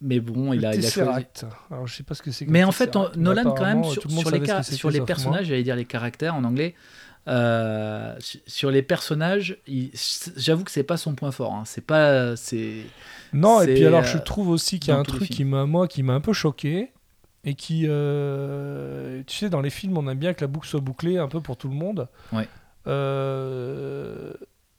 mais 0.00 0.20
bon, 0.20 0.54
il 0.54 0.64
a, 0.64 0.74
il 0.74 0.86
a 0.86 0.88
choisi. 0.90 1.26
Alors 1.70 1.86
je 1.86 1.94
sais 1.96 2.02
pas 2.02 2.14
ce 2.14 2.22
que 2.22 2.30
c'est. 2.30 2.46
Mais 2.46 2.64
en 2.64 2.72
fait, 2.72 2.96
on-. 2.96 3.10
Nolan, 3.16 3.52
quand 3.52 3.64
même, 3.64 3.84
sur, 3.84 4.10
sur 4.10 4.30
les, 4.30 4.62
sur 4.62 4.90
les 4.90 5.02
personnages, 5.02 5.46
j'allais 5.46 5.62
dire 5.62 5.76
les 5.76 5.84
caractères 5.84 6.34
en 6.34 6.44
anglais, 6.44 6.74
euh, 7.28 8.14
su- 8.20 8.40
sur 8.46 8.70
les 8.70 8.82
personnages, 8.82 9.58
j'avoue 10.36 10.64
que 10.64 10.70
c'est 10.70 10.82
pas 10.84 10.96
son 10.96 11.14
point 11.14 11.30
fort. 11.32 11.54
hein. 11.54 11.62
C'est 11.66 11.84
pas. 11.84 12.36
c'est 12.36 12.82
Non, 13.32 13.60
et 13.62 13.74
puis 13.74 13.86
alors 13.86 14.00
euh, 14.00 14.06
je 14.06 14.18
trouve 14.18 14.48
aussi 14.48 14.78
qu'il 14.80 14.92
y 14.92 14.96
a 14.96 14.98
un 14.98 15.02
truc 15.02 15.28
qui 15.28 15.44
m'a 15.44 15.66
moi 15.66 15.88
qui 15.88 16.02
m'a 16.02 16.12
un 16.14 16.20
peu 16.20 16.32
choqué 16.32 16.92
et 17.44 17.54
qui 17.54 17.84
euh, 17.86 19.22
tu 19.26 19.36
sais 19.36 19.48
dans 19.50 19.60
les 19.60 19.70
films 19.70 19.96
on 19.98 20.08
aime 20.08 20.18
bien 20.18 20.34
que 20.34 20.40
la 20.42 20.46
boucle 20.48 20.66
soit 20.68 20.80
bouclée 20.80 21.18
un 21.18 21.28
peu 21.28 21.40
pour 21.40 21.56
tout 21.56 21.68
le 21.68 21.74
monde. 21.74 22.08
Ouais. 22.32 22.48
Euh, 22.86 24.32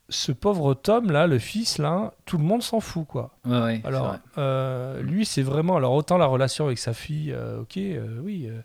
ce 0.10 0.32
pauvre 0.32 0.74
Tom 0.74 1.12
là, 1.12 1.28
le 1.28 1.38
fils 1.40 1.78
là, 1.80 2.14
tout 2.26 2.38
le 2.38 2.44
monde 2.44 2.64
s'en 2.64 2.80
fout 2.80 3.06
quoi. 3.08 3.38
Ouais, 3.46 3.60
ouais, 3.62 3.82
Alors 3.84 4.08
vrai. 4.08 4.20
euh, 4.38 5.02
lui 5.02 5.26
c'est 5.26 5.42
vraiment 5.42 5.76
alors 5.76 5.94
autant 5.94 6.18
la 6.18 6.26
relation 6.28 6.66
avec 6.66 6.78
sa 6.78 6.94
fille, 6.94 7.32
euh, 7.34 7.62
ok, 7.62 7.78
euh, 7.78 8.20
oui, 8.22 8.48
euh, 8.50 8.60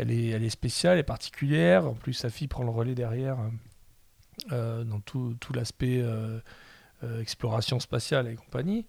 elle 0.00 0.10
est 0.10 0.28
elle 0.28 0.42
est 0.42 0.50
spéciale 0.50 0.98
et 0.98 1.02
particulière. 1.02 1.86
En 1.86 1.94
plus 1.94 2.12
sa 2.14 2.30
fille 2.30 2.48
prend 2.48 2.64
le 2.64 2.70
relais 2.70 2.94
derrière 2.94 3.38
euh, 3.40 3.48
euh, 4.52 4.84
dans 4.84 5.00
tout, 5.00 5.36
tout 5.40 5.52
l'aspect 5.52 6.00
euh, 6.02 6.40
exploration 7.20 7.78
spatiale 7.80 8.28
et 8.28 8.34
compagnie. 8.34 8.86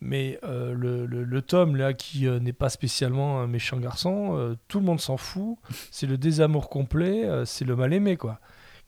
Mais 0.00 0.38
euh, 0.44 0.74
le, 0.74 1.06
le, 1.06 1.24
le 1.24 1.42
Tom, 1.42 1.74
là, 1.74 1.92
qui 1.92 2.28
euh, 2.28 2.38
n'est 2.38 2.52
pas 2.52 2.68
spécialement 2.68 3.40
un 3.40 3.48
méchant 3.48 3.78
garçon, 3.78 4.36
euh, 4.36 4.54
tout 4.68 4.78
le 4.78 4.84
monde 4.86 5.00
s'en 5.00 5.16
fout. 5.16 5.58
C'est 5.90 6.06
le 6.06 6.16
désamour 6.16 6.68
complet, 6.70 7.28
c'est 7.46 7.64
le 7.64 7.74
mal-aimé, 7.74 8.16
quoi. 8.16 8.38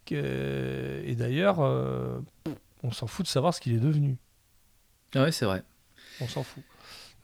Que- 0.07 1.03
Et 1.05 1.17
d'ailleurs, 1.17 1.59
on 2.85 2.93
s'en 2.93 3.09
fout 3.09 3.27
de 3.27 3.31
savoir 3.31 3.53
ce 3.55 3.61
qu'il 3.61 3.75
est 3.75 3.81
devenu. 3.81 4.19
Ah 5.17 5.25
ouais, 5.25 5.33
c'est 5.33 5.47
vrai. 5.47 5.65
On 6.21 6.29
s'en 6.29 6.45
fout. 6.45 6.63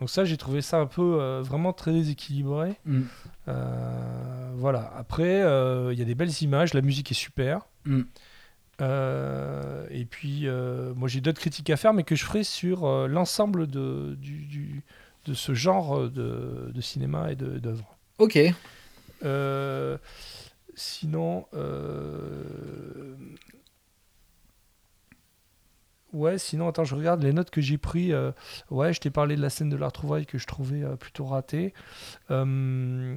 Donc 0.01 0.11
ça, 0.11 0.25
j'ai 0.25 0.37
trouvé 0.37 0.61
ça 0.61 0.79
un 0.79 0.87
peu 0.87 1.19
euh, 1.21 1.41
vraiment 1.43 1.73
très 1.73 1.93
déséquilibré. 1.93 2.75
Mm. 2.85 3.01
Euh, 3.49 4.53
voilà. 4.57 4.93
Après, 4.97 5.43
euh, 5.43 5.93
il 5.93 5.99
y 5.99 6.03
a 6.03 6.05
des 6.05 6.15
belles 6.15 6.43
images, 6.43 6.75
la 6.75 6.83
musique 6.83 7.11
est 7.11 7.15
super. 7.15 7.61
Mm. 7.87 8.03
Et 9.91 10.05
puis, 10.05 10.47
moi, 10.97 11.09
j'ai 11.09 11.21
d'autres 11.21 11.41
critiques 11.41 11.71
à 11.71 11.77
faire, 11.77 11.95
mais 11.95 12.03
que 12.03 12.15
je 12.15 12.25
ferai 12.25 12.45
sur 12.45 13.09
l'ensemble 13.09 13.67
de, 13.67 14.15
du, 14.21 14.45
du- 14.47 14.83
de 15.25 15.35
ce 15.35 15.55
genre 15.55 16.09
de, 16.11 16.71
de 16.73 16.81
cinéma 16.81 17.33
et 17.33 17.37
d'œuvres. 17.37 17.97
Ok. 18.19 18.39
Sinon, 20.75 21.47
ouais, 26.17 26.39
sinon, 26.39 26.69
attends, 26.69 26.85
je 26.85 26.95
regarde 26.95 27.23
les 27.23 27.33
notes 27.33 27.51
que 27.51 27.61
j'ai 27.61 27.79
pris. 27.79 28.13
euh, 28.13 28.33
ouais, 28.71 28.93
je 28.93 29.01
t'ai 29.01 29.11
parlé 29.11 29.37
de 29.37 29.43
la 29.43 29.51
scène 29.51 29.69
de 29.69 29.77
la 29.77 29.87
retrouvaille 29.87 30.27
que 30.27 30.39
je 30.39 30.47
trouvais 30.47 30.83
euh, 30.83 30.97
plutôt 30.97 31.25
ratée. 31.27 31.75
Euh, 32.31 33.17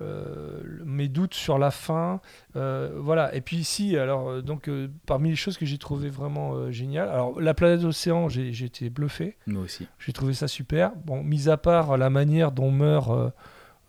euh, 0.00 0.60
mes 0.84 1.08
doutes 1.08 1.34
sur 1.34 1.56
la 1.58 1.70
fin, 1.70 2.20
voilà. 2.54 3.34
Et 3.34 3.40
puis 3.40 3.56
ici, 3.56 3.96
alors 3.96 4.42
donc 4.42 4.68
parmi 5.06 5.30
les 5.30 5.36
choses 5.36 5.56
que 5.56 5.64
j'ai 5.64 5.78
trouvé 5.78 6.10
vraiment 6.10 6.70
géniales, 6.72 7.08
alors 7.08 7.40
la 7.40 7.54
planète 7.54 7.84
océan, 7.84 8.28
j'ai 8.28 8.64
été 8.64 8.90
bluffé. 8.90 9.36
Moi 9.46 9.62
aussi. 9.62 9.86
J'ai 9.98 10.12
trouvé 10.12 10.34
ça 10.34 10.48
super. 10.48 10.92
Bon, 11.04 11.22
mis 11.22 11.48
à 11.48 11.56
part 11.56 11.96
la 11.96 12.10
manière 12.10 12.50
dont 12.50 12.70
meurt 12.70 13.32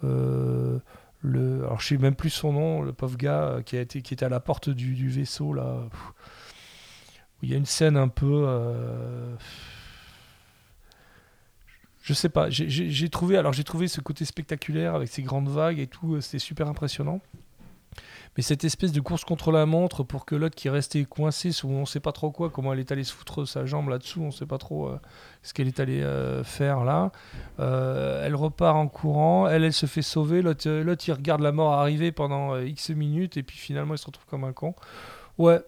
le. 0.02 1.64
Alors, 1.66 1.82
je 1.82 1.88
sais 1.88 1.98
même 1.98 2.16
plus 2.16 2.30
son 2.30 2.54
nom, 2.54 2.82
le 2.84 2.94
pauvre 2.94 3.18
gars 3.18 3.58
qui, 3.66 3.76
a 3.76 3.82
été, 3.82 4.04
qui 4.04 4.14
était 4.14 4.26
à 4.26 4.30
la 4.30 4.40
porte 4.40 4.70
du, 4.70 4.94
du 4.94 5.10
vaisseau, 5.10 5.54
là. 5.54 5.88
Pff. 5.90 6.14
Il 7.46 7.52
y 7.52 7.54
a 7.54 7.58
une 7.58 7.66
scène 7.68 7.96
un 7.96 8.08
peu. 8.08 8.44
euh, 8.48 9.36
je 12.02 12.14
sais 12.14 12.30
pas. 12.30 12.50
J'ai- 12.50 13.10
trouvé, 13.10 13.38
alors 13.38 13.54
j'ai 13.54 13.64
trouvé 13.64 13.88
ce 13.88 14.02
côté 14.02 14.26
spectaculaire 14.26 14.96
avec 14.96 15.10
ces 15.10 15.22
grandes 15.22 15.50
vagues 15.50 15.78
et 15.80 15.86
tout, 15.86 16.16
euh, 16.16 16.22
c'était 16.22 16.40
super 16.40 16.68
impressionnant. 16.68 17.22
Mais 18.36 18.42
cette 18.42 18.64
espèce 18.64 18.92
de 18.92 19.00
course 19.00 19.24
contre 19.24 19.52
la 19.52 19.66
montre 19.68 20.04
pour 20.04 20.26
que 20.26 20.36
l'autre 20.36 20.56
qui 20.56 20.68
est 20.68 20.72
resté 20.72 21.06
coincé 21.06 21.52
sous 21.52 21.70
on 21.70 21.86
sait 21.86 22.00
pas 22.00 22.12
trop 22.12 22.32
quoi, 22.32 22.50
comment 22.50 22.74
elle 22.74 22.80
est 22.80 22.92
allée 22.92 23.04
se 23.06 23.14
foutre 23.14 23.48
sa 23.48 23.66
jambe 23.68 23.90
là-dessous, 23.90 24.22
on 24.24 24.32
sait 24.32 24.48
pas 24.48 24.58
trop 24.58 24.88
euh, 24.88 25.00
ce 25.44 25.54
qu'elle 25.54 25.68
est 25.68 25.80
allée 25.80 26.02
euh, 26.02 26.44
faire 26.44 26.84
là. 26.84 27.12
Elle 27.60 28.36
repart 28.36 28.76
en 28.76 28.88
courant, 28.88 29.48
elle, 29.48 29.64
elle 29.64 29.72
se 29.72 29.86
fait 29.86 30.02
sauver, 30.02 30.42
l'autre, 30.42 30.68
il 30.68 31.14
regarde 31.14 31.42
la 31.42 31.52
mort 31.52 31.74
arriver 31.74 32.12
pendant 32.12 32.58
X 32.60 32.90
minutes 32.90 33.38
et 33.38 33.44
puis 33.44 33.58
finalement 33.58 33.94
il 33.94 34.00
se 34.00 34.06
retrouve 34.08 34.26
comme 34.26 34.44
un 34.44 34.52
con. 34.54 34.74
Ouais, 35.38 35.62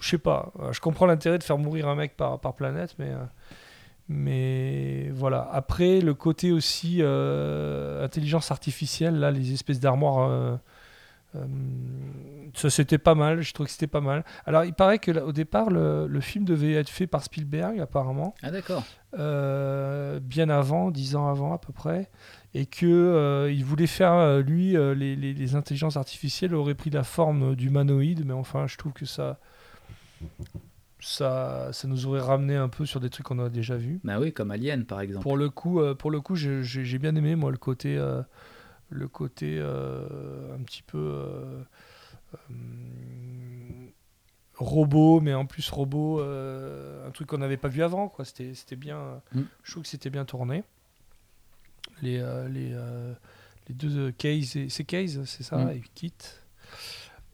je 0.00 0.08
sais 0.08 0.18
pas. 0.18 0.52
Euh, 0.60 0.72
Je 0.72 0.80
comprends 0.80 1.06
l'intérêt 1.06 1.38
de 1.38 1.42
faire 1.44 1.58
mourir 1.58 1.88
un 1.88 1.94
mec 1.94 2.16
par, 2.16 2.38
par 2.40 2.54
planète, 2.54 2.94
mais. 2.98 3.10
euh, 3.10 3.24
mais 4.10 5.10
voilà. 5.12 5.48
Après, 5.52 6.00
le 6.00 6.14
côté 6.14 6.50
aussi 6.52 6.98
euh, 7.00 8.04
intelligence 8.04 8.50
artificielle, 8.50 9.18
là, 9.18 9.30
les 9.30 9.52
espèces 9.52 9.80
d'armoires, 9.80 10.30
euh, 10.30 10.56
euh, 11.36 11.44
ça 12.54 12.70
c'était 12.70 12.96
pas 12.96 13.14
mal. 13.14 13.42
Je 13.42 13.52
trouve 13.52 13.66
que 13.66 13.72
c'était 13.72 13.86
pas 13.86 14.00
mal. 14.00 14.24
Alors, 14.46 14.64
il 14.64 14.72
paraît 14.72 14.98
que 14.98 15.10
là, 15.10 15.24
au 15.26 15.32
départ, 15.32 15.68
le, 15.68 16.06
le 16.06 16.20
film 16.20 16.46
devait 16.46 16.72
être 16.72 16.88
fait 16.88 17.06
par 17.06 17.22
Spielberg, 17.22 17.78
apparemment, 17.80 18.34
Ah 18.42 18.50
d'accord. 18.50 18.82
bien 20.22 20.48
avant, 20.48 20.90
dix 20.90 21.14
ans 21.16 21.28
avant 21.28 21.52
à 21.52 21.58
peu 21.58 21.72
près, 21.74 22.08
et 22.54 22.64
que 22.64 23.50
il 23.52 23.62
voulait 23.64 23.86
faire 23.86 24.38
lui 24.38 24.72
les, 24.72 25.16
les- 25.16 25.34
les 25.34 25.54
intelligences 25.54 25.98
artificielles 25.98 26.54
auraient 26.54 26.74
pris 26.74 26.88
la 26.90 27.02
forme 27.04 27.54
d'humanoïdes, 27.56 28.24
mais 28.24 28.32
enfin, 28.32 28.66
je 28.66 28.76
trouve 28.78 28.92
que 28.94 29.04
ça. 29.04 29.38
Ça, 31.00 31.68
ça 31.72 31.86
nous 31.86 32.06
aurait 32.06 32.20
ramené 32.20 32.56
un 32.56 32.68
peu 32.68 32.84
sur 32.84 32.98
des 33.00 33.08
trucs 33.08 33.26
qu'on 33.26 33.38
a 33.38 33.48
déjà 33.48 33.76
vus. 33.76 34.00
Bah 34.02 34.18
oui, 34.18 34.32
comme 34.32 34.50
Alien 34.50 34.84
par 34.84 35.00
exemple. 35.00 35.22
Pour 35.22 35.36
le 35.36 35.48
coup, 35.48 35.80
euh, 35.80 35.94
pour 35.94 36.10
le 36.10 36.20
coup, 36.20 36.34
j'ai 36.34 36.98
bien 36.98 37.14
aimé 37.14 37.36
moi 37.36 37.50
le 37.52 37.56
côté, 37.56 37.96
euh, 37.96 38.20
le 38.90 39.06
côté 39.06 39.58
euh, 39.60 40.56
un 40.56 40.62
petit 40.64 40.82
peu 40.82 41.14
robot, 44.56 45.20
mais 45.20 45.34
en 45.34 45.46
plus 45.46 45.70
robot, 45.70 46.20
un 46.20 47.10
truc 47.12 47.28
qu'on 47.28 47.38
n'avait 47.38 47.56
pas 47.56 47.68
vu 47.68 47.82
avant. 47.82 48.08
Quoi. 48.08 48.24
C'était, 48.24 48.54
c'était 48.54 48.76
bien. 48.76 49.20
Mm. 49.34 49.42
Je 49.62 49.70
trouve 49.70 49.82
que 49.84 49.88
c'était 49.88 50.10
bien 50.10 50.24
tourné. 50.24 50.64
Les, 52.02 52.18
les, 52.50 52.76
les 53.68 53.74
deux 53.74 54.10
Case, 54.12 54.56
et- 54.56 54.68
c'est 54.68 54.84
Case, 54.84 55.22
c'est 55.26 55.42
ça, 55.44 55.58
Mm. 55.58 55.70
et 55.70 55.82
Kit. 55.94 56.12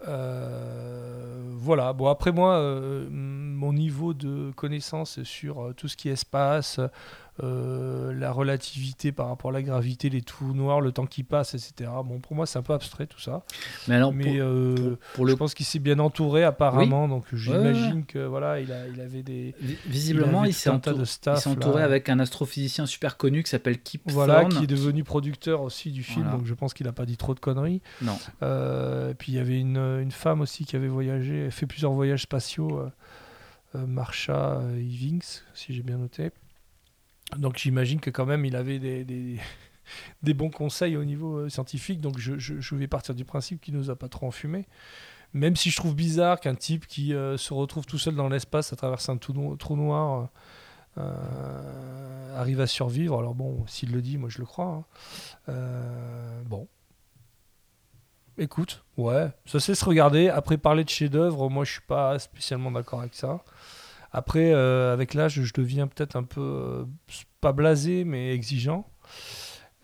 Euh, 0.06 1.42
voilà. 1.50 1.92
Bon, 1.92 2.08
après 2.08 2.32
moi, 2.32 2.54
euh, 2.54 3.06
mon 3.10 3.72
niveau 3.72 4.14
de 4.14 4.50
connaissance 4.52 5.22
sur 5.22 5.62
euh, 5.62 5.72
tout 5.72 5.88
ce 5.88 5.96
qui 5.96 6.08
est 6.08 6.12
espace, 6.12 6.80
la 7.40 8.30
relativité 8.32 9.10
par 9.12 9.28
rapport 9.28 9.50
à 9.50 9.54
la 9.54 9.62
gravité, 9.62 10.08
les 10.08 10.22
trous 10.22 10.54
noirs, 10.54 10.80
le 10.80 10.92
temps 10.92 11.06
qui 11.06 11.22
passe, 11.24 11.54
etc. 11.54 11.90
Bon, 12.04 12.20
pour 12.20 12.36
moi, 12.36 12.46
c'est 12.46 12.58
un 12.58 12.62
peu 12.62 12.72
abstrait 12.74 13.06
tout 13.06 13.18
ça. 13.20 13.42
Mais 13.88 13.96
alors 13.96 14.12
Mais 14.12 14.24
pour, 14.24 14.32
euh, 14.36 14.74
pour- 14.76 14.98
pour 15.14 15.26
je 15.26 15.32
le 15.32 15.36
pense 15.36 15.54
qu'il 15.54 15.66
s'est 15.66 15.78
bien 15.80 15.98
entouré 15.98 16.44
apparemment, 16.44 17.08
donc 17.08 17.24
j'imagine 17.32 18.04
que 18.06 18.24
voilà, 18.24 18.60
il, 18.60 18.70
a, 18.72 18.86
il 18.86 19.00
avait 19.00 19.22
des 19.22 19.54
vi- 19.62 19.76
visiblement 19.86 20.44
il, 20.44 20.54
s'est 20.54 20.70
entouré, 20.70 21.04
là. 21.80 21.84
avec 21.84 22.08
un 22.08 22.18
astrophysicien 22.20 22.86
super 22.86 23.16
connu 23.16 23.42
qui 23.42 23.50
s'appelle 23.50 23.80
Kip 23.82 24.02
voilà, 24.06 24.40
Thorne. 24.42 24.54
qui 24.58 24.64
est 24.64 24.68
devenu 24.68 25.02
producteur 25.04 25.62
aussi 25.62 25.90
du 25.90 26.02
film, 26.02 26.22
Voilà. 26.24 26.38
donc 26.38 26.46
je 26.46 26.54
pense 26.54 26.72
qu'il 26.74 26.86
n'a 26.86 26.92
pas 26.92 27.06
dit 27.06 27.16
trop 27.16 27.34
de 27.34 27.40
conneries. 27.40 27.82
Non. 28.02 28.16
Euh, 28.42 29.10
et 29.10 29.14
puis 29.14 29.32
il 29.32 29.34
y 29.36 29.38
avait 29.38 29.58
une, 29.58 29.76
une 29.78 30.12
femme 30.12 30.40
aussi 30.40 30.64
qui 30.64 30.76
avait 30.76 30.88
voyagé, 30.88 31.50
fait 31.50 31.66
plusieurs 31.66 31.92
voyages 31.92 32.22
spatiaux, 32.22 32.78
euh, 32.78 32.90
euh, 33.76 33.86
Marsha 33.86 34.58
euh, 34.60 34.78
Ivings, 34.80 35.40
si 35.52 35.74
j'ai 35.74 35.82
bien 35.82 35.98
noté. 35.98 36.30
Donc 37.38 37.58
j'imagine 37.58 38.00
que 38.00 38.10
quand 38.10 38.26
même 38.26 38.44
il 38.44 38.56
avait 38.56 38.78
des, 38.78 39.04
des, 40.22 40.34
bons 40.34 40.50
conseils 40.50 40.96
au 40.96 41.04
niveau 41.04 41.38
euh, 41.38 41.48
scientifique, 41.48 42.00
donc 42.00 42.18
je, 42.18 42.38
je- 42.38 42.60
je 42.60 42.74
vais 42.76 42.86
partir 42.88 43.14
du 43.14 43.24
principe 43.24 43.60
qu'il 43.60 43.74
nous 43.74 43.90
a 43.90 43.96
pas 43.96 44.08
trop 44.08 44.26
enfumé. 44.26 44.66
Même 45.34 45.56
si 45.56 45.70
je 45.70 45.76
trouve 45.76 45.94
bizarre 45.96 46.40
qu'un 46.40 46.54
type 46.54 46.86
qui 46.86 47.14
euh, 47.14 47.36
se 47.36 47.54
retrouve 47.54 47.86
tout 47.86 47.98
seul 47.98 48.14
dans 48.16 48.28
l'espace 48.28 48.72
à 48.72 48.76
travers 48.76 48.98
un 49.10 49.16
trou, 49.18 49.32
no- 49.34 49.56
trou 49.56 49.76
noir 49.76 50.28
euh, 50.98 52.36
arrive 52.38 52.60
à 52.60 52.66
survivre. 52.66 53.18
Alors 53.18 53.34
bon, 53.34 53.64
s'il 53.66 53.92
le 53.92 54.02
dit, 54.02 54.18
moi 54.18 54.28
je 54.30 54.38
le 54.38 54.46
crois. 54.46 54.84
hein. 55.48 55.54
Bon. 56.46 56.68
Écoute, 58.36 58.84
ouais, 58.96 59.30
ça 59.46 59.60
sait 59.60 59.76
se 59.76 59.84
regarder. 59.84 60.28
Après, 60.28 60.56
parler 60.58 60.82
de 60.82 60.88
chef-d'œuvre, 60.88 61.48
moi 61.50 61.64
je 61.64 61.72
suis 61.72 61.80
pas 61.82 62.18
spécialement 62.18 62.72
d'accord 62.72 63.00
avec 63.00 63.14
ça. 63.14 63.44
Après, 64.16 64.54
euh, 64.54 64.92
avec 64.92 65.12
l'âge, 65.12 65.42
je 65.42 65.52
deviens 65.52 65.88
peut-être 65.88 66.14
un 66.14 66.22
peu, 66.22 66.40
euh, 66.40 66.84
pas 67.40 67.52
blasé, 67.52 68.04
mais 68.04 68.32
exigeant. 68.32 68.88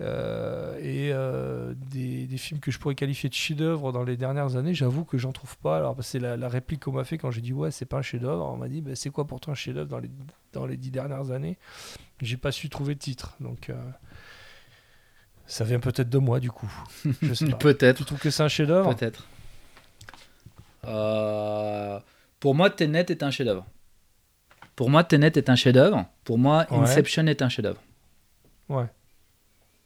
Euh, 0.00 0.78
et 0.78 1.10
euh, 1.12 1.74
des, 1.76 2.26
des 2.26 2.38
films 2.38 2.60
que 2.60 2.70
je 2.70 2.78
pourrais 2.78 2.94
qualifier 2.94 3.28
de 3.28 3.34
chef-d'œuvre 3.34 3.90
dans 3.92 4.04
les 4.04 4.16
dernières 4.16 4.54
années, 4.54 4.72
j'avoue 4.72 5.04
que 5.04 5.18
j'en 5.18 5.32
trouve 5.32 5.58
pas. 5.58 5.76
Alors, 5.76 5.96
c'est 6.00 6.20
la, 6.20 6.36
la 6.36 6.48
réplique 6.48 6.84
qu'on 6.84 6.92
m'a 6.92 7.02
fait 7.02 7.18
quand 7.18 7.32
j'ai 7.32 7.40
dit 7.40 7.52
ouais, 7.52 7.72
c'est 7.72 7.86
pas 7.86 7.98
un 7.98 8.02
chef-d'œuvre. 8.02 8.46
On 8.46 8.56
m'a 8.56 8.68
dit 8.68 8.80
bah, 8.80 8.92
c'est 8.94 9.10
quoi 9.10 9.26
pourtant 9.26 9.50
un 9.50 9.56
chef-d'œuvre 9.56 9.88
dans 9.88 9.98
les, 9.98 10.10
dans 10.52 10.64
les 10.64 10.76
dix 10.76 10.92
dernières 10.92 11.32
années? 11.32 11.58
J'ai 12.22 12.36
pas 12.36 12.52
su 12.52 12.70
trouver 12.70 12.94
de 12.94 13.00
titre. 13.00 13.34
Donc, 13.40 13.68
euh, 13.68 13.74
ça 15.44 15.64
vient 15.64 15.80
peut-être 15.80 16.08
de 16.08 16.18
moi 16.18 16.38
du 16.38 16.52
coup. 16.52 16.72
Je 17.20 17.34
sais 17.34 17.46
pas. 17.48 17.56
Peut-être. 17.56 17.98
Tu 17.98 18.04
trouves 18.04 18.20
que 18.20 18.30
c'est 18.30 18.44
un 18.44 18.48
chef-d'œuvre? 18.48 18.94
Peut-être. 18.94 19.26
Pour 22.38 22.54
moi, 22.54 22.70
Tenet 22.70 23.06
est 23.10 23.24
un 23.24 23.32
chef-d'œuvre. 23.32 23.66
Pour 24.80 24.88
moi, 24.88 25.04
Tenet 25.04 25.32
est 25.36 25.50
un 25.50 25.56
chef-d'œuvre. 25.56 26.06
Pour 26.24 26.38
moi, 26.38 26.64
Ouais. 26.70 26.78
Inception 26.78 27.26
est 27.26 27.42
un 27.42 27.50
chef-d'œuvre. 27.50 27.82
Ouais. 28.70 28.86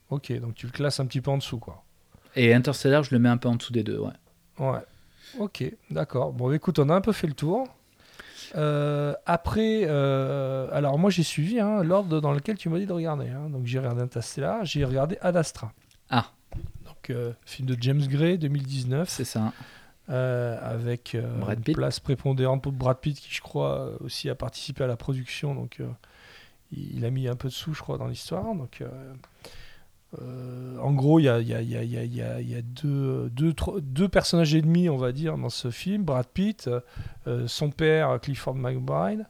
Ok, 0.09 0.33
donc 0.39 0.55
tu 0.55 0.67
le 0.67 0.73
classes 0.73 1.01
un 1.01 1.07
petit 1.07 1.21
peu 1.21 1.33
en 1.33 1.39
dessous, 1.39 1.59
quoi. 1.59 1.83
Et 2.37 2.55
Interstellar, 2.55 3.03
je 3.03 3.13
le 3.13 3.19
mets 3.19 3.29
un 3.29 3.37
peu 3.37 3.49
en 3.49 3.57
dessous 3.57 3.73
des 3.73 3.83
deux. 3.83 3.99
Ouais. 3.99 4.13
Ouais. 4.61 4.79
Ok, 5.41 5.65
d'accord. 5.91 6.33
Bon, 6.33 6.53
écoute, 6.53 6.79
on 6.79 6.89
a 6.91 6.95
un 6.95 7.01
peu 7.01 7.11
fait 7.11 7.27
le 7.27 7.33
tour. 7.33 7.67
Euh, 8.55 9.15
après, 9.27 9.81
euh, 9.85 10.69
alors 10.71 10.97
moi 10.97 11.11
j'ai 11.11 11.25
suivi 11.25 11.59
hein, 11.59 11.83
l'ordre 11.83 12.21
dans 12.21 12.31
lequel 12.33 12.57
tu 12.57 12.69
m'as 12.69 12.79
dit 12.79 12.87
de 12.87 12.93
regarder. 12.93 13.29
hein. 13.31 13.49
Donc 13.51 13.67
j'ai 13.67 13.81
regardé 13.81 14.03
Interstellar, 14.03 14.65
j'ai 14.65 14.85
regardé 14.85 15.19
Ad 15.23 15.37
Astra. 15.37 15.73
Ah. 16.09 16.27
Donc 16.85 17.11
euh, 17.11 17.33
film 17.45 17.67
de 17.67 17.77
James 17.81 18.07
Gray 18.07 18.39
2019 18.39 19.09
C'est 19.09 19.25
ça. 19.25 19.53
Euh, 20.11 20.59
avec 20.61 21.15
euh, 21.15 21.39
Brad 21.39 21.67
une 21.67 21.75
place 21.75 21.99
prépondérante 22.01 22.63
pour 22.63 22.73
Brad 22.73 22.99
Pitt 22.99 23.19
qui 23.19 23.33
je 23.35 23.41
crois 23.41 23.79
euh, 23.81 23.97
aussi 24.01 24.29
a 24.29 24.35
participé 24.35 24.85
à 24.85 24.87
la 24.87 24.97
production. 24.97 25.55
Donc 25.55 25.79
euh, 25.81 25.89
il, 26.73 26.99
il 26.99 27.05
a 27.05 27.11
mis 27.11 27.27
un 27.29 27.37
peu 27.37 27.49
de 27.49 27.53
sous 27.55 27.73
je 27.75 27.81
crois 27.81 27.97
dans 27.99 28.09
l'histoire. 28.09 28.55
Donc 28.55 28.83
en 30.81 30.93
gros, 30.93 31.19
il 31.19 31.25
y 31.25 31.29
a, 31.29 31.41
il 31.41 31.49
y 31.49 31.55
a- 31.55 31.61
il 31.61 31.69
y 31.71 31.77
a- 31.77 31.83
il 31.83 31.91
y 31.91 31.97
a- 31.99 32.05
il 32.05 32.15
y 32.15 32.23
a- 32.23 32.41
il 32.41 32.49
y 32.49 32.55
a 32.55 32.63
deux, 32.63 33.29
deux, 33.31 33.53
trois- 33.53 33.81
deux 33.81 34.09
personnages 34.09 34.55
ennemis, 34.55 34.89
on 34.89 34.97
va 34.97 35.11
dire, 35.13 35.37
dans 35.37 35.49
ce 35.49 35.71
film. 35.71 36.05
Brad 36.05 36.27
Pitt, 36.27 36.71
son 37.47 37.71
père, 37.71 38.21
Clifford 38.21 38.55
McBride, 38.55 39.27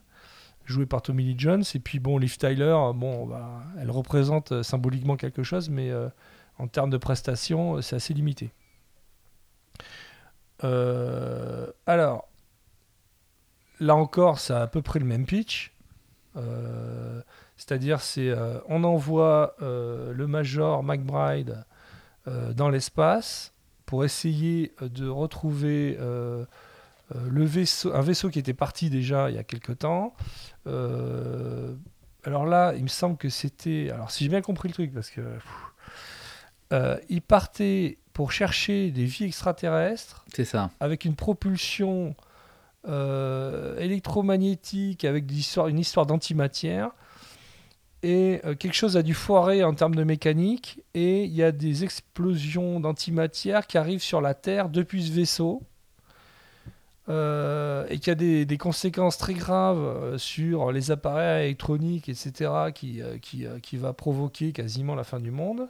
joué 0.65 0.85
par 0.85 1.01
Tommy 1.01 1.23
Lee 1.23 1.35
Jones. 1.37 1.63
Et 1.73 1.79
puis, 1.79 1.99
bon, 1.99 2.17
Liv 2.19 2.37
Tyler, 2.37 2.77
bon, 2.95 3.29
elle 3.79 3.89
représente 3.89 4.61
symboliquement 4.61 5.15
quelque 5.15 5.41
chose, 5.43 5.69
mais 5.69 5.91
en 6.59 6.67
termes 6.67 6.91
de 6.91 6.97
prestations, 6.97 7.81
c'est 7.81 7.95
assez 7.95 8.13
limité. 8.13 8.51
Euh, 10.63 11.67
alors, 11.85 12.29
là 13.79 13.95
encore, 13.95 14.39
c'est 14.39 14.53
à 14.53 14.67
peu 14.67 14.81
près 14.81 14.99
le 14.99 15.05
même 15.05 15.25
pitch. 15.25 15.73
Euh, 16.35 17.21
C'est-à-dire, 17.57 18.01
c'est 18.01 18.29
euh, 18.29 18.59
on 18.67 18.83
envoie 18.83 19.55
le 19.59 20.25
Major 20.27 20.83
McBride 20.83 21.65
dans 22.53 22.69
l'espace 22.69 23.53
pour 23.85 24.03
essayer 24.03 24.73
de 24.81 25.07
retrouver 25.07 25.97
le 25.97 27.45
vaisseau, 27.45 27.93
un 27.93 28.01
vaisseau 28.01 28.29
qui 28.29 28.39
était 28.39 28.55
parti 28.55 28.89
déjà 28.89 29.29
il 29.29 29.35
y 29.35 29.39
a 29.39 29.43
quelque 29.43 29.73
temps. 29.73 30.15
Alors 30.65 32.45
là, 32.47 32.73
il 32.75 32.81
me 32.81 32.87
semble 32.87 33.17
que 33.17 33.29
c'était. 33.29 33.91
Alors, 33.93 34.09
si 34.09 34.23
j'ai 34.23 34.29
bien 34.29 34.41
compris 34.41 34.69
le 34.69 34.73
truc, 34.73 34.93
parce 34.93 35.11
que. 35.11 35.21
il 37.09 37.21
partait 37.21 37.99
pour 38.15 38.31
chercher 38.31 38.91
des 38.91 39.03
vies 39.03 39.25
extraterrestres 39.25 40.23
C'est 40.33 40.45
ça. 40.45 40.71
avec 40.79 41.03
une 41.03 41.15
propulsion 41.15 42.15
euh, 42.87 43.77
électromagnétique, 43.79 45.03
avec 45.03 45.25
des 45.25 45.35
histoires- 45.37 45.67
une 45.67 45.79
histoire 45.79 46.05
d'antimatière. 46.05 46.91
Et 48.03 48.39
euh, 48.45 48.55
quelque 48.55 48.75
chose 48.75 48.95
a 48.95 49.01
dû 49.03 49.13
foirer 49.13 49.63
en 49.65 49.73
termes 49.73 49.95
de 49.95 50.03
mécanique. 50.05 50.79
Et 50.93 51.25
il 51.25 51.33
y 51.33 51.43
a 51.43 51.51
des 51.51 51.83
explosions 51.83 52.79
d'antimatière 52.79 53.67
qui 53.67 53.77
arrivent 53.77 54.03
sur 54.03 54.21
la 54.21 54.33
Terre 54.33 54.69
depuis 54.69 55.05
ce 55.07 55.11
vaisseau. 55.11 55.61
Euh, 57.07 57.85
et 57.89 57.99
qui 57.99 58.09
a 58.09 58.15
des, 58.15 58.45
des 58.45 58.57
conséquences 58.57 59.17
très 59.17 59.33
graves 59.35 60.17
sur 60.17 60.71
les 60.71 60.89
appareils 60.89 61.45
électroniques, 61.47 62.07
etc., 62.09 62.49
qui, 62.73 63.01
qui, 63.21 63.45
qui 63.61 63.77
va 63.77 63.93
provoquer 63.93 64.53
quasiment 64.53 64.95
la 64.95 65.03
fin 65.03 65.19
du 65.19 65.29
monde. 65.31 65.67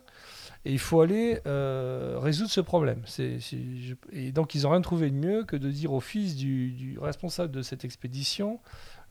Et 0.65 0.71
il 0.73 0.79
faut 0.79 1.01
aller 1.01 1.39
euh, 1.45 2.17
résoudre 2.19 2.49
ce 2.49 2.59
problème. 2.61 3.01
Je- 3.07 3.93
Et 4.11 4.31
donc, 4.31 4.55
ils 4.55 4.63
n'ont 4.63 4.71
rien 4.71 4.81
trouvé 4.81 5.11
de 5.11 5.15
mieux 5.15 5.43
que 5.43 5.55
de 5.55 5.69
dire 5.69 5.93
au 5.93 5.99
fils 5.99 6.35
du, 6.35 6.71
du 6.71 6.97
responsable 6.99 7.51
de 7.51 7.61
cette 7.61 7.85
expédition 7.85 8.59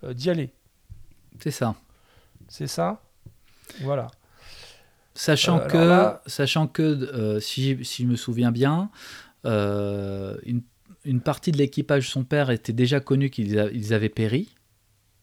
euh, 0.02 0.12
d'y 0.14 0.30
aller. 0.30 0.50
C'est 1.38 1.52
ça. 1.52 1.76
C'est 2.48 2.66
ça 2.66 3.00
Voilà. 3.82 4.08
Sachant 5.14 5.60
Euh, 5.60 5.66
que, 5.68 5.76
là- 5.76 6.22
sachant 6.26 6.66
que 6.66 7.38
si, 7.40 7.84
si 7.84 8.02
je 8.02 8.08
me 8.08 8.16
souviens 8.16 8.50
bien, 8.50 8.90
une, 9.44 10.62
une 11.04 11.20
partie 11.20 11.52
de 11.52 11.58
l'équipage 11.58 12.06
de 12.06 12.10
son 12.10 12.24
père 12.24 12.50
était 12.50 12.72
déjà 12.72 12.98
connu 12.98 13.30
qu'ils 13.30 13.70
ils 13.72 13.94
avaient 13.94 14.08
péri. 14.08 14.54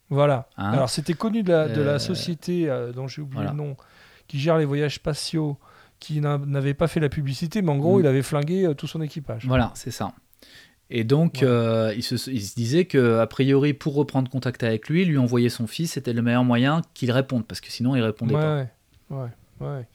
Voilà. 0.09 0.47
Hein 0.57 0.71
Alors 0.71 0.89
c'était 0.89 1.13
connu 1.13 1.43
de 1.43 1.49
la, 1.51 1.67
de 1.69 1.81
la 1.81 1.99
société 1.99 2.67
dont 2.95 3.07
j'ai 3.07 3.21
oublié 3.21 3.35
voilà. 3.43 3.51
le 3.51 3.57
nom, 3.57 3.75
qui 4.27 4.39
gère 4.39 4.57
les 4.57 4.65
voyages 4.65 4.95
spatiaux, 4.95 5.57
qui 6.01 6.19
n'a- 6.19 6.37
n'avait 6.39 6.73
pas 6.73 6.87
fait 6.89 6.99
la 6.99 7.07
publicité, 7.07 7.61
mais 7.61 7.71
en 7.71 7.77
gros 7.77 7.97
Mm. 7.97 8.01
il 8.01 8.07
avait 8.07 8.21
flingué 8.23 8.65
euh, 8.65 8.73
tout 8.73 8.87
son 8.87 9.01
équipage. 9.01 9.45
Voilà, 9.47 9.71
c'est 9.75 9.91
ça. 9.91 10.11
Et 10.89 11.05
donc, 11.05 11.35
Ouais. 11.41 11.47
euh, 11.47 11.93
il, 11.95 12.03
se, 12.03 12.29
il 12.29 12.41
se 12.41 12.53
disait 12.55 12.83
que 12.83 13.19
a 13.19 13.27
priori, 13.27 13.73
pour 13.73 13.93
reprendre 13.95 14.29
contact 14.29 14.61
avec 14.63 14.89
lui, 14.89 15.05
lui 15.05 15.17
envoyer 15.17 15.47
son 15.47 15.65
fils, 15.67 15.93
c'était 15.93 16.11
le 16.11 16.21
meilleur 16.21 16.43
moyen 16.43 16.81
qu'il 16.93 17.11
réponde, 17.11 17.45
parce 17.47 17.61
que 17.61 17.71
sinon, 17.71 17.95
il 17.95 18.01
répondait 18.01 18.33
pas. 18.33 18.65
Ouais. 19.09 19.85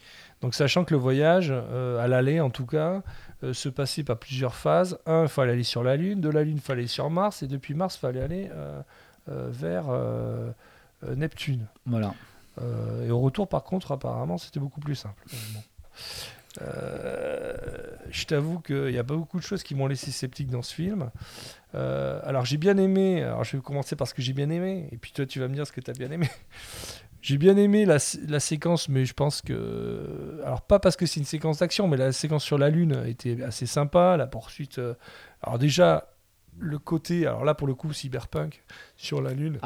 Donc 0.43 0.55
sachant 0.55 0.85
que 0.85 0.95
le 0.95 1.01
voyage, 1.01 1.49
euh, 1.51 1.99
à 1.99 2.07
l'aller 2.09 2.41
en 2.41 2.51
tout 2.51 2.67
cas, 2.67 3.03
euh, 3.43 3.53
se 3.53 3.69
passait 3.69 4.05
par 4.05 4.17
plusieurs 4.17 4.55
phases. 4.55 4.99
Un, 5.07 5.23
il 5.25 5.29
fallait 5.29 5.53
aller 5.53 5.65
sur 5.65 5.83
la 5.83 5.97
Lune, 5.97 6.21
de 6.21 6.29
la 6.31 6.45
Lune, 6.45 6.57
il 6.57 6.61
fallait 6.63 6.81
aller 6.83 6.89
sur 6.89 7.11
Mars, 7.11 7.43
et 7.43 7.47
depuis 7.49 7.75
Mars, 7.75 7.97
il 7.97 8.01
fallait 8.01 8.23
aller 8.23 8.49
vers 9.27 9.87
Neptune. 11.17 11.67
Voilà. 11.85 12.15
Et 13.07 13.11
au 13.11 13.19
retour, 13.21 13.49
par 13.49 13.65
contre, 13.65 13.93
apparemment, 13.93 14.39
c'était 14.39 14.61
beaucoup 14.61 14.81
plus 14.81 14.95
simple. 14.95 15.23
Bon. 15.53 15.61
Euh, 16.63 17.55
je 18.11 18.25
t'avoue 18.25 18.61
qu'il 18.61 18.87
n'y 18.87 18.99
a 18.99 19.05
pas 19.05 19.15
beaucoup 19.15 19.39
de 19.39 19.45
choses 19.45 19.63
qui 19.63 19.75
m'ont 19.75 19.87
laissé 19.87 20.11
sceptique 20.11 20.49
dans 20.51 20.63
ce 20.63 20.75
film. 20.75 21.11
Euh, 21.75 22.21
alors, 22.25 22.45
j'ai 22.47 22.57
bien 22.57 22.79
aimé. 22.79 23.23
Alors, 23.23 23.45
je 23.45 23.57
vais 23.57 23.63
commencer 23.63 23.95
par 23.97 24.09
ce 24.09 24.15
que 24.15 24.23
j'ai 24.23 24.33
bien 24.33 24.49
aimé. 24.51 24.89
Et 24.93 24.97
puis, 24.97 25.13
toi, 25.13 25.27
tu 25.27 25.39
vas 25.41 25.49
me 25.49 25.55
dire 25.55 25.67
ce 25.67 25.73
que 25.73 25.81
tu 25.81 25.91
as 25.91 25.95
bien 25.95 26.11
aimé. 26.11 26.29
j'ai 27.21 27.37
bien 27.37 27.57
aimé 27.59 27.85
la, 27.85 27.99
sé- 27.99 28.21
la 28.27 28.41
séquence, 28.41 28.89
mais 28.89 29.05
je 29.05 29.13
pense 29.13 29.43
que. 29.43 30.41
Alors, 30.45 30.63
pas 30.63 30.79
parce 30.79 30.97
que 30.97 31.05
c'est 31.05 31.21
une 31.21 31.27
séquence 31.27 31.59
d'action, 31.59 31.89
mais 31.89 31.99
la 31.99 32.13
séquence 32.13 32.45
sur 32.45 32.57
la 32.57 32.71
Lune 32.71 33.03
était 33.07 33.43
assez 33.43 33.67
sympa. 33.67 34.17
La 34.17 34.27
poursuite. 34.27 34.79
euh, 34.79 34.95
Alors, 35.43 35.59
déjà, 35.59 36.09
le 36.59 36.79
côté. 36.79 37.27
Alors 37.27 37.45
là, 37.45 37.53
pour 37.55 37.67
le 37.67 37.75
coup, 37.75 37.93
cyberpunk 37.93 38.63
sur 38.97 39.21
la 39.21 39.35
Lune 39.35 39.59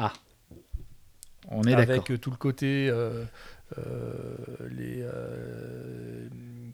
On 1.49 1.63
est 1.63 1.75
d'accord. 1.75 1.95
avec 2.05 2.19
tout 2.19 2.31
le 2.31 2.37
côté 2.37 2.89
euh, 2.89 3.23
les 4.69 5.01
euh, 5.01 6.27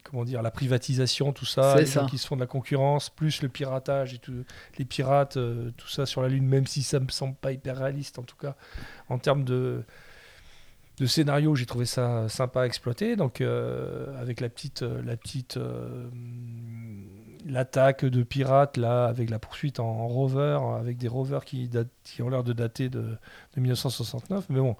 comment 0.04 0.24
dire 0.24 0.42
la 0.42 0.50
privatisation 0.50 1.32
tout 1.32 1.44
ça 1.44 1.74
gens 1.86 2.06
qui 2.06 2.18
se 2.18 2.26
font 2.26 2.34
de 2.36 2.40
la 2.40 2.46
concurrence 2.46 3.10
plus 3.10 3.42
le 3.42 3.48
piratage 3.48 4.14
et 4.14 4.18
tout 4.18 4.44
les 4.78 4.84
pirates 4.84 5.36
euh, 5.36 5.70
tout 5.76 5.88
ça 5.88 6.06
sur 6.06 6.22
la 6.22 6.28
lune 6.28 6.46
même 6.46 6.66
si 6.66 6.82
ça 6.82 6.98
me 7.00 7.08
semble 7.08 7.34
pas 7.34 7.52
hyper 7.52 7.76
réaliste 7.78 8.18
en 8.18 8.22
tout 8.22 8.36
cas 8.36 8.56
en 9.08 9.18
termes 9.18 9.44
de 9.44 9.84
de 10.98 11.06
scénario 11.06 11.54
j'ai 11.54 11.66
trouvé 11.66 11.84
ça 11.86 12.28
sympa 12.28 12.62
à 12.62 12.66
exploiter. 12.66 13.14
Donc 13.14 13.40
euh, 13.40 14.20
avec 14.20 14.40
la 14.40 14.48
petite 14.48 14.82
euh, 14.82 15.00
la 15.04 15.16
petite 15.16 15.56
euh, 15.56 16.08
l'attaque 17.46 18.04
de 18.04 18.22
pirates 18.24 18.76
là 18.76 19.06
avec 19.06 19.30
la 19.30 19.38
poursuite 19.38 19.78
en, 19.78 19.86
en 19.86 20.08
rover 20.08 20.58
avec 20.78 20.98
des 20.98 21.06
rovers 21.08 21.44
qui, 21.44 21.68
datent- 21.68 21.88
qui 22.02 22.20
ont 22.22 22.28
l'air 22.28 22.42
de 22.42 22.52
dater 22.52 22.88
de, 22.88 23.00
de 23.54 23.60
1969 23.60 24.46
mais 24.50 24.58
bon 24.58 24.74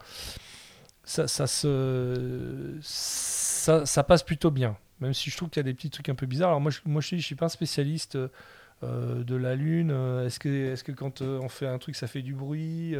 ça, 1.09 1.27
ça 1.27 1.47
se 1.47 2.77
ça, 2.83 3.87
ça 3.87 4.03
passe 4.05 4.23
plutôt 4.23 4.51
bien 4.51 4.77
même 5.01 5.15
si 5.15 5.31
je 5.31 5.37
trouve 5.37 5.49
qu'il 5.49 5.61
y 5.61 5.65
a 5.67 5.71
des 5.71 5.75
petits 5.75 5.91
trucs 5.91 6.09
un 6.09 6.15
peu 6.15 6.27
bizarres 6.27 6.51
alors 6.51 6.61
moi 6.61 6.71
je, 6.71 6.81
moi 6.85 7.01
je, 7.01 7.07
suis- 7.09 7.21
je 7.21 7.25
suis 7.27 7.35
pas 7.35 7.47
un 7.47 7.51
spécialiste 7.51 8.17
euh, 8.83 9.25
de 9.25 9.37
la 9.37 9.55
lune 9.55 9.91
Euh, 9.93 10.27
est-ce 10.27 10.39
que 10.39 10.49
est-ce 10.73 10.85
que 10.85 10.93
quand 10.93 11.23
euh, 11.23 11.39
on 11.43 11.49
fait 11.49 11.67
un 11.67 11.79
truc 11.79 11.97
ça 11.97 12.07
fait 12.07 12.23
du 12.23 12.35
bruit 12.35 12.95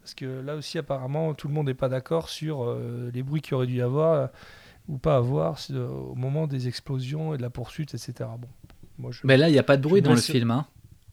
parce 0.00 0.14
que 0.14 0.40
là 0.40 0.56
aussi 0.56 0.78
apparemment 0.78 1.34
tout 1.34 1.48
le 1.48 1.54
monde 1.54 1.66
n'est 1.66 1.74
pas 1.74 1.88
d'accord 1.88 2.28
sur 2.28 2.64
euh, 2.64 3.10
les 3.14 3.22
bruits 3.22 3.40
qu'il 3.40 3.54
aurait 3.54 3.66
dû 3.66 3.76
y 3.76 3.82
avoir 3.82 4.30
ou 4.88 4.98
pas 4.98 5.16
avoir 5.16 5.58
au 5.70 6.14
moment 6.16 6.46
des 6.48 6.66
explosions 6.68 7.34
et 7.34 7.36
de 7.36 7.42
la 7.42 7.50
poursuite 7.50 7.94
etc 7.94 8.12
bon 8.38 8.48
moi 8.98 9.10
je, 9.12 9.20
Mais 9.24 9.36
là, 9.36 9.48
il 9.48 9.52
n'y 9.52 9.58
a 9.58 9.62
pas 9.62 9.76
de 9.78 9.82
bruit 9.82 10.02
dans 10.02 10.10
le 10.12 10.20
film. 10.20 10.50
Hein. 10.50 10.66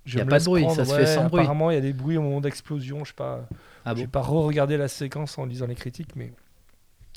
je 0.05 0.17
y 0.17 0.21
a 0.21 0.25
me 0.25 0.29
pas 0.29 0.39
de 0.39 0.43
bruit, 0.45 0.65
ça 0.75 0.83
se 0.85 0.93
fait 0.95 1.05
sans 1.05 1.27
bruit. 1.27 1.39
apparemment 1.41 1.71
il 1.71 1.75
y 1.75 1.77
a 1.77 1.81
des 1.81 1.93
bruits 1.93 2.17
au 2.17 2.21
moment 2.21 2.41
d'explosion 2.41 3.03
je 3.05 3.09
sais 3.09 3.15
pas 3.15 3.47
Ah 3.89 3.93
je 3.93 3.95
bon 3.95 4.01
vais 4.01 4.07
pas 4.07 4.21
re-regarder 4.21 4.77
la 4.77 4.87
séquence 4.87 5.37
en 5.37 5.45
lisant 5.45 5.67
les 5.67 5.75
critiques, 5.75 6.15
mais 6.15 6.33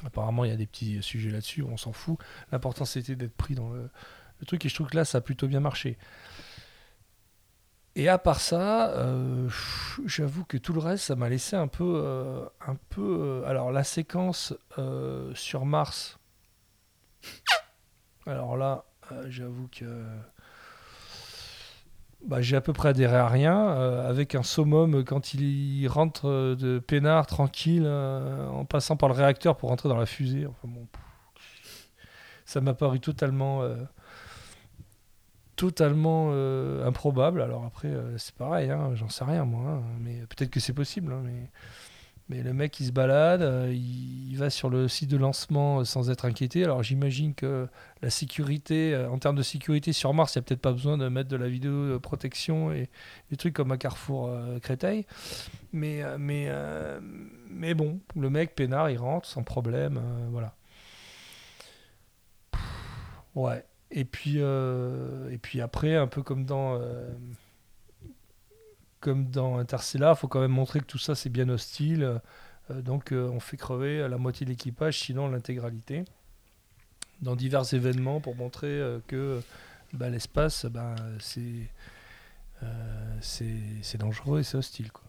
apparemment 0.05 0.45
il 0.45 0.51
y 0.51 0.55
a 0.55 0.57
des 0.57 0.67
petits 0.67 1.03
sujets 1.03 1.31
là-dessus, 1.31 1.63
on 1.63 1.77
s'en 1.77 1.93
fout. 1.93 2.19
L'important 2.51 2.85
c'était 2.85 3.17
d'être 3.17 3.37
pris 3.37 3.55
dans 3.55 3.71
le, 3.71 3.91
le 4.41 4.47
truc 4.47 4.65
et 4.65 4.69
je 4.69 4.75
trouve 4.75 4.89
que 4.89 4.97
là 4.97 5.05
ça 5.05 5.19
a 5.19 5.21
plutôt 5.21 5.47
bien 5.49 5.61
marché. 5.61 5.99
Et 7.95 8.09
à 8.09 8.17
part 8.17 8.41
ça, 8.41 8.91
euh, 8.93 9.51
j'avoue 10.07 10.45
que 10.45 10.57
tout 10.57 10.73
le 10.73 10.81
reste 10.81 11.05
ça 11.05 11.15
m'a 11.17 11.29
laissé 11.29 11.57
un 11.57 11.69
peu, 11.69 12.03
euh, 12.03 12.47
un 12.67 12.77
peu. 12.89 13.43
euh, 13.45 13.47
alors 13.47 13.71
la 13.71 13.85
séquence 13.85 14.55
sur 15.35 15.67
Mars. 15.67 16.19
Alors 18.27 18.57
là, 18.57 18.85
j'avoue 19.29 19.69
que 19.69 20.05
bah, 22.27 22.41
j'ai 22.41 22.57
à 22.57 22.61
peu 22.61 22.73
près 22.73 22.91
adhéré 22.91 23.17
à 23.17 23.29
rien, 23.29 23.57
euh, 23.71 24.09
avec 24.09 24.35
un 24.35 24.43
summum 24.43 25.05
quand 25.05 25.35
il 25.35 25.87
rentre 25.89 26.29
euh, 26.29 26.55
de 26.55 26.79
peinard 26.79 27.27
tranquille, 27.27 27.85
euh, 27.85 28.49
en 28.49 28.65
passant 28.65 28.97
par 28.97 29.09
le 29.09 29.15
réacteur 29.15 29.57
pour 29.57 29.71
rentrer 29.71 29.89
dans 29.89 29.97
la 29.97 30.07
fusée. 30.07 30.47
Enfin 30.47 30.69
bon, 30.69 30.87
ça 32.45 32.61
m'a 32.61 32.75
paru 32.75 33.01
totalement, 33.01 33.63
totalement 35.57 36.33
improbable. 36.85 37.41
Alors 37.41 37.65
après, 37.65 37.93
c'est 38.19 38.35
pareil, 38.35 38.71
hein, 38.71 38.91
j'en 38.95 39.09
sais 39.09 39.25
rien 39.25 39.45
moi, 39.45 39.71
hein, 39.71 39.83
mais 40.01 40.21
peut-être 40.29 40.51
que 40.51 40.61
c'est 40.61 40.75
possible. 40.75 41.13
hein, 41.13 41.23
mais, 41.25 41.51
mais 42.33 42.43
le 42.43 42.55
mec 42.55 42.81
il 42.81 42.87
se 42.87 42.93
balade, 42.93 43.43
euh, 43.43 43.71
il, 43.71 44.35
va 44.39 44.49
sur 44.49 44.71
le 44.71 44.89
site 44.89 45.11
de 45.11 45.19
lancement 45.19 45.81
euh, 45.81 45.85
sans 45.85 46.09
être 46.09 46.25
inquiété. 46.25 46.65
Alors 46.65 46.83
j'imagine 46.83 47.35
que 47.35 47.69
la 48.01 48.09
sécurité, 48.09 48.95
euh, 48.95 49.11
en 49.11 49.19
termes 49.19 49.37
de 49.37 49.43
sécurité 49.43 49.93
sur 49.93 50.15
Mars, 50.15 50.35
il 50.35 50.39
n'y 50.39 50.41
a 50.41 50.45
peut-être 50.45 50.63
pas 50.63 50.73
besoin 50.73 50.97
de 50.97 51.07
mettre 51.09 51.29
de 51.29 51.37
la 51.37 51.49
vidéo 51.49 52.01
protection 52.01 52.73
et 52.73 52.89
des 53.31 53.37
trucs 53.37 53.53
comme 53.53 53.71
à 53.71 53.77
Carrefour 53.77 54.35
Créteil. 54.63 55.05
Mais, 55.75 56.03
mais, 56.19 56.51
mais 57.51 57.75
bon, 57.75 58.01
le 58.17 58.31
mec, 58.31 58.55
peinard, 58.55 58.89
il 58.91 58.99
rentre 58.99 59.29
sans 59.29 59.43
problème. 59.43 60.01
voilà. 60.31 60.55
Ouais. 63.35 63.65
Et 63.91 64.07
puis, 64.07 64.39
et 64.39 65.39
puis 65.39 65.61
après, 65.61 65.97
un 65.97 66.07
peu 66.07 66.23
comme 66.23 66.47
dans, 66.47 66.81
comme 69.03 69.29
dans 69.29 69.59
Interstellar, 69.59 70.15
il 70.17 70.19
faut 70.19 70.29
quand 70.29 70.41
même 70.41 70.53
montrer 70.53 70.81
que 70.81 70.87
tout 70.87 70.97
ça, 70.97 71.15
c'est 71.15 71.29
bien 71.29 71.49
hostile. 71.49 72.21
Euh, 72.71 72.81
donc, 72.81 73.13
euh, 73.13 73.29
on 73.29 73.41
fait 73.41 73.57
crever 73.59 74.09
la 74.09 74.17
moitié 74.17 74.47
de 74.47 74.51
l'équipage, 74.51 75.01
sinon 75.01 75.29
l'intégralité 75.29 76.05
dans 77.21 77.37
divers 77.37 77.75
événements 77.75 78.21
pour 78.21 78.35
montrer 78.35 78.69
euh, 78.69 79.01
que 79.09 79.43
bah, 79.93 80.09
l'espace, 80.09 80.65
bah, 80.67 80.95
c'est 81.21 81.69
c'est 83.21 83.99
dangereux 83.99 84.41
et 84.41 84.43
c'est 84.45 84.57
hostile. 84.57 84.93
Quoi. 84.93 85.03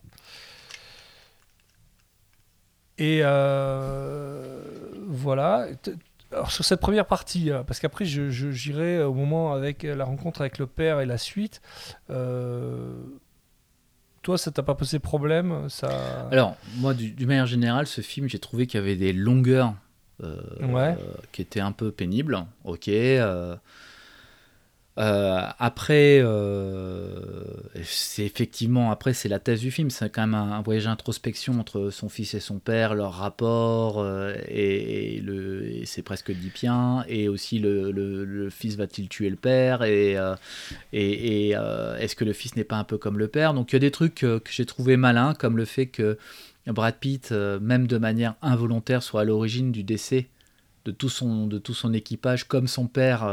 Et 2.98 3.22
voilà. 5.08 5.68
Alors, 6.34 6.52
sur 6.52 6.66
cette 6.66 6.80
première 6.80 7.06
partie, 7.06 7.52
euh, 7.52 7.62
parce 7.64 7.80
qu'après 7.80 8.06
j'irai 8.06 9.04
au 9.04 9.14
moment 9.14 9.54
avec 9.54 9.84
la 9.84 10.04
rencontre 10.04 10.41
avec 10.41 10.58
le 10.58 10.66
père 10.66 11.00
et 11.00 11.06
la 11.06 11.20
suite. 11.20 11.62
Toi, 14.24 14.38
ça 14.38 14.50
t'a 14.52 14.64
pas 14.64 14.74
posé 14.76 14.98
problème 15.00 15.70
ça... 15.70 16.28
Alors, 16.32 16.56
moi, 16.78 16.94
du- 16.96 17.12
d'une 17.12 17.28
manière 17.28 17.46
générale, 17.46 17.86
ce 17.86 18.02
film, 18.02 18.28
j'ai 18.28 18.40
trouvé 18.40 18.66
qu'il 18.66 18.80
y 18.80 18.84
avait 18.84 18.96
des 18.96 19.14
longueurs 19.14 19.74
euh, 20.24 20.38
Ouais. 20.62 20.96
euh, 21.00 21.14
qui 21.32 21.42
étaient 21.42 21.60
un 21.60 21.72
peu 21.74 21.92
pénibles. 21.92 22.46
Ok. 22.64 22.88
euh, 22.88 23.56
euh, 25.00 25.41
après, 25.58 26.20
euh, 26.22 27.44
c'est 27.84 28.26
effectivement, 28.26 28.91
après, 28.91 29.14
c'est 29.14 29.30
la 29.30 29.39
thèse 29.39 29.60
du 29.60 29.72
film. 29.72 29.89
C'est 29.89 30.10
quand 30.10 30.22
même 30.22 30.36
un, 30.36 30.62
voyage 30.62 30.86
d'introspection 30.86 31.60
entre 31.60 31.89
son 31.89 32.10
fils 32.10 32.36
et 32.36 32.39
son 32.39 32.60
père, 32.60 32.94
leur 32.94 33.14
rapport, 33.14 34.00
euh, 34.00 34.36
et, 34.48 35.20
le, 35.22 35.84
c'est 35.86 36.04
presque 36.04 36.30
oedipien. 36.30 37.06
Et 37.08 37.28
aussi, 37.28 37.58
le, 37.60 37.91
le- 37.91 38.50
fils 38.52 38.76
va-t-il 38.76 39.10
tuer 39.10 39.30
le 39.30 39.36
père 39.36 39.84
Et, 39.84 40.16
et, 40.91 41.50
est-ce 42.00 42.16
que 42.16 42.26
le 42.26 42.34
fils 42.34 42.56
n'est 42.56 42.64
pas 42.64 42.78
un 42.78 42.84
peu 42.84 42.98
comme 42.98 43.18
le 43.18 43.28
père? 43.28 43.54
Donc, 43.54 43.72
il 43.72 43.76
y 43.76 43.78
a 43.78 43.80
des 43.80 43.91
trucs 43.91 44.16
que 44.16 44.41
j'ai 44.50 44.66
trouvé 44.66 44.98
malins, 44.98 45.34
comme 45.34 45.58
le 45.58 45.66
fait 45.66 45.88
que 45.88 46.18
Brad 46.68 46.96
Pitt, 46.96 47.32
même 47.32 47.88
de 47.88 47.98
manière 47.98 48.36
involontaire, 48.41 49.02
soit 49.02 49.22
à 49.22 49.24
l'origine 49.24 49.72
du 49.72 49.84
décès 49.84 50.28
de 50.86 50.91
tout 50.91 51.10
son, 51.10 51.48
de 51.48 51.58
tout 51.58 51.74
son 51.74 51.94
équipage, 51.94 52.48
comme 52.48 52.68
son 52.68 52.88
père, 52.88 53.24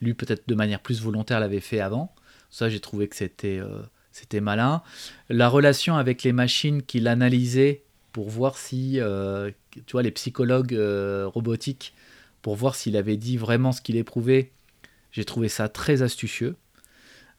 lui 0.00 0.14
peut-être 0.14 0.48
de 0.48 0.54
manière 0.54 0.80
plus 0.80 1.00
volontaire, 1.02 1.40
l'avait 1.40 1.60
fait 1.60 1.80
avant. 1.80 2.14
Ça, 2.50 2.68
j'ai 2.68 2.80
trouvé 2.80 3.08
que 3.08 3.16
c'était 3.16 3.58
euh, 3.58 3.80
c'était 4.12 4.40
malin. 4.40 4.82
La 5.28 5.48
relation 5.48 5.96
avec 5.96 6.22
les 6.22 6.32
machines 6.32 6.82
qu'il 6.82 7.06
analysait 7.08 7.82
pour 8.12 8.28
voir 8.30 8.56
si, 8.58 8.98
euh, 9.00 9.50
tu 9.86 9.92
vois, 9.92 10.02
les 10.02 10.10
psychologues 10.10 10.74
euh, 10.74 11.26
robotiques, 11.26 11.94
pour 12.42 12.56
voir 12.56 12.74
s'il 12.74 12.96
avait 12.96 13.16
dit 13.16 13.36
vraiment 13.36 13.70
ce 13.72 13.80
qu'il 13.80 13.96
éprouvait, 13.96 14.50
j'ai 15.12 15.24
trouvé 15.24 15.48
ça 15.48 15.68
très 15.68 16.02
astucieux. 16.02 16.56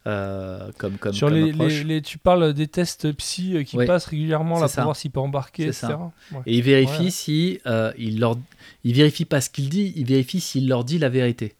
euh, 0.07 0.71
comme, 0.77 0.97
comme, 0.97 1.11
Sur 1.13 1.27
comme 1.27 1.35
les, 1.37 1.51
approche. 1.51 1.73
les- 1.79 1.83
les- 1.83 2.01
tu 2.01 2.17
parles 2.17 2.53
des 2.53 2.67
tests 2.67 3.11
psy 3.17 3.65
qui 3.65 3.75
Ouais. 3.75 3.85
passent 3.85 4.05
régulièrement 4.05 4.55
là 4.55 4.61
pour 4.61 4.69
ça. 4.69 4.83
voir 4.83 4.95
s'il 4.95 5.11
peut 5.11 5.19
embarquer, 5.19 5.63
etc. 5.67 5.87
Ouais. 6.31 6.39
Et 6.45 6.57
il 6.57 6.63
vérifie 6.63 7.03
Ouais. 7.05 7.09
si 7.09 7.59
il 7.97 8.19
leur, 8.19 8.37
il 8.85 8.93
vérifie 8.93 9.25
pas 9.25 9.41
ce 9.41 9.49
qu'il 9.49 9.67
dit, 9.69 9.91
il 9.97 10.05
vérifie 10.05 10.39
s'il 10.39 10.69
leur 10.69 10.85
dit 10.85 10.99
la 10.99 11.09
vérité. 11.09 11.53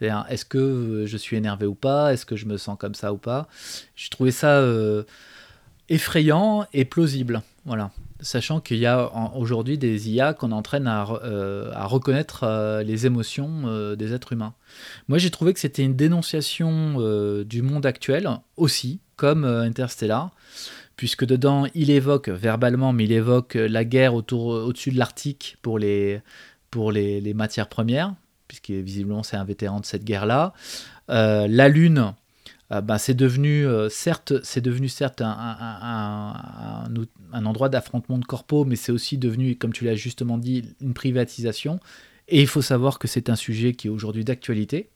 Est-ce 0.00 0.44
que 0.44 0.58
euh, 0.58 1.06
je 1.06 1.16
suis 1.16 1.36
énervé 1.36 1.66
ou 1.66 1.74
pas? 1.74 2.12
Est-ce 2.12 2.26
que 2.26 2.36
je 2.36 2.46
me 2.46 2.56
sens 2.56 2.76
comme 2.78 2.94
ça 2.94 3.12
ou 3.12 3.16
pas? 3.16 3.48
Je 3.94 4.08
trouvais 4.08 4.30
ça 4.30 4.58
euh, 4.58 5.04
effrayant 5.88 6.66
et 6.72 6.84
plausible. 6.84 7.42
Voilà. 7.66 7.90
Sachant 8.20 8.60
qu'il 8.60 8.78
y 8.78 8.86
a 8.86 9.10
aujourd'hui 9.34 9.78
des 9.78 10.10
IA 10.10 10.34
qu'on 10.34 10.52
entraîne 10.52 10.86
à, 10.86 11.06
euh, 11.24 11.72
reconnaître 11.86 12.82
les 12.84 13.06
émotions 13.06 13.94
des 13.94 14.12
êtres 14.12 14.34
humains. 14.34 14.52
Moi, 15.08 15.16
j'ai 15.16 15.30
trouvé 15.30 15.54
que 15.54 15.60
c'était 15.60 15.82
une 15.82 15.96
dénonciation 15.96 17.42
du 17.44 17.62
monde 17.62 17.86
actuel 17.86 18.28
aussi, 18.58 19.00
comme 19.16 19.46
Interstellar, 19.46 20.32
puisque 20.96 21.24
dedans, 21.24 21.66
il 21.74 21.90
évoque 21.90 22.28
verbalement, 22.28 22.92
mais 22.92 23.04
il 23.04 23.12
évoque 23.12 23.54
la 23.54 23.86
guerre 23.86 24.12
autour, 24.12 24.48
au-dessus 24.48 24.90
de 24.90 24.98
l'Arctique 24.98 25.56
pour 25.62 25.78
les, 25.78 26.20
pour 26.70 26.92
les 26.92 27.32
matières 27.32 27.68
premières, 27.68 28.14
puisque 28.50 28.70
visiblement 28.70 29.22
c'est 29.22 29.36
un 29.36 29.44
vétéran 29.44 29.78
de 29.78 29.86
cette 29.86 30.04
guerre-là. 30.04 30.52
Euh, 31.08 31.46
la 31.48 31.68
Lune, 31.68 32.14
ben, 32.70 32.98
c'est 32.98 33.14
devenu, 33.14 33.64
certes, 33.88 34.34
c'est 34.44 34.60
devenu 34.60 34.88
un, 35.20 36.84
endroit 37.32 37.68
d'affrontement 37.68 38.18
de 38.18 38.24
corpos, 38.24 38.64
mais 38.64 38.76
c'est 38.76 38.92
aussi 38.92 39.18
devenu, 39.18 39.56
comme 39.56 39.72
tu 39.72 39.84
l'as 39.84 39.96
justement 39.96 40.38
dit, 40.38 40.64
une 40.80 40.94
privatisation. 40.94 41.80
Et 42.28 42.40
il 42.40 42.46
faut 42.46 42.62
savoir 42.62 43.00
que 43.00 43.08
c'est 43.08 43.28
un 43.28 43.34
sujet 43.34 43.72
qui 43.72 43.88
est 43.88 43.90
aujourd'hui 43.90 44.24
d'actualité, 44.24 44.90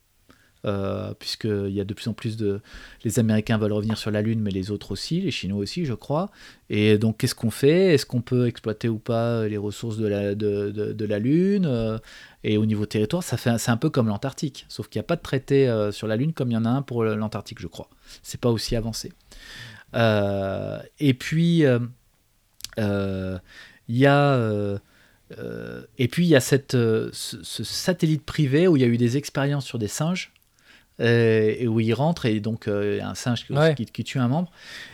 puisqu'il 1.18 1.70
y 1.70 1.80
a 1.80 1.84
de 1.84 1.94
plus 1.94 2.08
en 2.08 2.14
plus 2.14 2.36
de... 2.36 2.60
Les 3.04 3.18
Américains 3.18 3.58
veulent 3.58 3.72
revenir 3.72 3.98
sur 3.98 4.10
la 4.10 4.22
Lune, 4.22 4.40
mais 4.40 4.50
les 4.50 4.70
autres 4.70 4.92
aussi, 4.92 5.20
les 5.20 5.30
Chinois 5.30 5.60
aussi, 5.60 5.84
je 5.84 5.94
crois. 5.94 6.30
Et 6.70 6.98
donc, 6.98 7.18
qu'est-ce 7.18 7.34
qu'on 7.34 7.50
fait? 7.50 7.94
Est-ce 7.94 8.06
qu'on 8.06 8.22
peut 8.22 8.46
exploiter 8.46 8.88
ou 8.88 8.98
pas 8.98 9.46
les 9.46 9.58
ressources 9.58 9.98
de 9.98 10.06
la, 10.06 10.34
de, 10.34 10.70
de- 10.70 11.04
la 11.04 11.18
Lune? 11.18 11.66
Euh, 11.66 11.98
Et 12.44 12.58
au 12.58 12.66
niveau 12.66 12.84
territoire, 12.86 13.22
ça 13.22 13.36
fait, 13.36 13.56
c'est 13.58 13.70
un 13.70 13.78
peu 13.78 13.90
comme 13.90 14.08
l'Antarctique, 14.08 14.66
sauf 14.68 14.88
qu'il 14.88 14.98
n'y 14.98 15.04
a 15.04 15.06
pas 15.06 15.16
de 15.16 15.22
traité 15.22 15.68
euh, 15.68 15.92
sur 15.92 16.06
la 16.06 16.16
Lune 16.16 16.32
comme 16.32 16.50
il 16.50 16.54
y 16.54 16.56
en 16.58 16.64
a 16.66 16.70
un 16.70 16.82
pour 16.82 17.04
l'Antarctique, 17.04 17.58
je 17.60 17.68
crois. 17.68 17.88
C'est 18.22 18.40
pas 18.40 18.50
aussi 18.50 18.76
avancé. 18.76 19.12
Euh, 19.94 20.78
et 20.98 21.14
puis, 21.14 21.64
euh, 21.64 21.78
euh, 22.78 23.38
il 23.88 23.96
y 23.96 24.06
a... 24.06 24.34
euh, 24.34 24.78
euh, 25.38 25.84
et 25.96 26.06
puis 26.08 26.26
il 26.26 26.28
y 26.28 26.36
a 26.36 26.40
cette, 26.40 26.74
euh, 26.74 27.08
ce, 27.12 27.64
satellite 27.64 28.24
privé 28.24 28.68
où 28.68 28.76
il 28.76 28.82
y 28.82 28.84
a 28.84 28.88
eu 28.88 28.98
des 28.98 29.16
expériences 29.16 29.64
sur 29.64 29.78
des 29.78 29.88
singes 29.88 30.32
euh, 30.34 30.43
et 31.00 31.66
où 31.66 31.80
il 31.80 31.92
rentre 31.92 32.26
et 32.26 32.38
donc 32.38 32.68
euh, 32.68 32.94
il 32.94 32.98
y 32.98 33.00
a 33.00 33.08
un 33.08 33.14
singe 33.16 33.46
qui, 33.46 33.52
Ouais. 33.52 33.74
qui- 33.74 33.84
qui 33.86 34.04
tue 34.04 34.18
un 34.20 34.28
membre. 34.28 34.50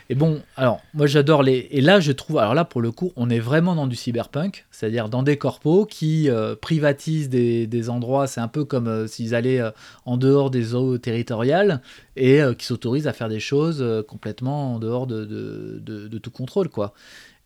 Et 0.09 0.15
bon, 0.15 0.41
alors 0.57 0.81
moi 0.95 1.05
j'adore 1.05 1.43
les. 1.43 1.67
Et 1.71 1.79
là 1.81 1.99
je 1.99 2.11
trouve, 2.11 2.39
alors 2.39 2.55
là 2.55 2.65
pour 2.65 2.81
le 2.81 2.91
coup, 2.91 3.13
on 3.15 3.29
est 3.29 3.39
vraiment 3.39 3.75
dans 3.75 3.85
du 3.87 3.95
cyberpunk, 3.95 4.65
c'est-à-dire 4.71 5.09
dans 5.09 5.21
des 5.23 5.37
corpos 5.37 5.85
qui 5.85 6.29
euh, 6.29 6.55
privatisent 6.55 7.29
des, 7.29 7.67
des 7.67 7.89
endroits. 7.89 8.25
C'est 8.27 8.41
un 8.41 8.47
peu 8.47 8.65
comme 8.65 8.87
euh, 8.87 9.05
s'ils 9.07 9.35
allaient 9.35 9.59
euh, 9.61 9.71
en 10.05 10.17
dehors 10.17 10.49
des 10.49 10.73
eaux 10.73 10.97
territoriales 10.97 11.81
et 12.15 12.41
euh, 12.41 12.53
qui 12.55 12.65
s'autorisent 12.65 13.07
à 13.07 13.13
faire 13.13 13.29
des 13.29 13.39
choses 13.39 13.81
euh, 13.81 14.01
complètement 14.01 14.75
en 14.75 14.79
dehors 14.79 15.05
de, 15.07 15.23
de, 15.25 15.79
de- 15.83 16.07
de 16.07 16.17
tout 16.17 16.31
contrôle, 16.31 16.69
quoi. 16.69 16.93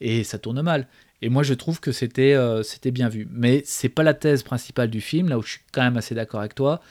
Et 0.01 0.23
ça 0.23 0.37
tourne 0.37 0.61
mal. 0.61 0.87
Et 1.21 1.29
moi, 1.29 1.43
je 1.43 1.53
trouve 1.53 1.79
que 1.79 1.91
c'était 1.91 2.33
euh, 2.33 2.63
c'était 2.63 2.91
bien 2.91 3.09
vu. 3.09 3.27
Mais 3.31 3.63
c'est 3.65 3.89
pas 3.89 4.03
la 4.03 4.13
thèse 4.13 4.43
principale 4.43 4.89
du 4.89 5.01
film, 5.01 5.29
là 5.29 5.37
où 5.37 5.41
je 5.41 5.51
suis 5.51 5.61
quand 5.71 5.81
même 5.83 5.97
assez 5.97 6.13
d'accord 6.15 6.39
avec 6.41 6.55
toi. 6.55 6.81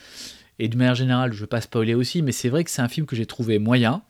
Et 0.59 0.69
de 0.69 0.77
manière 0.77 0.95
générale, 0.95 1.33
je 1.33 1.37
ne 1.39 1.41
veux 1.43 1.47
pas 1.47 1.61
spoiler 1.61 1.95
aussi, 1.95 2.23
mais 2.23 2.33
c'est 2.33 2.49
vrai 2.49 2.63
que 2.65 2.71
c'est 2.71 2.83
un 2.83 2.89
film 2.89 3.07
que 3.07 3.17
j'ai 3.17 3.27
trouvé 3.27 3.59
moyen, 3.59 4.03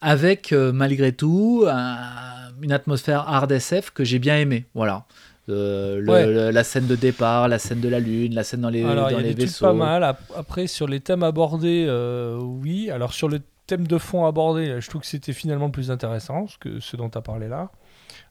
avec 0.00 0.52
euh, 0.52 0.72
malgré 0.72 1.12
tout 1.12 1.64
un- 1.68 2.52
une 2.62 2.72
atmosphère 2.72 3.28
hard 3.28 3.52
SF 3.52 3.90
que 3.90 4.04
j'ai 4.04 4.18
bien 4.18 4.36
aimé. 4.38 4.64
Voilà. 4.74 5.04
Euh, 5.48 6.00
le- 6.00 6.10
Ouais. 6.12 6.26
le- 6.26 6.50
la 6.50 6.64
scène 6.64 6.86
de 6.86 6.96
départ, 6.96 7.48
la 7.48 7.58
scène 7.58 7.80
de 7.80 7.88
la 7.88 8.00
lune, 8.00 8.34
la 8.34 8.42
scène 8.44 8.60
dans 8.60 8.68
les, 8.68 8.84
Alors, 8.84 9.08
il 9.10 9.12
dans 9.14 9.18
y 9.18 9.20
a 9.20 9.22
les 9.22 9.28
des 9.30 9.34
trucs 9.36 9.48
vaisseaux. 9.50 9.64
pas 9.66 9.72
mal. 9.72 10.04
Ap- 10.04 10.20
Après, 10.36 10.66
sur 10.66 10.86
les 10.88 11.00
thèmes 11.00 11.22
abordés, 11.22 11.86
euh, 11.88 12.38
oui. 12.40 12.90
Alors, 12.90 13.12
sur 13.14 13.28
le 13.28 13.40
thème 13.66 13.86
de 13.86 13.96
fond 13.98 14.26
abordé, 14.26 14.80
je 14.80 14.88
trouve 14.90 15.00
que 15.02 15.06
c'était 15.06 15.32
finalement 15.32 15.70
plus 15.70 15.90
intéressant 15.90 16.46
que 16.60 16.80
ce 16.80 16.96
dont 16.96 17.08
tu 17.08 17.16
as 17.18 17.22
parlé 17.22 17.48
là. 17.48 17.70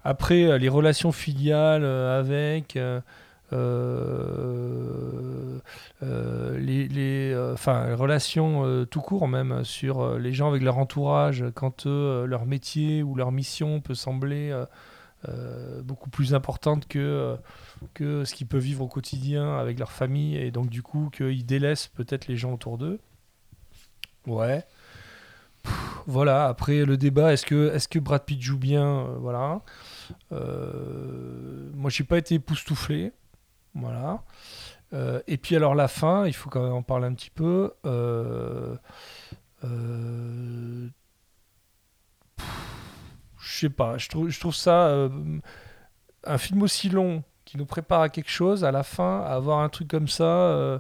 Après, 0.04 0.60
les 0.60 0.70
relations 0.70 1.12
filiales 1.12 1.86
avec. 1.86 2.78
Euh, 3.54 5.60
euh, 6.04 6.04
euh, 6.04 6.60
les, 6.60 7.96
relations 7.96 8.86
tout 8.86 9.02
court 9.02 9.28
même 9.28 9.64
sur 9.64 10.18
les 10.18 10.34
gens 10.34 10.50
avec 10.50 10.62
leur 10.62 10.78
entourage 10.78 11.46
quand 11.56 11.86
leur 11.86 12.46
métier 12.46 13.04
ou 13.04 13.16
leur 13.16 13.32
mission 13.32 13.82
peut 13.82 13.96
sembler 13.96 14.56
beaucoup 15.84 16.10
plus 16.10 16.34
importante 16.34 16.88
que, 16.88 17.36
que 17.94 18.26
ce 18.26 18.34
qu'ils 18.34 18.48
peuvent 18.48 18.62
vivre 18.62 18.84
au 18.84 18.88
quotidien 18.88 19.58
avec 19.58 19.80
leur 19.80 19.92
famille 19.92 20.38
et 20.38 20.52
donc 20.52 20.70
du 20.70 20.82
coup 20.82 21.10
qu'ils 21.10 21.46
délaissent 21.46 21.88
peut-être 21.88 22.28
les 22.28 22.38
gens 22.38 22.54
autour 22.54 22.78
d'eux. 22.78 23.00
Ouais. 24.26 24.64
Voilà, 26.06 26.48
après 26.48 26.86
le 26.86 26.96
débat, 26.96 27.34
est-ce 27.34 27.46
que, 27.46 27.74
est 27.74 27.90
que 27.90 28.00
Brad 28.00 28.24
Pitt 28.24 28.42
joue 28.42 28.58
bien? 28.58 29.04
Voilà. 29.20 29.62
Moi, 30.32 31.90
j'ai 31.90 32.04
pas 32.04 32.18
été 32.18 32.36
époustouflé. 32.36 33.12
Voilà. 33.74 34.24
Euh, 34.94 35.22
et 35.28 35.38
puis 35.38 35.56
alors 35.56 35.76
la 35.76 35.88
fin, 35.88 36.26
il 36.26 36.34
faut 36.34 36.50
quand 36.50 36.64
même 36.64 36.74
en 36.74 36.82
parler 36.82 37.08
un 37.08 37.14
petit 37.14 37.30
peu. 37.30 37.74
Euh, 37.86 38.76
euh, 39.64 40.88
je 43.40 43.60
sais 43.60 43.70
pas, 43.70 43.98
je 43.98 44.08
trouve, 44.10 44.56
ça 44.56 44.88
euh, 44.88 45.10
un 46.24 46.38
film 46.38 46.62
aussi 46.62 46.90
long 46.90 47.24
qui 47.46 47.58
nous 47.58 47.66
prépare 47.66 48.02
à 48.02 48.10
quelque 48.10 48.30
chose, 48.30 48.64
à 48.64 48.72
la 48.72 48.84
fin, 48.84 49.22
à 49.22 49.34
avoir 49.34 49.60
un 49.60 49.70
truc 49.70 49.88
comme 49.88 50.08
ça, 50.08 50.24
euh, 50.24 50.80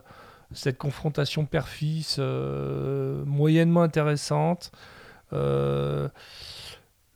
cette 0.53 0.77
confrontation 0.77 1.45
père-fils 1.45 2.19
moyennement 2.19 3.81
intéressante. 3.83 4.71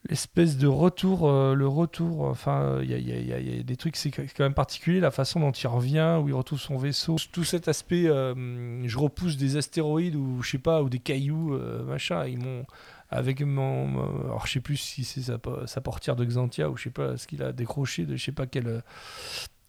L'espèce 0.10 0.58
de 0.58 0.66
retour, 0.66 1.30
euh, 1.30 1.54
le 1.54 1.68
retour, 1.68 2.22
enfin, 2.24 2.80
il 2.82 2.90
y, 2.90 2.96
y 2.96 3.28
y 3.28 3.60
a- 3.60 3.64
des 3.64 3.76
trucs, 3.78 3.96
c'est 3.96 4.10
quand 4.10 4.40
même 4.40 4.56
particulier, 4.56 5.00
la 5.00 5.12
façon 5.12 5.40
dont 5.40 5.52
il 5.52 5.68
revient, 5.68 6.20
où 6.22 6.28
il 6.28 6.34
retrouve 6.34 6.60
son 6.60 6.76
vaisseau, 6.76 7.18
tout 7.32 7.44
cet 7.44 7.68
aspect, 7.68 8.08
euh, 8.08 8.82
je 8.88 8.98
repousse 8.98 9.38
des 9.38 9.58
astéroïdes 9.58 10.16
ou 10.16 10.42
je 10.42 10.50
sais 10.52 10.58
pas, 10.58 10.82
ou 10.82 10.90
des 10.90 10.98
cailloux, 10.98 11.54
euh, 11.54 11.84
machin, 11.84 12.26
ils 12.26 12.40
m'ont, 12.40 12.66
avec 13.12 13.42
mon, 13.42 14.24
alors 14.24 14.48
je 14.48 14.54
sais 14.54 14.60
plus 14.60 14.78
si 14.78 15.04
c'est 15.04 15.22
sa, 15.22 15.38
sa 15.68 15.82
portière 15.82 16.16
de 16.16 16.26
Xantia 16.26 16.72
ou 16.72 16.78
je 16.78 16.84
sais 16.86 16.90
pas 16.90 17.16
ce 17.16 17.28
qu'il 17.28 17.44
a 17.44 17.52
décroché 17.52 18.06
de 18.08 18.16
je 18.16 18.24
sais 18.26 18.32
pas 18.32 18.48
quel, 18.48 18.68
euh, 18.68 18.82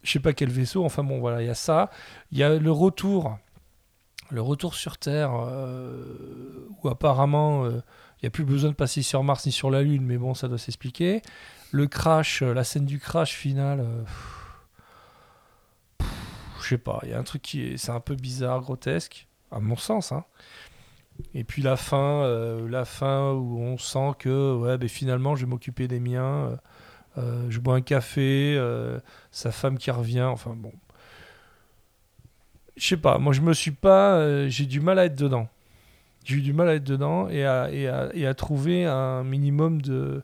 je 0.01 0.11
sais 0.11 0.19
pas 0.19 0.33
quel 0.33 0.49
vaisseau, 0.49 0.83
enfin 0.83 1.03
bon 1.03 1.19
voilà, 1.19 1.43
il 1.43 1.45
y 1.45 1.49
a 1.49 1.53
ça, 1.55 1.91
il 2.31 2.39
y 2.39 2.43
a 2.43 2.57
le 2.57 2.71
retour, 2.71 3.37
le 4.31 4.41
retour 4.41 4.73
sur 4.75 4.97
Terre, 4.97 5.31
euh, 5.47 6.67
où 6.83 6.89
apparemment 6.89 7.65
euh, 7.65 7.81
n'y 8.23 8.27
a 8.27 8.31
plus 8.31 8.45
besoin 8.45 8.69
de 8.69 8.75
passer 8.75 9.01
sur 9.01 9.21
Mars 9.23 9.45
ni 9.45 9.51
sur 9.51 9.69
la 9.69 9.81
Lune, 9.81 10.05
mais 10.05 10.17
bon, 10.17 10.33
ça 10.33 10.47
doit 10.47 10.57
s'expliquer. 10.57 11.21
Le 11.71 11.87
crash, 11.87 12.41
euh, 12.41 12.53
la 12.53 12.63
scène 12.63 12.85
du 12.85 12.97
crash 12.97 13.33
final, 13.33 13.81
euh, 13.81 14.03
je 16.61 16.67
sais 16.67 16.77
pas, 16.77 16.99
il 17.03 17.09
y 17.09 17.13
a 17.13 17.19
un 17.19 17.23
truc 17.23 17.41
qui 17.41 17.63
est, 17.63 17.77
c'est 17.77 17.91
un 17.91 17.99
peu 17.99 18.15
bizarre, 18.15 18.61
grotesque, 18.61 19.27
à 19.51 19.59
mon 19.59 19.75
sens. 19.75 20.13
Hein. 20.13 20.23
Et 21.33 21.43
puis 21.43 21.61
la 21.61 21.75
fin, 21.75 22.23
euh, 22.23 22.69
la 22.69 22.85
fin 22.85 23.31
où 23.33 23.59
on 23.59 23.77
sent 23.77 24.11
que 24.19 24.55
ouais, 24.55 24.77
ben 24.77 24.87
finalement, 24.87 25.35
je 25.35 25.45
vais 25.45 25.49
m'occuper 25.49 25.89
des 25.89 25.99
miens. 25.99 26.57
je 27.17 27.59
bois 27.59 27.75
un 27.75 27.81
café, 27.81 28.57
sa 29.31 29.51
femme 29.51 29.77
qui 29.77 29.91
revient, 29.91 30.21
enfin 30.21 30.55
bon. 30.55 30.71
Je 32.77 32.87
sais 32.87 32.97
pas, 32.97 33.17
moi 33.17 33.33
je 33.33 33.41
me 33.41 33.53
suis 33.53 33.71
pas. 33.71 34.47
j'ai 34.47 34.65
du 34.65 34.79
mal 34.79 34.97
à 34.97 35.05
être 35.05 35.15
dedans. 35.15 35.49
J'ai 36.23 36.37
eu 36.37 36.41
du 36.41 36.53
mal 36.53 36.69
à 36.69 36.75
être 36.75 36.83
dedans 36.83 37.27
et 37.29 37.45
à, 37.45 37.69
et 37.71 37.87
à, 37.87 38.09
et 38.13 38.25
à 38.25 38.33
trouver 38.33 38.85
un 38.85 39.23
minimum 39.23 39.81
de, 39.81 40.23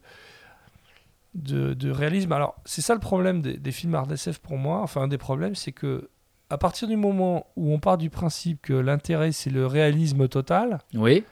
de, 1.35 1.73
de 1.73 1.91
réalisme. 1.91 2.31
Alors, 2.31 2.55
c'est 2.65 2.81
ça 2.81 2.93
le 2.93 2.99
problème 2.99 3.41
des, 3.41 3.57
des 3.57 3.71
films 3.71 3.95
hard 3.95 4.11
SF 4.11 4.39
pour 4.39 4.57
moi. 4.57 4.81
Enfin, 4.81 5.01
un 5.01 5.07
des 5.07 5.17
problèmes, 5.17 5.55
c'est 5.55 5.71
que 5.71 6.09
à 6.49 6.57
partir 6.57 6.87
du 6.87 6.95
moment 6.95 7.45
où 7.55 7.71
on 7.71 7.79
part 7.79 7.97
du 7.97 8.09
principe 8.09 8.61
que 8.61 8.73
l'intérêt, 8.73 9.31
c'est 9.31 9.51
le 9.51 9.67
réalisme 9.67 10.27
total, 10.27 10.79
Oui, 10.95 11.23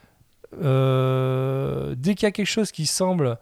euh, 0.61 1.95
dès 1.97 2.15
qu'il 2.15 2.23
y 2.25 2.27
a 2.27 2.31
quelque 2.31 2.45
chose 2.45 2.71
qui 2.71 2.85
semble 2.85 3.37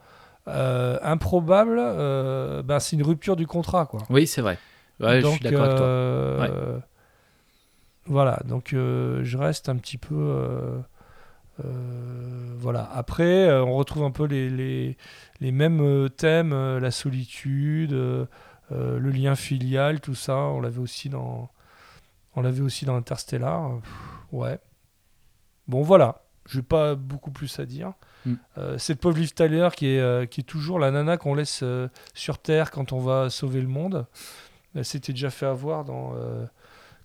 euh, 0.47 0.97
improbable, 1.03 1.77
euh, 1.79 2.63
ben, 2.63 2.79
c'est 2.79 2.95
une 2.95 3.03
rupture 3.03 3.35
du 3.35 3.45
contrat. 3.47 3.85
Quoi. 3.85 4.01
oui, 4.09 4.25
c'est 4.27 4.41
vrai. 4.41 4.57
Ouais, 4.99 5.17
je 5.17 5.21
Donc, 5.21 5.35
suis 5.35 5.43
d'accord 5.43 5.63
avec 5.65 5.77
toi. 5.77 6.81
Voilà, 8.07 8.39
donc 8.45 8.69
je 8.71 9.37
reste 9.37 9.67
un 9.67 9.75
petit 9.77 9.97
peu. 9.97 10.81
Euh, 11.63 12.55
voilà. 12.57 12.89
Après, 12.93 13.47
euh, 13.47 13.63
on 13.63 13.75
retrouve 13.75 14.03
un 14.03 14.11
peu 14.11 14.25
les, 14.25 14.49
les, 14.49 14.97
les 15.39 15.51
mêmes 15.51 15.81
euh, 15.81 16.09
thèmes, 16.09 16.53
la 16.77 16.91
solitude, 16.91 17.91
le 17.91 19.09
lien 19.09 19.35
filial, 19.35 20.01
tout 20.01 20.15
ça. 20.15 20.35
On 20.35 20.59
l'avait 20.59 20.79
aussi 20.79 21.09
dans, 21.09 21.49
on 22.35 22.41
l'avait 22.41 22.61
aussi 22.61 22.85
dans 22.85 22.95
Interstellar. 22.95 23.79
Pff, 23.81 23.91
ouais. 24.31 24.59
Bon, 25.67 25.81
voilà. 25.81 26.21
Je 26.47 26.57
n'ai 26.57 26.63
pas 26.63 26.95
beaucoup 26.95 27.31
plus 27.31 27.59
à 27.59 27.65
dire. 27.65 27.93
Mm. 28.25 28.33
Euh, 28.57 28.77
cette 28.77 28.99
pauvre 28.99 29.17
Liv 29.17 29.33
Tyler 29.33 29.69
qui 29.75 29.87
est, 29.87 29.99
euh, 29.99 30.25
qui 30.25 30.41
est 30.41 30.43
toujours 30.43 30.79
la 30.79 30.91
nana 30.91 31.17
qu'on 31.17 31.33
laisse 31.33 31.61
euh, 31.63 31.87
sur 32.13 32.37
Terre 32.37 32.71
quand 32.71 32.91
on 32.91 32.99
va 32.99 33.29
sauver 33.29 33.61
le 33.61 33.67
monde. 33.67 34.05
Elle 34.75 34.85
s'était 34.85 35.13
déjà 35.13 35.29
fait 35.29 35.45
avoir 35.45 35.85
dans. 35.85 36.13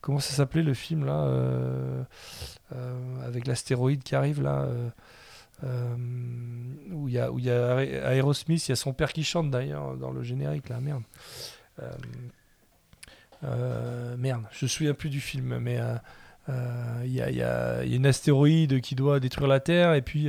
Comment 0.01 0.19
ça 0.21 0.35
s'appelait 0.35 0.63
le 0.63 0.75
film 0.75 1.05
là 1.05 1.25
euh, 1.25 2.03
euh, 2.75 3.27
Avec 3.27 3.47
l'astéroïde 3.47 4.03
qui 4.03 4.15
arrive 4.15 4.43
là. 4.43 4.67
euh, 5.65 5.97
où 6.93 7.09
il 7.09 7.15
y 7.15 7.19
a, 7.19 7.31
où 7.31 7.39
il 7.39 7.45
y 7.45 7.51
a 7.51 7.81
Aerosmith, 8.15 8.67
il 8.69 8.71
y 8.71 8.73
a 8.73 8.77
son 8.77 8.93
père 8.95 9.13
qui 9.13 9.25
chante 9.25 9.51
d'ailleurs 9.51 9.97
dans 9.97 10.11
le 10.11 10.23
générique 10.23 10.69
là, 10.71 10.81
merde. 10.81 11.03
Merde, 14.19 14.45
je 14.53 14.65
me 14.65 14.69
souviens 14.69 14.95
plus 14.95 15.09
du 15.11 15.21
film, 15.21 15.59
mais 15.59 15.79
il 17.05 17.13
y, 17.13 17.21
a, 17.23 17.31
y 17.31 17.43
a- 17.43 17.83
y 17.85 17.93
a 17.93 17.97
une 17.97 18.07
astéroïde 18.07 18.81
qui 18.81 18.95
doit 18.95 19.21
détruire 19.21 19.49
la 19.49 19.61
Terre 19.61 19.95
et 19.95 20.03
puis 20.03 20.29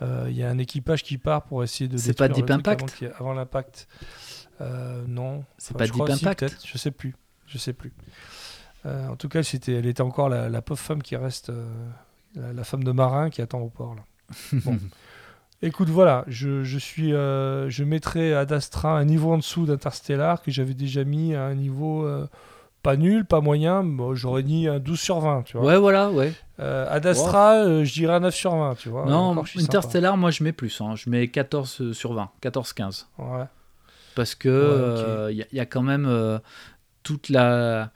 il 0.00 0.32
y 0.36 0.42
a 0.42 0.48
un 0.50 0.58
équipage 0.58 1.02
qui 1.02 1.18
part 1.18 1.42
pour 1.44 1.62
essayer 1.62 1.88
de 1.88 1.96
C'est 1.96 2.16
pas 2.16 2.28
Deep 2.28 2.50
Impact 2.50 3.04
avant, 3.18 3.32
l'impact. 3.34 3.86
Non, 4.60 5.44
C'est 5.58 5.70
Enfin, 5.74 5.78
pas 5.78 5.84
je 5.86 5.92
Deep 5.92 6.02
crois 6.02 6.14
Impact 6.14 6.56
je 6.64 6.78
sais 6.78 6.90
plus, 6.90 7.14
je 7.46 7.58
sais 7.58 7.72
plus. 7.72 7.92
Euh, 8.86 9.08
en 9.08 9.16
tout 9.16 9.28
cas, 9.28 9.42
c'était, 9.42 9.72
elle 9.74 9.86
était 9.86 10.02
encore 10.02 10.28
la, 10.28 10.48
la 10.48 10.62
pauvre 10.62 10.80
femme 10.80 11.02
qui 11.02 11.16
reste, 11.16 11.50
euh, 11.50 11.66
la, 12.36 12.52
la 12.52 12.64
femme 12.64 12.84
de 12.84 12.92
marin 12.92 13.28
qui 13.30 13.42
attend 13.42 13.60
au 13.60 13.68
port 13.68 13.94
là. 13.94 14.02
Bon. 14.64 14.78
Écoute, 15.60 15.88
voilà, 15.88 16.24
je, 16.28 16.62
je 16.62 16.78
suis, 16.78 17.12
euh, 17.12 17.68
je 17.68 17.82
mettrai 17.82 18.32
Ad 18.32 18.52
Astra 18.52 18.96
un 18.96 19.04
niveau 19.04 19.32
en 19.32 19.38
dessous 19.38 19.66
d'Interstellar 19.66 20.40
que 20.40 20.52
j'avais 20.52 20.74
déjà 20.74 21.02
mis 21.02 21.34
à 21.34 21.46
un 21.46 21.54
niveau 21.56 22.04
euh, 22.06 22.28
pas 22.84 22.94
nul, 22.96 23.24
pas 23.24 23.40
moyen, 23.40 23.82
bon, 23.82 24.14
j'aurais 24.14 24.44
mis 24.44 24.68
un 24.68 24.78
12 24.78 25.00
sur 25.00 25.18
20, 25.18 25.42
tu 25.42 25.56
vois. 25.56 25.66
Ouais, 25.66 25.76
voilà, 25.78 26.10
ouais. 26.10 26.32
Euh, 26.60 26.86
Ad 26.88 27.04
Astra, 27.06 27.82
je 27.82 27.92
dirais 27.92 28.14
un 28.14 28.20
9 28.20 28.32
sur 28.32 28.54
20, 28.54 28.76
tu 28.76 28.88
vois. 28.88 29.04
non, 29.06 29.30
Encore. 29.30 29.46
Interstellar, 29.64 30.16
moi 30.16 30.30
je 30.30 30.44
mets 30.44 30.52
plus. 30.52 30.80
hein. 30.80 30.94
Je 30.94 31.10
mets 31.10 31.26
14 31.26 31.90
sur 31.92 32.12
20, 32.12 32.30
14-15. 32.40 33.06
Ouais. 33.18 33.44
Parce 34.14 34.36
que 34.36 35.26
Ouais, 35.26 35.32
il 35.34 35.38
y, 35.38 35.42
a- 35.42 35.46
il 35.50 35.56
y 35.56 35.60
a 35.60 35.66
quand 35.66 35.82
même 35.82 36.40
toute 37.02 37.30
la. 37.30 37.90